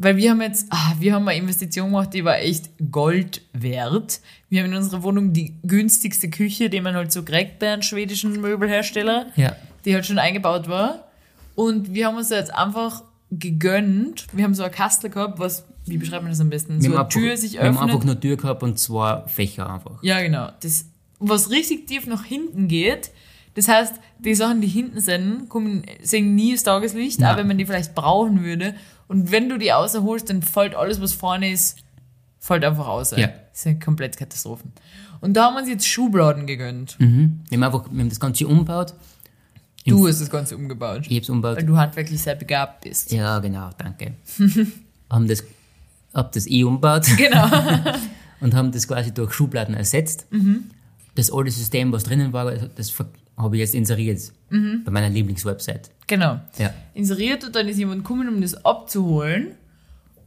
weil 0.00 0.16
wir 0.16 0.30
haben 0.30 0.40
jetzt, 0.40 0.68
ah, 0.70 0.94
wir 1.00 1.12
haben 1.12 1.26
eine 1.26 1.36
Investition 1.36 1.88
gemacht, 1.88 2.14
die 2.14 2.24
war 2.24 2.38
echt 2.38 2.70
Gold 2.92 3.42
wert. 3.52 4.20
Wir 4.48 4.62
haben 4.62 4.70
in 4.70 4.76
unserer 4.76 5.02
Wohnung 5.02 5.32
die 5.32 5.56
günstigste 5.64 6.30
Küche, 6.30 6.70
die 6.70 6.80
man 6.80 6.94
halt 6.94 7.10
so 7.10 7.24
kriegt 7.24 7.58
bei 7.58 7.72
einem 7.72 7.82
schwedischen 7.82 8.40
Möbelhersteller 8.40 9.26
ja. 9.34 9.56
die 9.84 9.94
halt 9.94 10.06
schon 10.06 10.20
eingebaut 10.20 10.68
war. 10.68 11.08
Und 11.56 11.94
wir 11.94 12.06
haben 12.06 12.16
uns 12.16 12.28
da 12.28 12.36
jetzt 12.36 12.54
einfach 12.54 13.02
gegönnt. 13.32 14.26
Wir 14.32 14.44
haben 14.44 14.54
so 14.54 14.62
eine 14.62 14.70
Kastel 14.70 15.10
gehabt, 15.10 15.40
was, 15.40 15.64
wie 15.84 15.98
beschreibt 15.98 16.22
man 16.22 16.30
das 16.30 16.40
am 16.40 16.48
besten? 16.48 16.80
So 16.80 16.90
Wir 16.90 16.96
haben 16.96 17.00
eine 17.00 17.08
Tür 17.08 17.36
sich 17.36 17.54
Wir 17.54 17.62
haben 17.62 17.70
öffnet. 17.70 17.90
einfach 17.90 18.04
nur 18.04 18.20
Tür 18.20 18.36
gehabt 18.36 18.62
und 18.62 18.78
zwei 18.78 19.24
Fächer 19.26 19.68
einfach. 19.68 20.00
Ja, 20.02 20.20
genau. 20.20 20.50
Das, 20.60 20.86
was 21.18 21.50
richtig 21.50 21.88
tief 21.88 22.06
nach 22.06 22.24
hinten 22.24 22.68
geht. 22.68 23.10
Das 23.56 23.66
heißt, 23.66 23.94
die 24.20 24.36
Sachen, 24.36 24.60
die 24.60 24.68
hinten 24.68 25.00
sind, 25.00 25.48
kommen, 25.48 25.82
sehen 26.00 26.36
nie 26.36 26.52
das 26.52 26.62
Tageslicht, 26.62 27.18
Nein. 27.18 27.34
auch 27.34 27.36
wenn 27.36 27.48
man 27.48 27.58
die 27.58 27.66
vielleicht 27.66 27.96
brauchen 27.96 28.44
würde. 28.44 28.76
Und 29.08 29.30
wenn 29.32 29.48
du 29.48 29.58
die 29.58 29.72
außerholst, 29.72 30.28
dann 30.30 30.42
fällt 30.42 30.74
alles, 30.74 31.00
was 31.00 31.12
vorne 31.14 31.50
ist, 31.50 31.78
fällt 32.38 32.64
einfach 32.64 32.86
aus. 32.86 33.10
Ja. 33.12 33.28
Das 33.28 33.62
sind 33.62 33.82
komplett 33.82 34.16
Katastrophen. 34.16 34.72
Und 35.20 35.34
da 35.34 35.46
haben 35.46 35.54
wir 35.54 35.60
uns 35.60 35.68
jetzt 35.68 35.86
Schubladen 35.86 36.46
gegönnt. 36.46 36.96
Mhm. 37.00 37.40
Wir 37.48 37.56
haben 37.58 37.64
einfach 37.64 37.90
wir 37.90 37.98
haben 38.00 38.08
das 38.08 38.20
Ganze 38.20 38.46
umgebaut. 38.46 38.94
Du 39.86 40.06
hast 40.06 40.20
das 40.20 40.28
Ganze 40.30 40.54
umgebaut. 40.56 41.06
Ich 41.08 41.12
habe 41.16 41.20
es 41.22 41.30
umgebaut. 41.30 41.56
Weil 41.56 41.64
du 41.64 41.76
handwerklich 41.78 42.20
sehr 42.22 42.34
begabt 42.34 42.82
bist. 42.82 43.10
Ja, 43.10 43.38
genau, 43.38 43.70
danke. 43.78 44.12
haben 45.10 45.26
das, 45.26 45.42
hab 46.14 46.30
das 46.32 46.46
eh 46.46 46.62
umgebaut 46.64 47.06
Genau. 47.16 47.48
und 48.40 48.54
haben 48.54 48.70
das 48.70 48.86
quasi 48.86 49.12
durch 49.14 49.32
Schubladen 49.32 49.74
ersetzt. 49.74 50.26
Mhm. 50.30 50.64
Das 51.14 51.32
alte 51.32 51.50
System, 51.50 51.90
was 51.90 52.04
drinnen 52.04 52.32
war, 52.34 52.52
das 52.52 52.90
ver- 52.90 53.08
habe 53.38 53.56
ich 53.56 53.60
jetzt 53.60 53.74
inseriert. 53.74 54.20
Mhm. 54.50 54.82
Bei 54.84 54.90
meiner 54.90 55.08
Lieblingswebsite. 55.08 55.90
Genau. 56.06 56.40
Ja. 56.58 56.72
inseriert 56.94 57.44
und 57.44 57.54
dann 57.54 57.68
ist 57.68 57.78
jemand 57.78 58.02
gekommen, 58.02 58.28
um 58.28 58.40
das 58.40 58.64
abzuholen. 58.64 59.54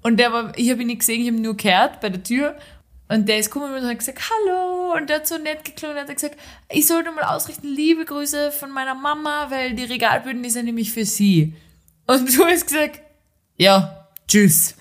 Und 0.03 0.17
der 0.17 0.31
war, 0.33 0.51
ich 0.57 0.69
habe 0.71 0.81
ihn 0.81 0.87
nicht 0.87 0.99
gesehen, 0.99 1.21
ich 1.21 1.27
habe 1.27 1.37
ihn 1.37 1.43
nur 1.43 1.57
gehört 1.57 2.01
bei 2.01 2.09
der 2.09 2.23
Tür. 2.23 2.55
Und 3.09 3.27
der 3.27 3.39
ist 3.39 3.51
gekommen 3.51 3.73
und 3.75 3.83
hat 3.87 3.99
gesagt, 3.99 4.19
hallo. 4.29 4.93
Und 4.95 5.09
der 5.09 5.17
hat 5.17 5.27
so 5.27 5.37
nett 5.37 5.65
geklungen 5.65 5.97
und 5.97 6.07
hat 6.07 6.15
gesagt, 6.15 6.37
ich 6.71 6.87
sollte 6.87 7.11
mal 7.11 7.23
ausrichten, 7.35 7.67
liebe 7.67 8.05
Grüße 8.05 8.51
von 8.51 8.71
meiner 8.71 8.95
Mama, 8.95 9.47
weil 9.49 9.73
die 9.75 9.83
Regalböden, 9.83 10.41
die 10.43 10.49
sind 10.49 10.65
nämlich 10.65 10.91
für 10.91 11.03
sie. 11.05 11.53
Und 12.07 12.35
du 12.37 12.45
hast 12.45 12.67
gesagt, 12.67 13.01
ja, 13.57 14.07
tschüss. 14.27 14.75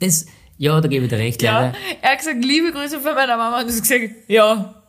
Das, 0.00 0.26
ja, 0.58 0.80
da 0.80 0.88
gebe 0.88 1.04
ich 1.04 1.10
dir 1.10 1.18
recht, 1.18 1.42
Ja. 1.42 1.60
leider. 1.60 1.74
Er 2.02 2.10
hat 2.12 2.18
gesagt, 2.18 2.44
liebe 2.44 2.72
Grüße 2.72 3.00
von 3.00 3.14
meiner 3.14 3.36
Mama. 3.36 3.60
Und 3.60 3.68
du 3.68 3.72
hast 3.72 3.82
gesagt, 3.82 4.10
ja. 4.28 4.79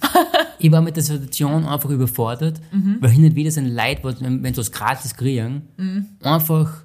Ich 0.58 0.72
war 0.72 0.80
mit 0.80 0.96
der 0.96 1.02
Situation 1.02 1.64
einfach 1.66 1.90
überfordert, 1.90 2.60
Mhm. 2.72 2.96
weil 3.00 3.10
hin 3.10 3.24
und 3.24 3.34
wieder 3.34 3.50
sind 3.50 3.74
Leute, 3.74 4.02
wenn 4.20 4.42
wenn 4.42 4.54
sie 4.54 4.60
was 4.60 4.72
gratis 4.72 5.14
kriegen, 5.14 5.62
Mhm. 5.76 6.06
einfach 6.22 6.82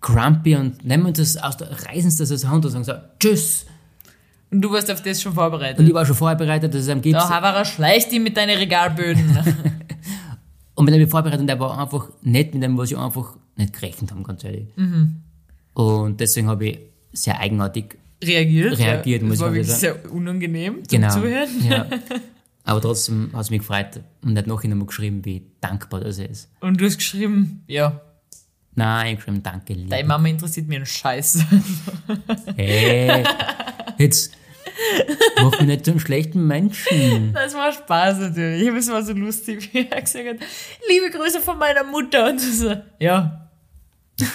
grumpy 0.00 0.54
und 0.56 0.84
nehmen 0.84 1.12
das 1.14 1.36
aus 1.38 1.56
der, 1.56 1.68
reißen 1.70 2.14
das 2.18 2.30
aus 2.30 2.40
der 2.42 2.50
Hand 2.50 2.64
und 2.66 2.70
sagen 2.72 2.84
so, 2.84 2.92
tschüss. 3.18 3.64
Und 4.50 4.60
du 4.60 4.70
warst 4.70 4.90
auf 4.90 5.02
das 5.02 5.20
schon 5.22 5.30
Und 5.30 5.36
vorbereitet. 5.36 5.86
ich 5.88 5.94
war 5.94 6.04
schon 6.06 6.14
vorbereitet, 6.14 6.72
dass 6.74 6.82
es 6.82 6.88
einem 6.88 7.00
gibt. 7.00 7.16
Da 7.16 7.38
er 7.40 7.64
schleicht 7.64 8.12
die 8.12 8.20
mit 8.20 8.36
deinen 8.36 8.56
Regalböden. 8.56 9.24
Und 10.76 10.86
wenn 10.86 10.94
er 10.94 11.00
mich 11.00 11.08
vorbereitet 11.10 11.40
und 11.40 11.46
der 11.46 11.58
war 11.60 11.78
einfach 11.78 12.08
nicht 12.22 12.52
mit 12.52 12.62
dem, 12.62 12.76
was 12.76 12.90
ich 12.90 12.98
einfach 12.98 13.36
nicht 13.56 13.72
gerechnet 13.72 14.10
haben, 14.10 14.24
ganz 14.24 14.42
ehrlich. 14.42 14.66
Mhm. 14.76 15.22
Und 15.72 16.20
deswegen 16.20 16.48
habe 16.48 16.66
ich 16.66 16.78
sehr 17.12 17.38
eigenartig, 17.38 17.96
reagiert. 18.22 18.76
Reagiert, 18.78 19.22
ja. 19.22 19.28
muss 19.28 19.38
das 19.38 19.40
war 19.46 19.48
ich 19.54 19.54
wirklich 19.54 19.68
mal 19.68 19.78
sehr 19.78 20.12
unangenehm 20.12 20.74
zum 20.88 21.00
genau. 21.00 21.14
Zuhören. 21.14 21.48
Ja. 21.68 21.86
Aber 22.64 22.80
trotzdem 22.80 23.30
hat 23.34 23.42
es 23.42 23.50
mich 23.50 23.60
gefreut 23.60 24.00
und 24.22 24.36
hat 24.38 24.46
nachher 24.46 24.68
nochmal 24.68 24.86
geschrieben, 24.86 25.24
wie 25.24 25.46
dankbar 25.60 26.00
das 26.00 26.18
ist. 26.18 26.50
Und 26.60 26.80
du 26.80 26.86
hast 26.86 26.96
geschrieben, 26.96 27.62
ja, 27.66 28.00
Nein, 28.76 29.06
ich 29.06 29.10
habe 29.12 29.16
geschrieben, 29.18 29.42
danke, 29.44 29.72
liebe. 29.74 29.90
deine 29.90 30.08
Mama 30.08 30.26
interessiert 30.28 30.66
mir 30.66 30.76
einen 30.76 30.86
Scheiß. 30.86 31.44
Hey, 32.56 33.22
jetzt 33.98 34.34
mach 35.40 35.52
mich 35.60 35.68
nicht 35.68 35.84
zum 35.84 36.00
schlechten 36.00 36.46
Menschen. 36.48 37.32
Das 37.32 37.54
war 37.54 37.70
Spaß 37.72 38.18
natürlich. 38.18 38.66
Es 38.68 38.90
war 38.90 39.02
so 39.04 39.12
lustig, 39.12 39.72
wie 39.72 39.86
er 39.88 40.00
gesagt 40.02 40.26
hat, 40.26 40.36
liebe 40.88 41.10
Grüße 41.16 41.40
von 41.40 41.56
meiner 41.58 41.84
Mutter. 41.84 42.30
Und 42.30 42.40
so, 42.40 42.74
ja, 42.98 43.48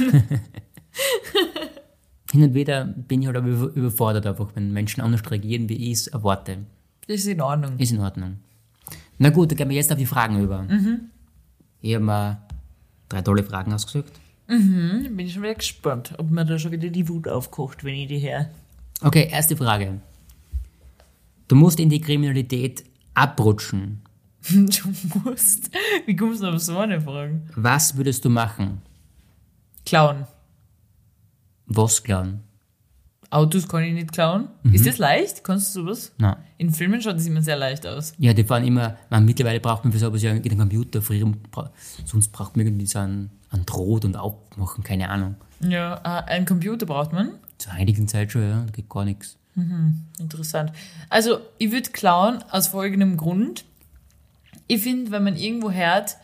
Hin 2.31 2.43
und 2.43 2.53
wieder 2.53 2.85
bin 2.85 3.21
ich 3.21 3.27
halt 3.27 3.37
aber 3.37 3.47
über- 3.47 3.73
überfordert 3.73 4.25
einfach, 4.27 4.51
wenn 4.55 4.71
Menschen 4.71 5.01
anders 5.01 5.29
reagieren, 5.31 5.67
wie 5.67 5.91
ich 5.91 5.93
es 5.99 6.07
erwarte. 6.07 6.59
Ist 7.09 7.27
in 7.27 7.41
Ordnung. 7.41 7.77
Ist 7.77 7.91
in 7.91 7.99
Ordnung. 7.99 8.37
Na 9.17 9.29
gut, 9.29 9.51
dann 9.51 9.57
gehen 9.57 9.69
wir 9.69 9.75
jetzt 9.75 9.91
auf 9.91 9.97
die 9.97 10.05
Fragen 10.05 10.41
über. 10.41 10.65
Ich 11.81 11.95
habe 11.95 12.05
mir 12.05 12.41
drei 13.09 13.21
tolle 13.21 13.43
Fragen 13.43 13.73
ausgesucht. 13.73 14.13
Hm, 14.47 15.15
bin 15.15 15.25
ich 15.25 15.33
schon 15.33 15.43
wieder 15.43 15.55
gespannt, 15.55 16.13
ob 16.17 16.31
mir 16.31 16.45
da 16.45 16.57
schon 16.57 16.71
wieder 16.71 16.89
die 16.89 17.07
Wut 17.07 17.27
aufkocht, 17.27 17.83
wenn 17.83 17.95
ich 17.95 18.07
die 18.07 18.19
her. 18.19 18.49
Okay, 19.01 19.27
erste 19.29 19.55
Frage. 19.55 20.01
Du 21.47 21.55
musst 21.55 21.79
in 21.79 21.89
die 21.89 22.01
Kriminalität 22.01 22.83
abrutschen. 23.13 24.01
Du 24.51 24.93
musst. 25.23 25.69
Wie 26.05 26.15
kommst 26.15 26.41
du 26.41 26.47
auf 26.47 26.59
so 26.59 26.77
eine 26.77 27.01
Frage? 27.01 27.41
Was 27.55 27.97
würdest 27.97 28.23
du 28.23 28.29
machen? 28.29 28.81
Klauen. 29.85 30.25
Was 31.65 32.01
klauen? 32.01 32.39
Autos 33.31 33.67
kann 33.67 33.83
ich 33.83 33.93
nicht 33.93 34.11
klauen. 34.11 34.47
Ist 34.71 34.87
das 34.87 34.97
leicht? 34.97 35.43
Kannst 35.43 35.75
du 35.75 35.81
sowas? 35.81 36.11
Na. 36.17 36.37
In 36.57 36.71
Filmen 36.73 37.01
schaut 37.01 37.15
das 37.15 37.27
immer 37.27 37.41
sehr 37.41 37.57
leicht 37.57 37.85
aus. 37.85 38.13
Ja, 38.17 38.33
die 38.33 38.43
fahren 38.43 38.65
immer, 38.65 38.97
man, 39.09 39.23
mittlerweile 39.25 39.59
braucht 39.59 39.83
man 39.83 39.93
für 39.93 39.99
sowas 39.99 40.23
ja 40.23 40.31
einen 40.31 40.57
Computer, 40.57 41.01
früher, 41.01 41.31
sonst 42.05 42.31
braucht 42.31 42.57
man 42.57 42.65
irgendwie 42.65 42.87
so 42.87 42.99
einen, 42.99 43.29
einen 43.51 43.65
Draht 43.65 44.05
und 44.05 44.15
aufmachen, 44.15 44.83
keine 44.83 45.09
Ahnung. 45.09 45.35
Ja, 45.61 45.97
äh, 46.03 46.31
einen 46.31 46.45
Computer 46.45 46.85
braucht 46.85 47.13
man. 47.13 47.33
Zur 47.59 47.73
einigen 47.73 48.07
Zeit 48.07 48.31
schon, 48.31 48.41
ja, 48.41 48.65
geht 48.71 48.89
gar 48.89 49.05
nichts. 49.05 49.37
Interessant. 50.19 50.71
Also, 51.09 51.39
ich 51.57 51.71
würde 51.71 51.89
klauen 51.91 52.43
aus 52.49 52.67
folgendem 52.67 53.17
Grund. 53.17 53.65
Ich 54.67 54.83
finde, 54.83 55.11
wenn 55.11 55.23
man 55.23 55.35
irgendwo 55.35 55.71
hört, 55.71 56.17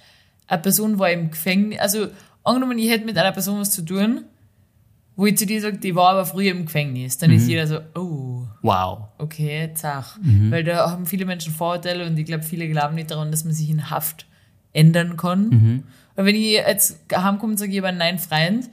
eine 0.47 0.61
Person 0.61 0.99
war 0.99 1.11
im 1.11 1.31
Gefängnis, 1.31 1.79
also 1.79 2.07
angenommen, 2.43 2.77
ich 2.77 2.89
hätte 2.89 3.05
mit 3.05 3.17
einer 3.17 3.31
Person 3.31 3.59
was 3.59 3.71
zu 3.71 3.83
tun, 3.83 4.23
wo 5.15 5.25
ich 5.25 5.37
zu 5.37 5.45
dir 5.45 5.61
sage, 5.61 5.77
die 5.77 5.95
war 5.95 6.09
aber 6.11 6.25
früher 6.25 6.51
im 6.51 6.65
Gefängnis, 6.65 7.17
dann 7.17 7.31
ist 7.31 7.47
jeder 7.47 7.67
so, 7.67 7.79
oh, 7.95 8.43
Wow. 8.61 9.07
okay, 9.17 9.71
zach. 9.73 10.17
Weil 10.49 10.63
da 10.63 10.89
haben 10.91 11.05
viele 11.05 11.25
Menschen 11.25 11.53
Vorurteile 11.53 12.05
und 12.05 12.17
ich 12.17 12.25
glaube, 12.25 12.43
viele 12.43 12.67
glauben 12.69 12.95
nicht 12.95 13.11
daran, 13.11 13.31
dass 13.31 13.43
man 13.45 13.53
sich 13.53 13.69
in 13.69 13.89
Haft 13.89 14.25
ändern 14.73 15.15
kann. 15.17 15.83
Und 16.17 16.25
wenn 16.25 16.35
ich 16.35 16.51
jetzt 16.53 16.99
heimkomme 17.13 17.53
und 17.53 17.57
sage, 17.57 17.71
ich 17.71 17.77
habe 17.77 17.87
einen 17.89 17.97
neuen 17.99 18.19
Freund, 18.19 18.69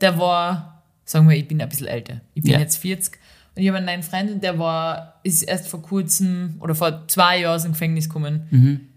der 0.00 0.18
war, 0.18 0.82
sagen 1.04 1.28
wir, 1.28 1.36
ich 1.36 1.48
bin 1.48 1.60
ein 1.62 1.68
bisschen 1.68 1.86
älter, 1.86 2.20
ich 2.34 2.42
bin 2.42 2.52
Ja. 2.52 2.58
jetzt 2.58 2.76
40 2.76 3.14
und 3.54 3.62
ich 3.62 3.68
habe 3.68 3.78
einen 3.78 3.86
neuen 3.86 4.02
Freund 4.02 4.30
und 4.30 4.42
der 4.42 4.58
war, 4.58 5.20
ist 5.22 5.42
erst 5.42 5.68
vor 5.68 5.80
kurzem 5.82 6.56
oder 6.60 6.74
vor 6.74 7.08
zwei 7.08 7.40
Jahren 7.40 7.62
dem 7.62 7.72
Gefängnis 7.72 8.08
gekommen. 8.08 8.88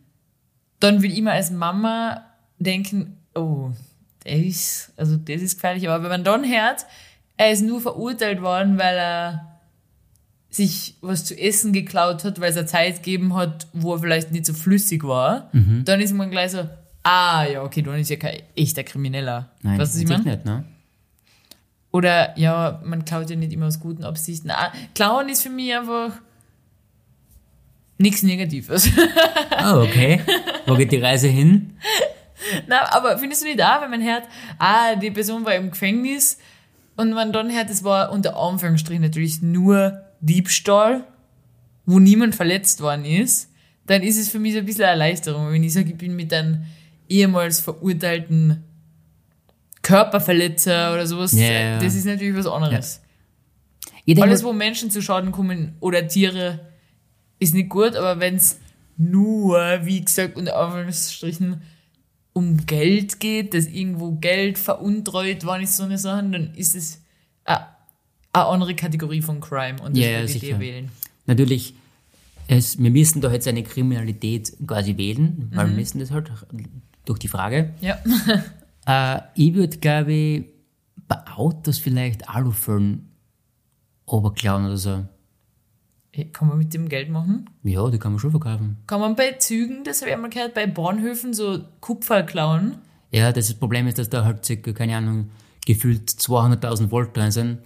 Dann 0.80 1.02
will 1.02 1.12
ich 1.12 1.22
mir 1.22 1.32
als 1.32 1.52
Mama 1.52 2.24
denken, 2.60 3.18
oh, 3.36 3.72
der 4.26 4.38
ist, 4.38 4.92
also 4.98 5.18
das 5.18 5.42
ist 5.42 5.56
gefährlich. 5.56 5.90
Aber 5.90 6.04
wenn 6.04 6.10
man 6.10 6.24
dann 6.24 6.44
hört, 6.44 6.86
er 7.38 7.52
ist 7.52 7.62
nur 7.62 7.82
verurteilt 7.82 8.42
worden, 8.42 8.78
weil 8.78 8.98
er 8.98 9.48
sich 10.50 10.96
was 11.02 11.24
zu 11.26 11.38
essen 11.40 11.72
geklaut 11.72 12.24
hat, 12.24 12.42
weil 12.42 12.52
es 12.52 12.58
eine 12.58 12.66
Zeit 12.66 12.98
gegeben 12.98 13.36
hat, 13.36 13.68
wo 13.74 13.94
er 13.94 14.00
vielleicht 14.00 14.32
nicht 14.32 14.46
so 14.46 14.54
flüssig 14.54 15.04
war, 15.04 15.50
dann 15.86 16.02
ist 16.02 16.14
man 16.14 16.30
gleich 16.30 16.52
so, 16.52 16.68
ah 17.04 17.46
ja, 17.46 17.64
okay, 17.64 17.82
dann 17.82 17.96
ist 17.96 18.10
ja 18.10 18.18
kein 18.18 18.42
echter 18.56 18.84
Krimineller. 18.84 19.50
Nein, 19.62 19.80
weißt 19.80 19.94
du, 19.94 19.96
was 19.96 20.04
ich 20.04 20.10
meine? 20.10 20.24
nicht, 20.36 20.46
ne? 20.46 20.66
Oder 21.92 22.38
ja, 22.38 22.82
man 22.86 23.06
klaut 23.06 23.30
ja 23.30 23.36
nicht 23.36 23.52
immer 23.52 23.68
aus 23.68 23.80
guten 23.80 24.04
Absichten. 24.04 24.50
Ah, 24.52 24.72
Klauen 24.94 25.30
ist 25.30 25.44
für 25.44 25.50
mich 25.50 25.74
einfach 25.74 26.14
nichts 27.98 28.24
Negatives. 28.24 28.90
Oh, 29.64 29.82
okay. 29.84 30.22
Wo 30.68 30.76
geht 30.76 30.92
die 30.92 30.98
Reise 30.98 31.28
hin? 31.28 31.78
Na, 32.68 32.92
aber 32.94 33.18
findest 33.18 33.42
du 33.42 33.46
nicht 33.48 33.60
da, 33.60 33.82
wenn 33.82 33.90
man 33.92 34.04
hört, 34.04 34.24
ah, 34.60 34.96
die 34.96 35.12
Person 35.12 35.46
war 35.46 35.56
im 35.56 35.72
Gefängnis 35.72 36.38
und 36.96 37.12
man 37.14 37.32
dann 37.32 37.52
hört, 37.52 37.70
es 37.70 37.84
war 37.84 38.12
unter 38.12 38.38
Anführungsstrichen 38.38 39.02
natürlich 39.02 39.42
nur 39.42 40.02
Diebstahl, 40.20 41.06
wo 41.86 42.00
niemand 42.00 42.36
verletzt 42.36 42.82
worden 42.82 43.06
ist, 43.06 43.50
dann 43.88 44.04
ist 44.04 44.18
es 44.18 44.30
für 44.30 44.40
mich 44.40 44.54
so 44.54 44.60
ein 44.60 44.66
bisschen 44.66 44.84
eine 44.84 44.92
Erleichterung. 44.92 45.52
Wenn 45.52 45.64
ich 45.64 45.74
sage, 45.74 45.90
ich 45.90 45.98
bin 45.98 46.16
mit 46.16 46.32
einem 46.34 46.64
ehemals 47.10 47.60
verurteilten 47.60 48.64
Körperverletzer 49.82 50.94
oder 50.94 51.08
sowas, 51.08 51.34
Ja, 51.34 51.44
ja, 51.46 51.60
ja. 51.60 51.80
das 51.80 51.96
ist 51.96 52.06
natürlich 52.06 52.36
was 52.36 52.46
anderes. 52.48 53.02
Denke, 54.08 54.24
Alles, 54.24 54.44
wo 54.44 54.54
Menschen 54.54 54.92
zu 54.92 55.02
Schaden 55.02 55.32
kommen 55.32 55.76
oder 55.80 56.08
Tiere, 56.08 56.60
ist 57.40 57.54
nicht 57.54 57.70
gut, 57.70 57.96
aber 57.96 58.20
wenn 58.20 58.36
es 58.36 58.60
nur, 58.98 59.80
wie 59.84 60.02
gesagt, 60.04 60.36
unter 60.38 60.56
Anführungsstrichen 60.58 61.62
um 62.34 62.66
Geld 62.66 63.20
geht, 63.20 63.54
dass 63.54 63.66
irgendwo 63.68 64.14
Geld 64.14 64.58
veruntreut 64.58 65.46
worden 65.46 65.64
ist, 65.64 65.78
so 65.78 65.84
eine 65.84 65.98
Sache, 65.98 66.24
dann 66.30 66.54
ist 66.56 66.76
es 66.76 67.02
eine, 67.44 67.66
eine 68.34 68.46
andere 68.46 68.76
Kategorie 68.76 69.22
von 69.22 69.42
Crime 69.42 69.82
und 69.82 69.96
das 69.98 70.04
Ja, 70.04 70.10
ja, 70.12 70.20
würde 70.20 70.26
ich 70.32 70.40
sicher. 70.40 70.54
dir 70.56 70.60
wählen. 70.60 70.92
natürlich, 71.26 71.74
es, 72.48 72.78
wir 72.82 72.92
müssen 72.92 73.22
da 73.22 73.32
jetzt 73.32 73.48
eine 73.48 73.64
Kriminalität 73.64 74.54
quasi 74.66 74.98
wählen, 74.98 75.50
weil 75.54 75.68
wir 75.70 75.76
müssen 75.76 76.00
das 76.00 76.12
halt 76.12 76.32
durch 77.06 77.20
die 77.20 77.28
Frage. 77.28 77.74
Ja. 77.82 77.98
Äh, 78.88 79.20
ich 79.36 79.54
würde, 79.54 79.78
glaube 79.78 80.12
ich, 80.12 80.46
bei 81.08 81.16
Autos 81.36 81.78
vielleicht 81.78 82.28
Aluföllen 82.28 83.12
oberklauen 84.08 84.66
oder 84.66 84.78
so. 84.78 85.06
Kann 86.34 86.50
man 86.50 86.58
mit 86.58 86.74
dem 86.74 86.90
Geld 86.90 87.10
machen? 87.10 87.50
Ja, 87.64 87.90
die 87.90 87.98
kann 87.98 88.12
man 88.12 88.20
schon 88.20 88.32
verkaufen. 88.32 88.78
Kann 88.86 89.00
man 89.00 89.16
bei 89.16 89.32
Zügen, 89.34 89.84
das 89.86 90.02
habe 90.02 90.10
ich 90.10 90.16
einmal 90.16 90.30
gehört, 90.30 90.54
bei 90.54 90.68
Bahnhöfen 90.68 91.34
so 91.34 91.60
Kupfer 91.80 92.24
klauen? 92.24 92.80
Ja, 93.12 93.32
das 93.32 93.54
Problem 93.54 93.88
ist, 93.88 93.98
dass 93.98 94.10
da 94.10 94.26
halt 94.26 94.44
circa, 94.44 94.74
keine 94.74 94.98
Ahnung, 94.98 95.30
gefühlt 95.66 96.10
200.000 96.10 96.92
Volt 96.92 97.16
drin 97.16 97.32
sind 97.32 97.60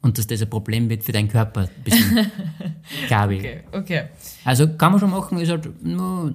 und 0.00 0.18
dass 0.18 0.26
das 0.28 0.42
ein 0.42 0.50
Problem 0.50 0.88
wird 0.90 1.02
für 1.02 1.12
deinen 1.12 1.28
Körper. 1.28 1.62
ein 1.62 1.82
bisschen, 1.84 2.30
glaube 3.08 3.34
ich. 3.34 3.40
Okay, 3.40 3.60
okay. 3.72 4.02
Also 4.44 4.68
kann 4.76 4.92
man 4.92 5.00
schon 5.00 5.10
machen, 5.10 5.38
ist 5.38 5.50
halt 5.50 5.82
nur 5.84 6.34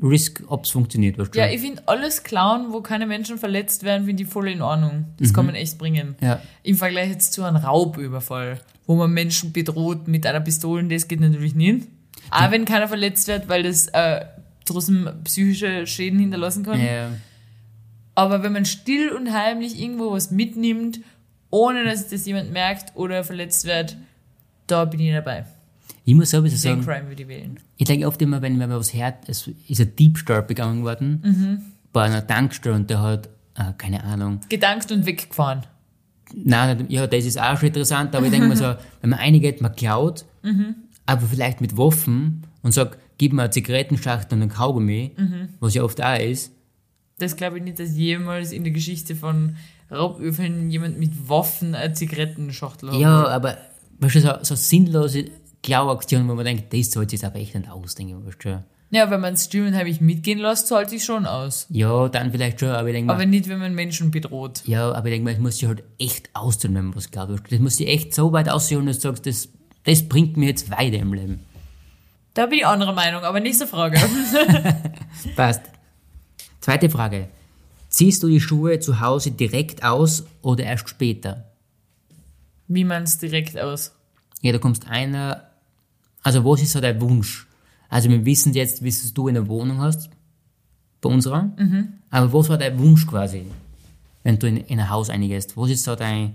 Risk, 0.00 0.42
ob 0.46 0.64
es 0.64 0.70
funktioniert. 0.70 1.18
Du? 1.18 1.24
Ja, 1.34 1.48
ich 1.48 1.60
finde 1.60 1.82
alles 1.86 2.22
klauen, 2.22 2.72
wo 2.72 2.80
keine 2.80 3.06
Menschen 3.06 3.38
verletzt 3.38 3.84
werden, 3.84 4.06
finde 4.06 4.22
ich 4.22 4.28
voll 4.28 4.48
in 4.48 4.62
Ordnung. 4.62 5.06
Das 5.18 5.34
kann 5.34 5.46
man 5.46 5.54
echt 5.54 5.78
bringen. 5.78 6.16
Ja. 6.20 6.40
Im 6.62 6.76
Vergleich 6.76 7.10
jetzt 7.10 7.32
zu 7.34 7.42
einem 7.42 7.56
Raubüberfall, 7.56 8.60
wo 8.86 8.96
man 8.96 9.10
Menschen 9.10 9.52
bedroht 9.52 10.08
mit 10.08 10.26
einer 10.26 10.40
Pistole, 10.40 10.84
das 10.84 11.08
geht 11.08 11.20
natürlich 11.20 11.54
nicht. 11.54 11.86
Auch 12.30 12.50
wenn 12.50 12.64
keiner 12.64 12.88
verletzt 12.88 13.28
wird, 13.28 13.48
weil 13.48 13.62
das 13.62 13.88
äh, 13.88 14.24
trotzdem 14.64 15.10
psychische 15.24 15.86
Schäden 15.86 16.18
hinterlassen 16.18 16.64
kann. 16.64 16.80
Ja, 16.80 17.10
Aber 18.14 18.42
wenn 18.42 18.52
man 18.52 18.64
still 18.64 19.10
und 19.10 19.32
heimlich 19.32 19.80
irgendwo 19.80 20.12
was 20.12 20.30
mitnimmt, 20.30 21.00
ohne 21.50 21.84
dass 21.84 22.08
das 22.08 22.24
jemand 22.26 22.50
merkt 22.52 22.96
oder 22.96 23.24
verletzt 23.24 23.66
wird, 23.66 23.96
da 24.66 24.86
bin 24.86 25.00
ich 25.00 25.12
dabei. 25.12 25.44
Ich 26.04 26.14
muss 26.14 26.30
sowieso 26.30 26.54
Den 26.56 26.82
sagen, 26.82 26.84
Crime 26.84 27.08
würde 27.08 27.22
ich 27.22 27.28
wählen. 27.28 27.60
ich 27.76 27.86
denke 27.86 28.06
oft 28.06 28.20
immer, 28.22 28.42
wenn, 28.42 28.58
wenn 28.58 28.68
man 28.68 28.78
was 28.78 28.92
hört, 28.94 29.28
es 29.28 29.48
ist 29.68 29.80
ein 29.80 29.94
Diebstahl 29.96 30.42
begangen 30.42 30.82
worden 30.84 31.62
bei 31.92 32.02
einer 32.04 32.26
Tankstelle 32.26 32.74
und 32.74 32.90
der 32.90 33.00
hat, 33.02 33.28
äh, 33.56 33.72
keine 33.78 34.02
Ahnung, 34.04 34.40
Gedankt 34.48 34.90
und 34.92 35.06
weggefahren. 35.06 35.62
Nein, 36.34 36.86
ja, 36.88 37.06
das 37.06 37.24
ist 37.26 37.38
auch 37.40 37.58
schon 37.58 37.68
interessant, 37.68 38.14
aber 38.14 38.24
ich 38.26 38.32
denke 38.32 38.48
mal 38.48 38.56
so, 38.56 38.74
wenn 39.02 39.10
man 39.10 39.18
eingeht, 39.18 39.60
man 39.60 39.74
klaut, 39.76 40.24
aber 41.06 41.26
vielleicht 41.26 41.60
mit 41.60 41.76
Waffen 41.76 42.46
und 42.62 42.72
sagt, 42.72 42.98
gib 43.18 43.32
mir 43.34 43.42
eine 43.42 43.50
Zigarettenschachtel 43.50 44.36
und 44.36 44.42
einen 44.42 44.50
Kaugummi, 44.50 45.12
was 45.60 45.74
ja 45.74 45.82
oft 45.82 46.02
auch 46.02 46.18
ist, 46.18 46.52
Das 47.18 47.36
glaube 47.36 47.58
ich 47.58 47.64
nicht, 47.64 47.78
dass 47.78 47.94
jemals 47.96 48.50
in 48.52 48.64
der 48.64 48.72
Geschichte 48.72 49.14
von 49.14 49.56
Raubüberfällen 49.90 50.70
jemand 50.70 50.98
mit 50.98 51.28
Waffen 51.28 51.74
eine 51.74 51.92
Zigarettenschachtel 51.92 52.90
hat. 52.92 52.98
ja, 52.98 53.28
aber 53.28 53.58
weißt 54.00 54.14
du, 54.16 54.20
so, 54.20 54.32
so 54.40 54.54
sinnlose 54.54 55.26
Klauaktionen, 55.62 56.28
wo 56.28 56.34
man 56.34 56.44
denkt, 56.44 56.72
das 56.72 56.90
zahlt 56.90 57.10
sich 57.10 57.24
aber 57.24 57.36
echt 57.36 57.54
nicht 57.54 57.70
aus, 57.70 57.94
denke 57.94 58.16
ich, 58.18 58.26
weißt 58.26 58.44
du. 58.44 58.64
Ja, 58.90 59.10
wenn 59.10 59.20
man 59.20 59.34
es 59.34 59.44
still 59.46 59.66
und 59.66 59.74
heimlich 59.74 60.00
mitgehen 60.02 60.38
lässt, 60.38 60.66
zahlt 60.68 60.90
sich 60.90 61.02
schon 61.04 61.24
aus. 61.24 61.66
Ja, 61.70 62.08
dann 62.10 62.30
vielleicht 62.30 62.60
schon, 62.60 62.68
aber 62.68 62.88
ich 62.88 62.94
denke 62.94 63.06
mal, 63.06 63.14
Aber 63.14 63.24
nicht, 63.24 63.48
wenn 63.48 63.58
man 63.58 63.74
Menschen 63.74 64.10
bedroht. 64.10 64.62
ja, 64.66 64.92
aber 64.92 65.06
ich 65.06 65.12
denke 65.14 65.24
mal, 65.24 65.32
es 65.32 65.38
muss 65.38 65.56
sich 65.58 65.66
halt 65.68 65.82
echt 65.98 66.28
auszahlen, 66.34 66.76
wenn 66.76 66.84
man 66.86 66.96
was 66.96 67.10
glaubt. 67.10 67.50
Das 67.50 67.58
muss 67.58 67.76
sich 67.76 67.88
echt 67.88 68.14
so 68.14 68.32
weit 68.32 68.50
ausholen, 68.50 68.86
dass 68.86 68.98
du 68.98 69.08
sagst, 69.08 69.24
das, 69.26 69.48
das 69.84 70.06
bringt 70.08 70.36
mir 70.36 70.48
jetzt 70.50 70.70
weiter 70.70 70.98
im 70.98 71.14
Leben. 71.14 71.40
Da 72.34 72.46
bin 72.46 72.58
ich 72.58 72.66
anderer 72.66 72.92
Meinung, 72.92 73.22
aber 73.22 73.40
nächste 73.40 73.66
Frage. 73.66 73.98
Passt. 75.36 75.62
Zweite 76.60 76.90
Frage. 76.90 77.28
Ziehst 77.88 78.22
du 78.22 78.28
die 78.28 78.40
Schuhe 78.40 78.78
zu 78.80 79.00
Hause 79.00 79.30
direkt 79.32 79.84
aus 79.84 80.24
oder 80.42 80.64
erst 80.64 80.88
später? 80.88 81.50
Wie 82.68 82.84
man 82.84 83.02
es 83.04 83.18
direkt 83.18 83.58
aus? 83.58 83.92
Ja, 84.42 84.52
da 84.52 84.58
kommst 84.58 84.86
einer. 84.88 85.48
Also, 86.22 86.44
was 86.44 86.62
ist 86.62 86.72
so 86.72 86.80
dein 86.80 87.00
Wunsch? 87.00 87.46
Also, 87.88 88.08
wir 88.08 88.24
wissen 88.24 88.52
jetzt, 88.54 88.82
wie 88.82 88.94
du 89.14 89.28
in 89.28 89.34
der 89.34 89.48
Wohnung 89.48 89.80
hast. 89.80 90.08
Bei 91.00 91.08
unserer. 91.10 91.50
Aber 92.10 92.32
was 92.32 92.48
war 92.48 92.58
dein 92.58 92.78
Wunsch 92.78 93.06
quasi? 93.06 93.44
Wenn 94.22 94.38
du 94.38 94.46
in, 94.46 94.58
in 94.58 94.78
ein 94.78 94.88
Haus 94.88 95.10
eingehst? 95.10 95.56
Was 95.56 95.70
ist 95.70 95.82
so 95.84 95.96
dein. 95.96 96.34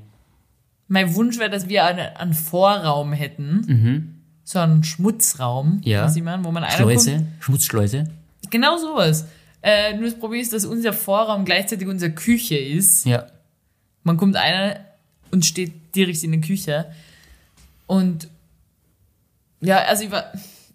Mein 0.90 1.14
Wunsch 1.16 1.38
wäre, 1.40 1.50
dass 1.50 1.68
wir 1.70 1.86
einen, 1.86 2.00
einen 2.16 2.34
Vorraum 2.34 3.14
hätten. 3.14 4.14
So 4.44 4.60
einen 4.60 4.84
Schmutzraum, 4.84 5.82
Ja. 5.84 6.04
was 6.04 6.16
ich 6.16 6.24
meine, 6.24 6.44
wo 6.44 6.52
man. 6.52 6.70
Schleuse? 6.70 7.26
Schmutzschleuse? 7.40 8.06
Genau 8.50 8.78
sowas. 8.78 9.26
Äh, 9.62 9.94
nur 9.96 10.06
das 10.06 10.18
Problem 10.20 10.42
ist, 10.42 10.54
dass 10.54 10.66
unser 10.66 10.94
Vorraum 10.94 11.44
gleichzeitig 11.46 11.88
unsere 11.88 12.12
Küche 12.12 12.58
ist. 12.58 13.06
Ja. 13.06 13.26
Man 14.04 14.16
kommt 14.18 14.36
einer 14.38 14.80
und 15.32 15.46
steht 15.46 15.96
direkt 15.96 16.24
in 16.24 16.32
der 16.32 16.42
Küche. 16.42 16.86
Und 17.88 18.28
ja, 19.62 19.78
also 19.80 20.04
ich, 20.04 20.12
war, 20.12 20.32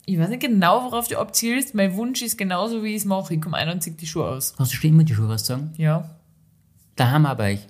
ich 0.06 0.18
weiß 0.18 0.28
nicht 0.28 0.42
genau, 0.42 0.84
worauf 0.84 1.08
du 1.08 1.18
abzielst. 1.18 1.74
Mein 1.74 1.94
Wunsch 1.96 2.22
ist 2.22 2.36
genauso, 2.36 2.82
wie 2.82 2.90
ich 2.90 2.96
es 2.96 3.04
mache. 3.04 3.34
Ich 3.34 3.40
komme 3.40 3.56
ein 3.56 3.68
und 3.68 3.82
ziehe 3.82 3.94
die 3.94 4.06
Schuhe 4.06 4.28
aus. 4.28 4.54
Hast 4.58 4.72
du 4.72 4.76
schon 4.76 4.90
immer 4.90 5.04
die 5.04 5.14
Schuhe 5.14 5.32
ausgezogen? 5.32 5.72
Ja. 5.76 6.10
Daheim 6.96 7.26
auch 7.26 7.36
bei 7.36 7.54
euch. 7.54 7.66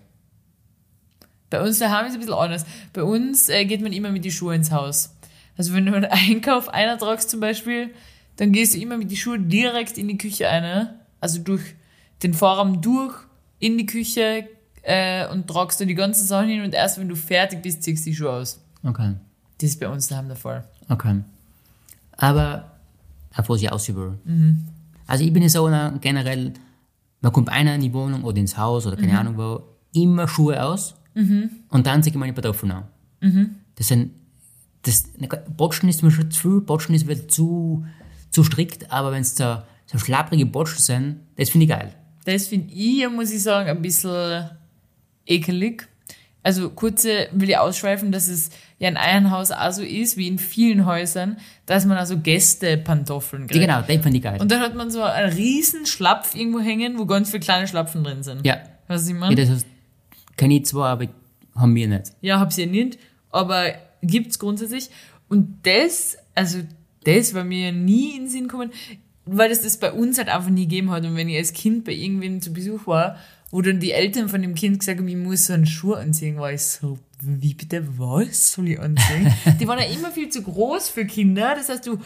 Bei 1.50 1.62
uns 1.62 1.78
daheim 1.78 2.06
ist 2.06 2.12
es 2.12 2.16
ein 2.16 2.20
bisschen 2.20 2.34
anders. 2.34 2.64
Bei 2.92 3.02
uns 3.02 3.48
äh, 3.48 3.64
geht 3.66 3.82
man 3.82 3.92
immer 3.92 4.10
mit 4.10 4.24
die 4.24 4.32
Schuhe 4.32 4.54
ins 4.54 4.70
Haus. 4.70 5.14
Also 5.56 5.74
wenn 5.74 5.84
du 5.84 5.94
einen 5.94 6.04
Einkauf 6.10 6.68
einer 6.68 6.98
tragst 6.98 7.30
zum 7.30 7.40
Beispiel, 7.40 7.90
dann 8.36 8.52
gehst 8.52 8.74
du 8.74 8.78
immer 8.78 8.96
mit 8.96 9.10
die 9.10 9.16
Schuhe 9.16 9.38
direkt 9.38 9.98
in 9.98 10.08
die 10.08 10.16
Küche 10.16 10.48
eine. 10.48 11.00
Also 11.20 11.40
durch 11.40 11.62
den 12.22 12.34
Vorraum 12.34 12.80
durch, 12.80 13.14
in 13.58 13.76
die 13.76 13.86
Küche 13.86 14.48
äh, 14.82 15.28
und 15.28 15.46
tragst 15.46 15.80
du 15.80 15.86
die 15.86 15.94
ganzen 15.94 16.26
Sachen 16.26 16.48
hin 16.48 16.62
und 16.62 16.74
erst 16.74 16.98
wenn 16.98 17.08
du 17.08 17.16
fertig 17.16 17.62
bist, 17.62 17.82
ziehst 17.82 18.06
du 18.06 18.10
die 18.10 18.16
Schuhe 18.16 18.32
aus. 18.32 18.60
Okay. 18.82 19.14
Das 19.58 19.70
ist 19.70 19.80
bei 19.80 19.88
uns 19.88 20.08
daheim 20.08 20.28
der 20.28 20.36
Fall. 20.36 20.64
Okay. 20.92 21.22
Aber 22.16 22.70
auf 23.34 23.48
was 23.48 23.62
ich 23.62 23.72
ausübe. 23.72 24.18
Also 25.06 25.24
ich 25.24 25.32
bin 25.32 25.42
ja 25.42 25.48
so 25.48 25.64
einer 25.64 25.92
generell, 26.00 26.52
man 27.20 27.32
kommt 27.32 27.48
einer 27.48 27.74
in 27.74 27.80
die 27.80 27.92
Wohnung 27.92 28.24
oder 28.24 28.38
ins 28.38 28.56
Haus 28.58 28.86
oder 28.86 28.96
keine 28.96 29.18
Ahnung 29.18 29.36
wo, 29.36 29.62
immer 29.94 30.28
Schuhe 30.28 30.62
aus 30.62 30.94
und 31.70 31.86
dann 31.86 32.02
ziehe 32.02 32.12
ich 32.12 32.18
meine 32.18 32.32
Pantoffeln 32.32 32.72
an. 32.72 32.84
Das 33.76 33.88
sind, 33.88 34.12
das, 34.82 35.08
Botschen 35.56 35.88
ist 35.88 36.02
mir 36.02 36.10
schon 36.10 36.30
zu 36.30 36.40
viel, 36.40 36.60
Botschen 36.60 36.94
ist 36.94 37.08
wieder 37.08 37.26
zu, 37.28 37.84
zu 38.30 38.44
strikt, 38.44 38.90
aber 38.90 39.12
wenn 39.12 39.22
es 39.22 39.34
so, 39.36 39.58
so 39.86 39.98
schlapprige 39.98 40.46
Botschen 40.46 40.78
sind, 40.78 41.20
das 41.36 41.50
finde 41.50 41.64
ich 41.64 41.70
geil. 41.70 41.94
Das 42.24 42.46
finde 42.48 42.72
ich, 42.72 43.08
muss 43.08 43.30
ich 43.30 43.42
sagen, 43.42 43.68
ein 43.70 43.82
bisschen 43.82 44.50
ekelig. 45.26 45.88
Also 46.44 46.70
kurze 46.70 47.28
will 47.32 47.48
ich 47.50 47.56
ausschweifen, 47.58 48.10
dass 48.10 48.26
es 48.28 48.50
ja 48.78 48.88
in 48.88 48.96
einem 48.96 49.30
Haus 49.30 49.52
auch 49.52 49.70
so 49.70 49.82
ist, 49.82 50.16
wie 50.16 50.26
in 50.26 50.38
vielen 50.40 50.86
Häusern, 50.86 51.36
dass 51.66 51.84
man 51.86 51.96
also 51.96 52.18
Gästepantoffeln 52.18 53.42
Ja, 53.42 53.48
kriegt. 53.48 53.60
genau, 53.66 53.82
den 53.82 54.02
finde 54.02 54.18
ich 54.18 54.24
geil. 54.24 54.40
Und 54.40 54.50
dann 54.50 54.60
hat 54.60 54.74
man 54.74 54.90
so 54.90 55.02
einen 55.02 55.32
riesen 55.32 55.86
Schlapf 55.86 56.34
irgendwo 56.34 56.60
hängen, 56.60 56.98
wo 56.98 57.06
ganz 57.06 57.30
viele 57.30 57.40
kleine 57.40 57.68
Schlapfen 57.68 58.02
drin 58.04 58.22
sind. 58.22 58.44
ja, 58.46 58.58
was 58.88 59.04
ich 59.06 59.12
ja 59.14 59.18
meine? 59.20 59.36
das 59.36 59.50
heißt, 59.50 59.66
kenne 60.36 60.56
ich 60.56 60.66
zwar, 60.66 60.90
aber 60.90 61.06
haben 61.54 61.74
wir 61.74 61.86
nicht. 61.88 62.06
Ja, 62.20 62.40
hab's 62.40 62.56
ja 62.56 62.66
nicht, 62.66 62.98
aber 63.30 63.74
gibt's 64.02 64.38
grundsätzlich. 64.38 64.90
Und 65.28 65.58
das, 65.62 66.16
also 66.34 66.58
das 67.04 67.34
war 67.34 67.44
mir 67.44 67.72
nie 67.72 68.16
in 68.16 68.22
den 68.24 68.28
Sinn 68.28 68.48
gekommen, 68.48 68.70
weil 69.24 69.48
das 69.48 69.62
das 69.62 69.76
bei 69.76 69.92
uns 69.92 70.18
halt 70.18 70.28
einfach 70.28 70.50
nie 70.50 70.62
gegeben 70.62 70.90
hat. 70.90 71.04
Und 71.04 71.14
wenn 71.16 71.28
ich 71.28 71.36
als 71.36 71.52
Kind 71.52 71.84
bei 71.84 71.92
irgendwem 71.92 72.40
zu 72.40 72.52
Besuch 72.52 72.86
war, 72.86 73.16
wo 73.52 73.60
dann 73.60 73.78
die 73.80 73.92
Eltern 73.92 74.30
von 74.30 74.40
dem 74.40 74.54
Kind 74.54 74.80
gesagt 74.80 74.98
haben, 74.98 75.06
ich 75.06 75.14
muss 75.14 75.46
so 75.46 75.52
einen 75.52 75.66
Schuh 75.66 75.92
anziehen, 75.92 76.38
war 76.38 76.52
ich 76.52 76.62
so, 76.62 76.98
wie 77.20 77.52
bitte, 77.52 77.86
was 77.98 78.52
soll 78.52 78.70
ich 78.70 78.80
anziehen? 78.80 79.32
die 79.60 79.68
waren 79.68 79.78
ja 79.78 79.84
immer 79.84 80.10
viel 80.10 80.30
zu 80.30 80.42
groß 80.42 80.88
für 80.88 81.04
Kinder. 81.04 81.54
Das 81.54 81.68
heißt, 81.68 81.86
du, 81.86 81.98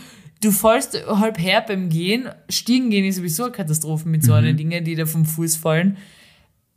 du 0.42 0.50
fällst 0.50 1.00
halb 1.06 1.38
her 1.38 1.64
beim 1.66 1.88
Gehen. 1.88 2.28
Stiegen 2.48 2.90
gehen 2.90 3.04
ist 3.04 3.16
sowieso 3.16 3.44
eine 3.44 3.52
Katastrophe 3.52 4.08
mit 4.08 4.24
so 4.24 4.32
einer 4.32 4.54
Dinge, 4.54 4.82
die 4.82 4.96
da 4.96 5.06
vom 5.06 5.24
Fuß 5.24 5.54
fallen. 5.54 5.96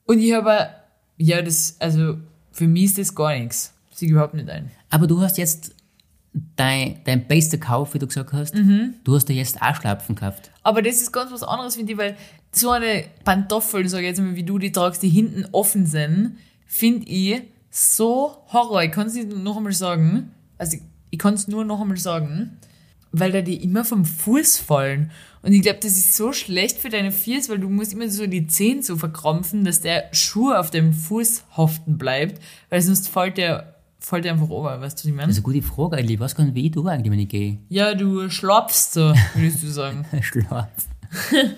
Und 0.05 0.19
ich 0.19 0.33
habe, 0.33 0.69
ja, 1.17 1.41
das, 1.41 1.75
also 1.79 2.17
für 2.51 2.67
mich 2.67 2.85
ist 2.85 2.99
das 2.99 3.15
gar 3.15 3.35
nichts. 3.37 3.73
Sieh 3.91 4.07
überhaupt 4.07 4.35
nicht 4.35 4.49
ein. 4.49 4.69
Aber 4.91 5.07
du 5.07 5.19
hast 5.19 5.39
jetzt 5.39 5.73
dein, 6.59 6.99
dein 7.05 7.27
bester 7.27 7.57
Kauf, 7.57 7.93
wie 7.93 7.99
du 7.99 8.07
gesagt 8.07 8.33
hast, 8.33 8.53
du 9.03 9.15
hast 9.15 9.25
dir 9.25 9.33
jetzt 9.33 9.61
auch 9.61 9.75
Schlapfen 9.75 10.15
gekauft. 10.15 10.51
Aber 10.63 10.81
das 10.81 11.01
ist 11.01 11.11
ganz 11.11 11.31
was 11.31 11.43
anderes, 11.43 11.75
finde 11.75 11.93
ich, 11.93 11.97
weil 11.97 12.17
so 12.51 12.71
eine 12.71 13.05
Pantoffel, 13.23 13.87
sag 13.87 13.99
ich 13.99 14.07
jetzt 14.07 14.19
mal, 14.19 14.35
wie 14.35 14.43
du 14.43 14.57
die 14.57 14.71
tragst, 14.71 15.01
die 15.03 15.09
hinten 15.09 15.45
offen 15.51 15.85
sind, 15.85 16.37
finde 16.65 17.07
ich 17.07 17.41
so 17.69 18.43
Horror. 18.51 18.83
Ich 18.83 18.91
kann 18.91 19.07
es 19.07 19.13
nicht 19.13 19.29
noch 19.29 19.57
einmal 19.57 19.73
sagen. 19.73 20.31
Also 20.57 20.77
ich, 20.77 20.83
ich 21.11 21.19
kann 21.19 21.35
es 21.35 21.47
nur 21.47 21.63
noch 21.63 21.79
einmal 21.79 21.97
sagen, 21.97 22.57
weil 23.11 23.31
da 23.31 23.41
die 23.41 23.63
immer 23.63 23.85
vom 23.85 24.05
Fuß 24.05 24.57
fallen. 24.57 25.11
Und 25.41 25.53
ich 25.53 25.61
glaube, 25.61 25.79
das 25.81 25.93
ist 25.93 26.17
so 26.17 26.33
schlecht 26.33 26.79
für 26.79 26.89
deine 26.89 27.11
Füße, 27.11 27.49
weil 27.49 27.59
du 27.59 27.69
musst 27.69 27.93
immer 27.93 28.09
so 28.09 28.27
die 28.27 28.47
Zehen 28.47 28.83
so 28.83 28.97
verkrampfen, 28.97 29.63
dass 29.63 29.81
der 29.81 30.09
Schuh 30.11 30.51
auf 30.51 30.69
dem 30.69 30.93
Fuß 30.93 31.45
haften 31.55 31.97
bleibt, 31.97 32.41
weil 32.69 32.81
sonst 32.81 33.07
fällt 33.07 33.37
der, 33.37 33.78
fällt 33.99 34.25
der 34.25 34.33
einfach 34.33 34.49
ober, 34.49 34.79
weißt 34.81 34.97
du, 34.97 35.01
was 35.01 35.05
ich 35.05 35.11
meine? 35.13 35.27
Das 35.27 35.37
ist 35.37 35.45
eine 35.45 35.53
gute 35.53 35.65
Frage 35.65 35.97
eigentlich. 35.97 36.19
Gar 36.19 36.43
nicht, 36.45 36.55
wie 36.55 36.71
tue 36.71 36.89
eigentlich, 36.91 37.11
wenn 37.11 37.19
ich 37.19 37.29
gehe. 37.29 37.57
ja, 37.69 37.93
du 37.93 38.29
schlapfst 38.29 38.93
so, 38.93 39.13
würdest 39.35 39.63
du 39.63 39.67
sagen. 39.67 40.05
Schlaf. 40.21 40.67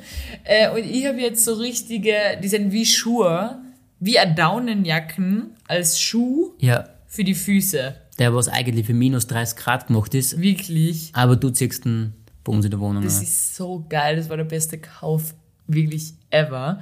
Äh, 0.43 0.69
und 0.71 0.89
ich 0.89 1.05
habe 1.05 1.19
jetzt 1.19 1.43
so 1.45 1.53
richtige, 1.53 2.13
die 2.41 2.47
sind 2.47 2.71
wie 2.71 2.85
Schuhe, 2.85 3.59
wie 3.99 4.17
eine 4.17 4.33
Daunenjacken 4.33 5.51
als 5.67 5.99
Schuh 5.99 6.53
Ja, 6.59 6.85
für 7.07 7.23
die 7.23 7.35
Füße. 7.35 7.95
der, 8.17 8.33
was 8.33 8.47
eigentlich 8.47 8.85
für 8.85 8.93
minus 8.93 9.27
30 9.27 9.57
Grad 9.57 9.87
gemacht 9.87 10.13
ist, 10.15 10.39
Wirklich. 10.41 11.11
aber 11.13 11.35
du 11.35 11.49
ziehst 11.49 11.85
ihn 11.85 12.13
bei 12.43 12.51
uns 12.53 12.65
in 12.65 12.71
der 12.71 12.79
Wohnung. 12.79 13.03
Das 13.03 13.17
an. 13.17 13.23
ist 13.23 13.55
so 13.55 13.85
geil. 13.87 14.15
Das 14.15 14.29
war 14.29 14.37
der 14.37 14.45
beste 14.45 14.79
Kauf 14.79 15.35
wirklich 15.67 16.13
ever. 16.31 16.81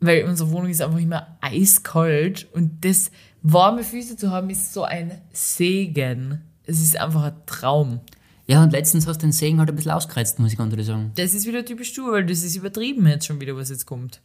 Weil 0.00 0.24
unsere 0.24 0.50
Wohnung 0.52 0.70
ist 0.70 0.80
einfach 0.80 0.98
immer 1.00 1.36
eiskalt 1.40 2.46
und 2.52 2.84
das 2.84 3.10
warme 3.42 3.82
Füße 3.84 4.16
zu 4.16 4.30
haben 4.30 4.50
ist 4.50 4.72
so 4.72 4.84
ein 4.84 5.12
Segen. 5.32 6.42
Es 6.64 6.80
ist 6.80 6.98
einfach 6.98 7.24
ein 7.24 7.34
Traum. 7.46 8.00
Ja, 8.46 8.62
und 8.62 8.72
letztens 8.72 9.06
hast 9.06 9.18
du 9.22 9.26
den 9.26 9.32
Segen 9.32 9.58
halt 9.58 9.68
ein 9.68 9.76
bisschen 9.76 9.92
ausgereizt, 9.92 10.38
muss 10.38 10.52
ich 10.52 10.58
ganz 10.58 10.72
ehrlich 10.72 10.86
sagen. 10.86 11.12
Das 11.16 11.34
ist 11.34 11.46
wieder 11.46 11.64
typisch 11.64 11.92
du, 11.94 12.10
weil 12.10 12.24
das 12.24 12.42
ist 12.42 12.56
übertrieben 12.56 13.06
jetzt 13.06 13.26
schon 13.26 13.40
wieder, 13.40 13.56
was 13.56 13.68
jetzt 13.68 13.86
kommt. 13.86 14.20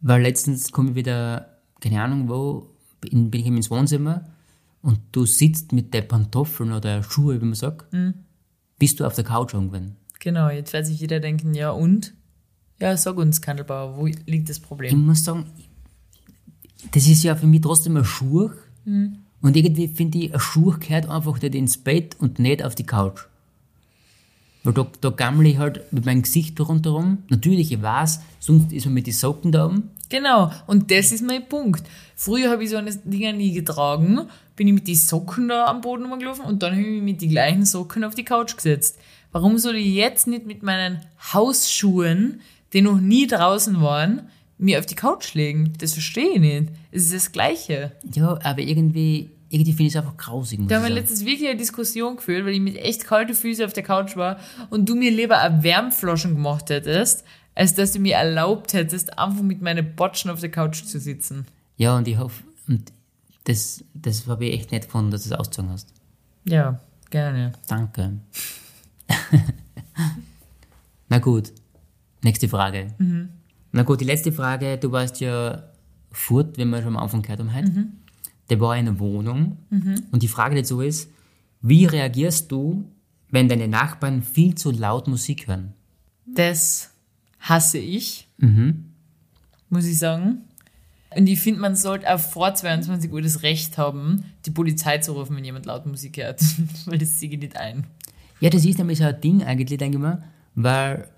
Weil 0.00 0.22
letztens 0.22 0.70
komme 0.70 0.90
ich 0.90 0.94
wieder, 0.96 1.58
keine 1.80 2.02
Ahnung 2.02 2.28
wo, 2.28 2.70
bin, 3.00 3.30
bin 3.30 3.40
ich 3.40 3.46
eben 3.46 3.56
ins 3.56 3.70
Wohnzimmer 3.70 4.24
und 4.82 5.00
du 5.12 5.26
sitzt 5.26 5.72
mit 5.72 5.92
der 5.94 6.02
Pantoffeln 6.02 6.72
oder 6.72 7.02
Schuhe, 7.02 7.40
wie 7.40 7.44
man 7.44 7.54
sagt, 7.54 7.86
bist 8.78 9.00
du 9.00 9.04
auf 9.06 9.14
der 9.14 9.24
Couch 9.24 9.54
irgendwann. 9.54 9.96
Genau, 10.20 10.48
jetzt 10.48 10.72
wird 10.72 10.86
sich 10.86 11.00
jeder 11.00 11.18
denken, 11.18 11.54
ja 11.54 11.70
und? 11.70 12.14
Ja, 12.78 12.96
sag 12.96 13.16
uns, 13.16 13.40
Kandelbauer, 13.40 13.96
wo 13.96 14.06
liegt 14.06 14.48
das 14.48 14.58
Ich 14.58 14.62
Problem? 14.62 15.06
muss 15.06 15.24
sagen, 15.24 15.46
das 16.92 17.06
ist 17.06 17.22
ja 17.22 17.34
für 17.36 17.46
mich 17.46 17.60
trotzdem 17.60 17.96
ein 17.96 18.04
Schuh. 18.04 18.50
Und 18.84 19.56
irgendwie 19.56 19.88
finde 19.88 20.18
ich, 20.18 20.34
ein 20.34 20.40
Schuh 20.40 20.74
gehört 20.78 21.08
einfach 21.08 21.40
nicht 21.40 21.54
ins 21.54 21.78
Bett 21.78 22.16
und 22.18 22.38
nicht 22.38 22.64
auf 22.64 22.74
die 22.74 22.86
Couch. 22.86 23.22
Weil 24.64 24.74
da, 24.74 24.86
da 25.00 25.10
gammle 25.10 25.48
ich 25.48 25.58
halt 25.58 25.92
mit 25.92 26.06
meinem 26.06 26.22
Gesicht 26.22 26.60
rundherum. 26.60 27.18
Natürlich, 27.28 27.70
ich 27.70 27.80
weiß, 27.80 28.20
sonst 28.40 28.72
ist 28.72 28.84
man 28.86 28.94
mit 28.94 29.06
den 29.06 29.14
Socken 29.14 29.52
da 29.52 29.66
oben. 29.66 29.90
Genau, 30.08 30.50
und 30.66 30.90
das 30.90 31.12
ist 31.12 31.24
mein 31.24 31.48
Punkt. 31.48 31.84
Früher 32.14 32.50
habe 32.50 32.64
ich 32.64 32.70
so 32.70 32.76
eine 32.76 32.94
Dinger 32.94 33.32
nie 33.32 33.52
getragen, 33.52 34.28
bin 34.54 34.68
ich 34.68 34.74
mit 34.74 34.88
den 34.88 34.94
Socken 34.94 35.48
da 35.48 35.66
am 35.66 35.80
Boden 35.80 36.06
rumgelaufen 36.06 36.44
und 36.44 36.62
dann 36.62 36.72
habe 36.72 36.82
ich 36.82 36.88
mich 36.88 37.02
mit 37.02 37.22
den 37.22 37.30
gleichen 37.30 37.64
Socken 37.64 38.04
auf 38.04 38.14
die 38.14 38.24
Couch 38.24 38.56
gesetzt. 38.56 38.98
Warum 39.32 39.58
soll 39.58 39.76
ich 39.76 39.94
jetzt 39.94 40.26
nicht 40.26 40.46
mit 40.46 40.62
meinen 40.62 41.00
Hausschuhen, 41.32 42.40
die 42.72 42.82
noch 42.82 43.00
nie 43.00 43.26
draußen 43.26 43.80
waren, 43.80 44.28
mir 44.58 44.78
auf 44.78 44.86
die 44.86 44.94
Couch 44.94 45.34
legen? 45.34 45.72
Das 45.78 45.92
verstehe 45.92 46.34
ich 46.34 46.40
nicht. 46.40 46.68
Es 46.90 47.04
ist 47.04 47.14
das 47.14 47.32
Gleiche. 47.32 47.92
Ja, 48.14 48.38
aber 48.42 48.60
irgendwie, 48.60 49.30
irgendwie 49.48 49.72
finde 49.72 49.84
ich 49.84 49.94
es 49.94 49.96
einfach 49.96 50.16
grausig. 50.16 50.60
Da 50.60 50.66
ich 50.66 50.74
haben 50.74 50.82
wir 50.88 50.94
letztens 50.94 51.24
wirklich 51.24 51.48
eine 51.48 51.58
Diskussion 51.58 52.16
geführt, 52.16 52.44
weil 52.44 52.54
ich 52.54 52.60
mit 52.60 52.76
echt 52.76 53.04
kalten 53.04 53.34
Füßen 53.34 53.64
auf 53.64 53.72
der 53.72 53.82
Couch 53.82 54.16
war 54.16 54.38
und 54.70 54.88
du 54.88 54.94
mir 54.94 55.10
lieber 55.10 55.38
eine 55.40 55.62
Wärmflaschen 55.62 56.34
gemacht 56.34 56.70
hättest, 56.70 57.24
als 57.54 57.74
dass 57.74 57.92
du 57.92 57.98
mir 57.98 58.16
erlaubt 58.16 58.72
hättest, 58.72 59.18
einfach 59.18 59.42
mit 59.42 59.62
meinen 59.62 59.94
Botschen 59.94 60.30
auf 60.30 60.40
der 60.40 60.50
Couch 60.50 60.84
zu 60.84 60.98
sitzen. 60.98 61.46
Ja, 61.76 61.96
und 61.96 62.08
ich 62.08 62.18
hoffe, 62.18 62.42
und 62.68 62.92
das, 63.44 63.84
das 63.94 64.26
habe 64.26 64.46
ich 64.46 64.54
echt 64.54 64.72
nett 64.72 64.84
gefunden, 64.84 65.10
dass 65.10 65.24
du 65.24 65.30
es 65.30 65.38
ausgezogen 65.38 65.70
hast. 65.70 65.92
Ja, 66.44 66.80
gerne. 67.10 67.52
Danke. 67.68 68.18
Na 71.08 71.18
gut, 71.18 71.52
nächste 72.22 72.48
Frage. 72.48 72.94
Na 73.76 73.82
gut, 73.82 74.00
die 74.00 74.06
letzte 74.06 74.32
Frage, 74.32 74.78
du 74.78 74.90
warst 74.90 75.20
ja 75.20 75.64
fort, 76.10 76.56
wenn 76.56 76.70
wir 76.70 76.78
schon 76.78 76.96
am 76.96 77.02
Anfang 77.02 77.20
gehört 77.20 77.40
haben 77.40 77.54
heute. 77.54 77.88
Der 78.48 78.58
war 78.58 78.74
in 78.74 78.88
einer 78.88 78.98
Wohnung 78.98 79.58
und 80.12 80.22
die 80.22 80.28
Frage 80.28 80.56
dazu 80.56 80.80
ist, 80.80 81.10
wie 81.60 81.84
reagierst 81.84 82.50
du, 82.50 82.90
wenn 83.28 83.50
deine 83.50 83.68
Nachbarn 83.68 84.22
viel 84.22 84.54
zu 84.54 84.70
laut 84.70 85.08
Musik 85.08 85.46
hören? 85.46 85.74
Das 86.24 86.90
hasse 87.38 87.76
ich, 87.76 88.28
muss 89.68 89.84
ich 89.84 89.98
sagen. 89.98 90.38
Und 91.14 91.26
ich 91.26 91.38
finde, 91.38 91.60
man 91.60 91.76
sollte 91.76 92.10
auch 92.10 92.18
vor 92.18 92.54
22 92.54 93.12
Uhr 93.12 93.20
das 93.20 93.42
Recht 93.42 93.76
haben, 93.76 94.24
die 94.46 94.52
Polizei 94.52 94.98
zu 94.98 95.12
rufen, 95.12 95.36
wenn 95.36 95.44
jemand 95.44 95.66
laut 95.66 95.84
Musik 95.84 96.16
hört. 96.16 96.40
Weil 96.86 96.96
das 96.96 97.20
sehe 97.20 97.28
ich 97.28 97.38
nicht 97.38 97.58
ein. 97.58 97.86
Ja, 98.40 98.48
das 98.48 98.64
ist 98.64 98.78
nämlich 98.78 98.98
so 98.98 99.04
ein 99.04 99.20
Ding 99.20 99.42
eigentlich, 99.44 99.78
denke 99.78 99.98
ich 99.98 100.02
mal, 100.02 100.22
weil 100.54 101.10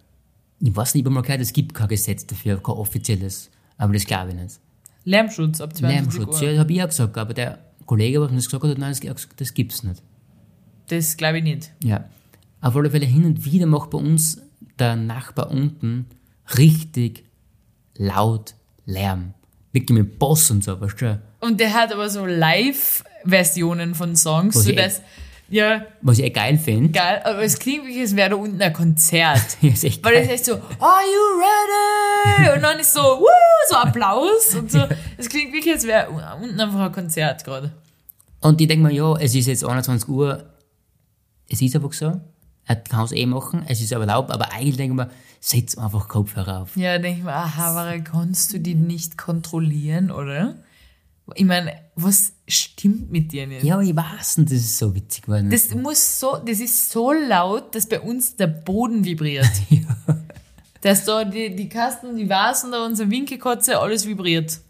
ich 0.61 0.75
weiß 0.75 0.95
nicht, 0.95 1.05
gehört, 1.05 1.41
es 1.41 1.53
gibt 1.53 1.75
kein 1.75 1.89
Gesetz 1.89 2.27
dafür, 2.27 2.63
kein 2.63 2.75
offizielles, 2.75 3.51
aber 3.77 3.93
das 3.93 4.05
glaube 4.05 4.31
ich 4.31 4.37
nicht. 4.37 4.61
Lärmschutz 5.05 5.61
ab 5.61 5.75
22 5.75 6.19
Lärmschutz, 6.19 6.37
Uhr. 6.37 6.47
ja, 6.47 6.51
das 6.53 6.61
habe 6.61 6.73
ich 6.73 6.83
auch 6.83 6.89
gesagt, 6.89 7.17
aber 7.17 7.35
der 7.35 7.59
Kollege, 7.87 8.21
was 8.21 8.31
mir 8.31 8.37
das 8.37 8.47
gesagt 8.47 8.65
hat, 8.65 8.71
hat, 8.71 8.79
nein, 8.79 8.95
das, 9.03 9.29
das 9.37 9.55
gibt's 9.55 9.83
nicht. 9.83 10.03
Das 10.89 11.17
glaube 11.17 11.39
ich 11.39 11.45
nicht. 11.45 11.73
Ja. 11.83 12.05
Auf 12.61 12.77
alle 12.77 12.91
Fälle 12.91 13.07
hin 13.07 13.25
und 13.25 13.45
wieder 13.45 13.67
macht 13.67 13.91
bei 13.91 13.99
uns 13.99 14.43
der 14.79 14.97
Nachbar 14.97 15.51
unten 15.51 16.07
richtig 16.57 17.25
laut 17.97 18.55
Lärm. 18.85 19.35
Wirklich 19.73 19.99
mit 19.99 20.19
Boss 20.19 20.51
und 20.51 20.65
so, 20.65 20.81
weißt 20.81 21.01
du? 21.01 21.23
Und 21.41 21.61
der 21.61 21.73
hat 21.75 21.93
aber 21.93 22.11
so 22.11 22.27
Live-Versionen 22.27 23.95
von 23.95 24.17
Songs, 24.17 24.55
sodass 24.65 25.03
Ja, 25.51 25.83
Was 26.03 26.19
ich 26.19 26.25
eh 26.27 26.31
geil 26.31 26.59
finde. 26.59 26.91
geil, 26.91 27.23
aber 27.25 27.43
es 27.43 27.59
klingt 27.59 27.85
wirklich, 27.85 28.03
als 28.03 28.15
wäre 28.17 28.31
da 28.31 28.37
unten 28.37 28.61
ein 28.61 28.73
Konzert. 28.73 29.41
Ja, 29.63 29.71
ist 29.71 29.83
echt 29.85 30.05
Weil 30.05 30.13
geil. 30.15 30.23
ist 30.25 30.31
echt 30.31 30.45
so, 30.45 30.53
are 30.53 30.61
you 30.61 32.45
ready? 32.45 32.55
Und 32.57 32.63
dann 32.63 32.79
ist 32.79 32.93
so, 32.93 33.01
Woo! 33.01 33.27
so 33.71 33.77
Applaus 33.77 34.55
und 34.55 34.71
so. 34.71 34.87
Es 35.17 35.29
klingt 35.29 35.53
wirklich, 35.53 35.73
als 35.75 35.85
wäre 35.87 36.09
unten 36.11 36.61
einfach 36.61 36.81
ein 36.81 36.93
Konzert 36.93 37.45
gerade. 37.45 37.73
Und 38.41 38.61
ich 38.61 38.69
denke 38.69 38.87
mir, 38.87 38.93
ja, 38.95 39.15
es 39.17 39.35
ist 39.35 39.47
jetzt 39.47 39.65
21 39.65 40.09
Uhr, 40.09 40.45
es 41.49 41.61
ist 41.63 41.75
einfach 41.75 41.93
so. 41.93 42.21
Er 42.67 42.77
kann 42.77 43.05
es 43.07 43.13
eh 43.13 43.25
machen, 43.25 43.65
es 43.67 43.81
ist 43.81 43.93
aber 43.95 44.05
erlaubt, 44.07 44.31
aber 44.31 44.53
eigentlich 44.53 44.77
denke 44.77 44.93
ich 45.03 45.07
mir, 45.09 45.11
setz 45.41 45.79
einfach 45.79 46.07
Kopfhörer 46.09 46.61
auf. 46.63 46.77
Ja, 46.77 46.99
denke 46.99 47.21
ich 47.21 47.25
mir, 47.25 47.33
aha, 47.33 47.75
Ware, 47.75 48.03
kannst 48.03 48.53
du 48.53 48.61
die 48.61 48.75
nicht 48.75 49.17
kontrollieren, 49.17 50.11
oder? 50.11 50.57
Ich 51.35 51.45
meine, 51.45 51.75
was 51.95 52.33
stimmt 52.47 53.11
mit 53.11 53.33
dir 53.33 53.47
nicht? 53.47 53.65
Ja, 53.65 53.75
aber 53.75 53.83
ich 53.83 53.95
weiß 53.95 54.39
nicht, 54.39 54.51
das 54.51 54.59
ist 54.59 54.79
so 54.79 54.95
witzig 54.95 55.23
geworden. 55.23 55.51
Das 55.51 55.75
muss 55.75 56.21
so, 56.21 56.37
das 56.45 56.61
ist 56.61 56.91
so 56.91 57.13
laut, 57.13 57.75
dass 57.75 57.87
bei 57.87 58.01
uns 58.01 58.37
der 58.37 58.47
Boden 58.47 59.05
vibriert. 59.05 59.51
Dass 60.81 61.05
da 61.05 61.25
die, 61.25 61.57
die 61.57 61.69
Kasten, 61.69 62.17
die 62.17 62.31
Vasen 62.31 62.71
da, 62.71 62.87
unsere 62.87 63.11
Winkelkotze, 63.11 63.81
alles 63.81 64.07
vibriert. 64.07 64.61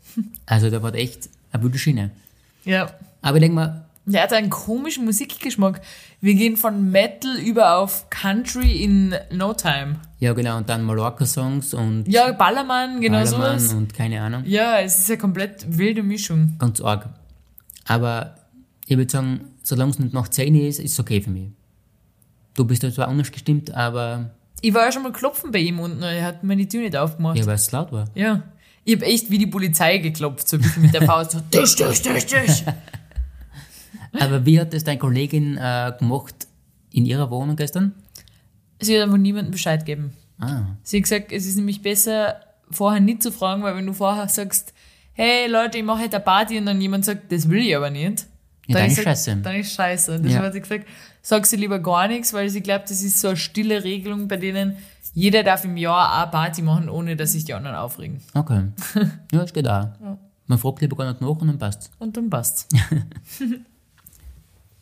also 0.47 0.71
da 0.71 0.83
war 0.83 0.95
echt 0.95 1.29
eine 1.53 1.63
gute 1.63 1.79
Schiene. 1.79 2.13
Ja. 2.65 2.91
Aber 3.21 3.37
ich 3.37 3.43
denke 3.43 3.57
mir, 3.57 3.88
Der 4.11 4.23
hat 4.23 4.33
einen 4.33 4.49
komischen 4.51 5.05
Musikgeschmack. 5.05 5.81
Wir 6.21 6.35
gehen 6.35 6.57
von 6.57 6.91
Metal 6.91 7.37
über 7.39 7.77
auf 7.77 8.09
Country 8.11 8.83
in 8.83 9.15
No 9.31 9.53
Time. 9.53 9.97
ja 10.19 10.33
genau, 10.33 10.57
und 10.57 10.69
dann 10.69 10.83
Mallorca-Songs 10.83 11.75
und 11.75 12.09
Ja, 12.09 12.33
Ballermann, 12.33 13.01
genau 13.01 13.23
Ballermann 13.23 13.59
sowas. 13.59 13.75
und 13.75 13.93
keine 13.95 14.21
Ahnung. 14.23 14.45
Ja, 14.47 14.79
es 14.81 14.99
ist 15.01 15.11
eine 15.11 15.19
komplett 15.19 15.67
wilde 15.79 16.03
Mischung. 16.03 16.55
Ganz 16.59 16.81
arg. 16.81 17.09
Aber 17.87 18.35
ich 18.87 18.97
würde 18.97 19.11
sagen, 19.13 19.41
solange 19.63 19.91
es 19.91 19.99
nicht 19.99 20.15
nach 20.15 20.29
10 20.29 20.55
ist, 20.55 20.79
ist 20.81 20.93
es 20.93 21.01
okay 21.01 21.21
für 21.21 21.31
mich. 21.31 21.51
Du 22.55 22.65
bist 22.65 22.83
da 22.83 22.91
zwar 22.93 23.09
anders 23.09 23.31
gestimmt, 23.31 23.73
aber 23.75 24.31
Ich 24.63 24.73
war 24.75 24.87
ja 24.87 24.93
schon 24.93 25.03
mal 25.03 25.13
klopfen 25.13 25.53
bei 25.53 25.59
ihm 25.61 25.79
unten, 25.79 26.03
er 26.03 26.25
hat 26.25 26.43
mir 26.43 26.57
die 26.57 26.67
Tür 26.67 26.81
nicht 26.81 26.97
aufgemacht. 26.97 27.39
ja, 27.39 27.47
weil 27.47 27.55
es 27.57 27.71
laut 27.73 27.93
war. 27.93 28.07
Ja. 28.15 28.43
Ich 28.85 28.95
habe 28.95 29.05
echt 29.05 29.31
wie 29.31 29.37
die 29.39 29.47
Polizei 29.47 29.99
geklopft, 29.99 30.49
so 30.49 30.57
ein 30.57 30.63
bisschen 30.63 30.83
mit 30.83 30.95
der 30.95 31.03
Faust. 31.07 31.33
So, 31.33 31.41
tisch, 31.51 31.77
tisch, 31.77 32.01
tisch, 32.01 32.25
tisch. 32.27 32.65
Aber 34.19 34.45
wie 34.47 34.61
hat 34.61 34.73
das 34.73 34.85
deine 34.85 34.99
Kollegin 34.99 35.57
äh, 35.57 35.93
gemacht 35.99 36.47
in 36.91 37.05
ihrer 37.07 37.31
Wohnung 37.31 37.57
gestern? 37.57 37.93
Sie 38.81 38.97
hat 38.97 39.05
einfach 39.05 39.19
niemandem 39.19 39.51
Bescheid 39.53 39.81
gegeben. 39.81 40.13
Ah, 40.41 40.63
Sie 40.83 40.99
hat 40.99 41.03
gesagt, 41.05 41.33
es 41.33 41.47
ist 41.47 41.57
nämlich 41.57 41.83
besser, 41.83 42.37
vorher 42.71 43.01
nicht 43.01 43.23
zu 43.23 43.33
fragen, 43.33 43.63
weil 43.63 43.75
wenn 43.77 43.87
du 43.87 43.93
vorher 43.93 44.29
sagst, 44.29 44.73
hey 45.13 45.49
Leute, 45.51 45.79
ich 45.79 45.85
mache 45.85 46.03
heute 46.05 46.17
eine 46.17 46.25
Party 46.25 46.59
und 46.59 46.67
dann 46.67 46.81
jemand 46.81 47.05
sagt, 47.05 47.33
das 47.33 47.49
will 47.49 47.59
ich 47.67 47.77
aber 47.77 47.91
nicht. 47.91 48.27
Ja, 48.69 48.77
dann 48.79 48.87
ist 48.87 48.97
sag- 48.97 49.05
scheiße. 49.05 49.37
Dann 49.43 49.57
ist 49.57 49.73
scheiße. 49.73 50.21
Deshalb 50.21 50.43
Ja. 50.43 50.47
hat 50.47 50.53
sie 50.53 50.61
gesagt, 50.61 50.87
sag 51.23 51.45
sie 51.47 51.57
lieber 51.57 51.79
gar 51.81 52.07
nichts, 52.07 52.33
weil 52.33 52.49
sie 52.51 52.61
glaubt, 52.61 52.89
das 52.91 53.03
ist 53.03 53.21
so 53.21 53.29
eine 53.29 53.37
stille 53.37 53.83
Regelung, 53.83 54.29
bei 54.29 54.37
denen 54.37 54.77
jeder 55.15 55.43
darf 55.43 55.65
im 55.65 55.77
Jahr 55.77 56.23
eine 56.23 56.31
Party 56.31 56.63
machen, 56.63 56.89
ohne 56.89 57.17
dass 57.17 57.33
sich 57.33 57.45
die 57.45 57.55
anderen 57.55 57.77
aufregen. 57.77 58.21
okay. 58.35 58.65
ja, 59.33 59.41
das 59.41 59.53
geht 59.53 59.67
auch. 59.67 59.89
Man 60.47 60.59
fragt 60.59 60.81
lieber 60.83 60.97
gar 60.97 61.09
nicht 61.11 61.21
nach 61.21 61.29
und 61.29 61.49
dann 61.49 61.59
passt 61.59 61.91
Und 61.99 62.17
dann 62.17 62.31
passt's. 62.31 62.69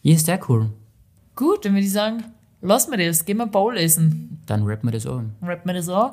Ja, 0.07 0.14
ist 0.14 0.26
sehr 0.26 0.38
cool. 0.48 0.70
Gut, 1.34 1.64
dann 1.64 1.72
würde 1.72 1.84
ich 1.84 1.92
sagen, 1.92 2.22
lass 2.62 2.88
mir 2.88 2.96
das, 2.96 3.24
gehen 3.24 3.38
wir 3.38 3.46
Bowl 3.46 3.76
essen. 3.76 4.40
Dann 4.46 4.62
rappen 4.62 4.86
wir 4.88 4.92
das 4.92 5.04
an. 5.04 5.32
Rappen 5.42 5.66
wir 5.68 5.74
das 5.74 5.88
an. 5.88 6.12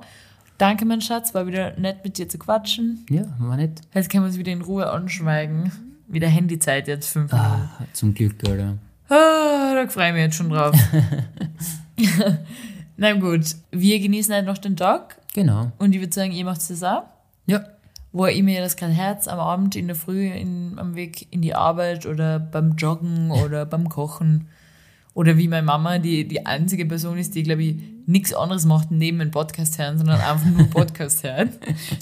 Danke, 0.58 0.84
mein 0.86 1.00
Schatz, 1.00 1.34
war 1.36 1.46
wieder 1.46 1.78
nett 1.80 2.04
mit 2.04 2.18
dir 2.18 2.28
zu 2.28 2.40
quatschen. 2.40 3.06
Ja, 3.10 3.24
war 3.38 3.56
nicht. 3.56 3.82
Jetzt 3.94 4.10
können 4.10 4.24
wir 4.24 4.28
uns 4.30 4.38
wieder 4.40 4.52
in 4.52 4.62
Ruhe 4.62 4.90
anschweigen. 4.90 5.72
Wieder 6.08 6.28
Handyzeit 6.28 6.88
jetzt, 6.88 7.10
fünf 7.10 7.32
Minuten. 7.32 7.52
Ah, 7.52 7.86
zum 7.94 8.16
Glück, 8.16 8.36
oder? 8.50 8.78
Ah, 9.10 9.76
da 9.76 9.88
freue 9.88 10.08
ich 10.08 10.14
mich 10.14 10.22
jetzt 10.24 10.36
schon 10.38 10.50
drauf. 10.50 10.76
Na 12.98 13.14
gut, 13.14 13.42
wir 13.72 14.00
genießen 14.00 14.34
halt 14.34 14.46
noch 14.48 14.58
den 14.58 14.76
Tag 14.76 15.18
Genau. 15.36 15.72
und 15.78 15.94
ich 15.94 16.02
würde 16.02 16.14
sagen, 16.14 16.32
ihr 16.32 16.46
macht 16.46 16.68
das 16.68 16.82
auch. 16.84 17.04
Ja. 17.46 17.64
Wo 18.14 18.28
ihr 18.28 18.44
mir 18.44 18.62
das 18.62 18.78
kein 18.78 18.92
Herz 18.92 19.28
am 19.28 19.40
Abend, 19.40 19.76
in 19.76 19.88
der 19.88 19.96
Früh, 19.96 20.28
in, 20.28 20.78
am 20.78 20.96
Weg 20.96 21.28
in 21.32 21.42
die 21.42 21.56
Arbeit 21.56 22.06
oder 22.06 22.40
beim 22.40 22.76
Joggen 22.76 23.32
oder 23.44 23.66
beim 23.66 23.90
Kochen. 23.90 24.48
Oder 25.16 25.38
wie 25.38 25.48
meine 25.48 25.64
Mama, 25.64 26.00
die 26.00 26.28
die 26.28 26.46
einzige 26.46 26.86
Person 26.86 27.18
ist, 27.18 27.36
die, 27.36 27.44
glaube 27.44 27.64
ich, 27.64 27.76
nichts 28.06 28.34
anderes 28.34 28.66
macht 28.66 28.90
neben 28.90 29.20
dem 29.20 29.32
Podcast 29.32 29.78
hören, 29.78 29.98
sondern 29.98 30.20
einfach 30.20 30.46
nur 30.46 30.68
Podcast 30.70 31.24
hört. 31.24 31.50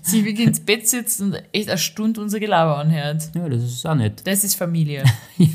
Sie 0.02 0.24
wirklich 0.24 0.48
ins 0.48 0.60
Bett 0.62 0.88
sitzt 0.88 1.22
und 1.22 1.36
echt 1.52 1.70
eine 1.70 1.78
Stunde 1.78 2.22
unser 2.22 2.40
Gelaber 2.40 2.78
anhört. 2.78 3.32
Ja, 3.36 3.50
das 3.50 3.64
ist 3.64 3.86
auch 3.86 3.96
nett. 3.96 4.26
Das 4.26 4.44
ist 4.44 4.56
Familie. 4.56 5.04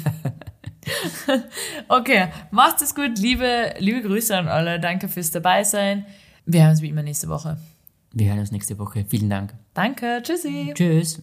okay, 1.89 2.29
macht 2.51 2.83
es 2.83 2.95
gut. 2.95 3.19
Liebe, 3.19 3.75
liebe 3.79 4.03
Grüße 4.03 4.37
an 4.37 4.49
alle. 4.49 4.79
Danke 4.79 5.09
fürs 5.09 5.31
Dabeisein. 5.31 6.07
Wir 6.45 6.61
hören 6.63 6.71
uns 6.71 6.83
wie 6.83 6.91
immer 6.91 7.03
nächste 7.03 7.29
Woche. 7.29 7.59
Wir 8.13 8.29
hören 8.29 8.39
uns 8.39 8.53
nächste 8.53 8.79
Woche. 8.79 9.05
Vielen 9.09 9.31
Dank. 9.31 9.66
Danke. 9.77 10.23
Tschüssi. 10.23 10.73
Tschüss. 10.75 11.23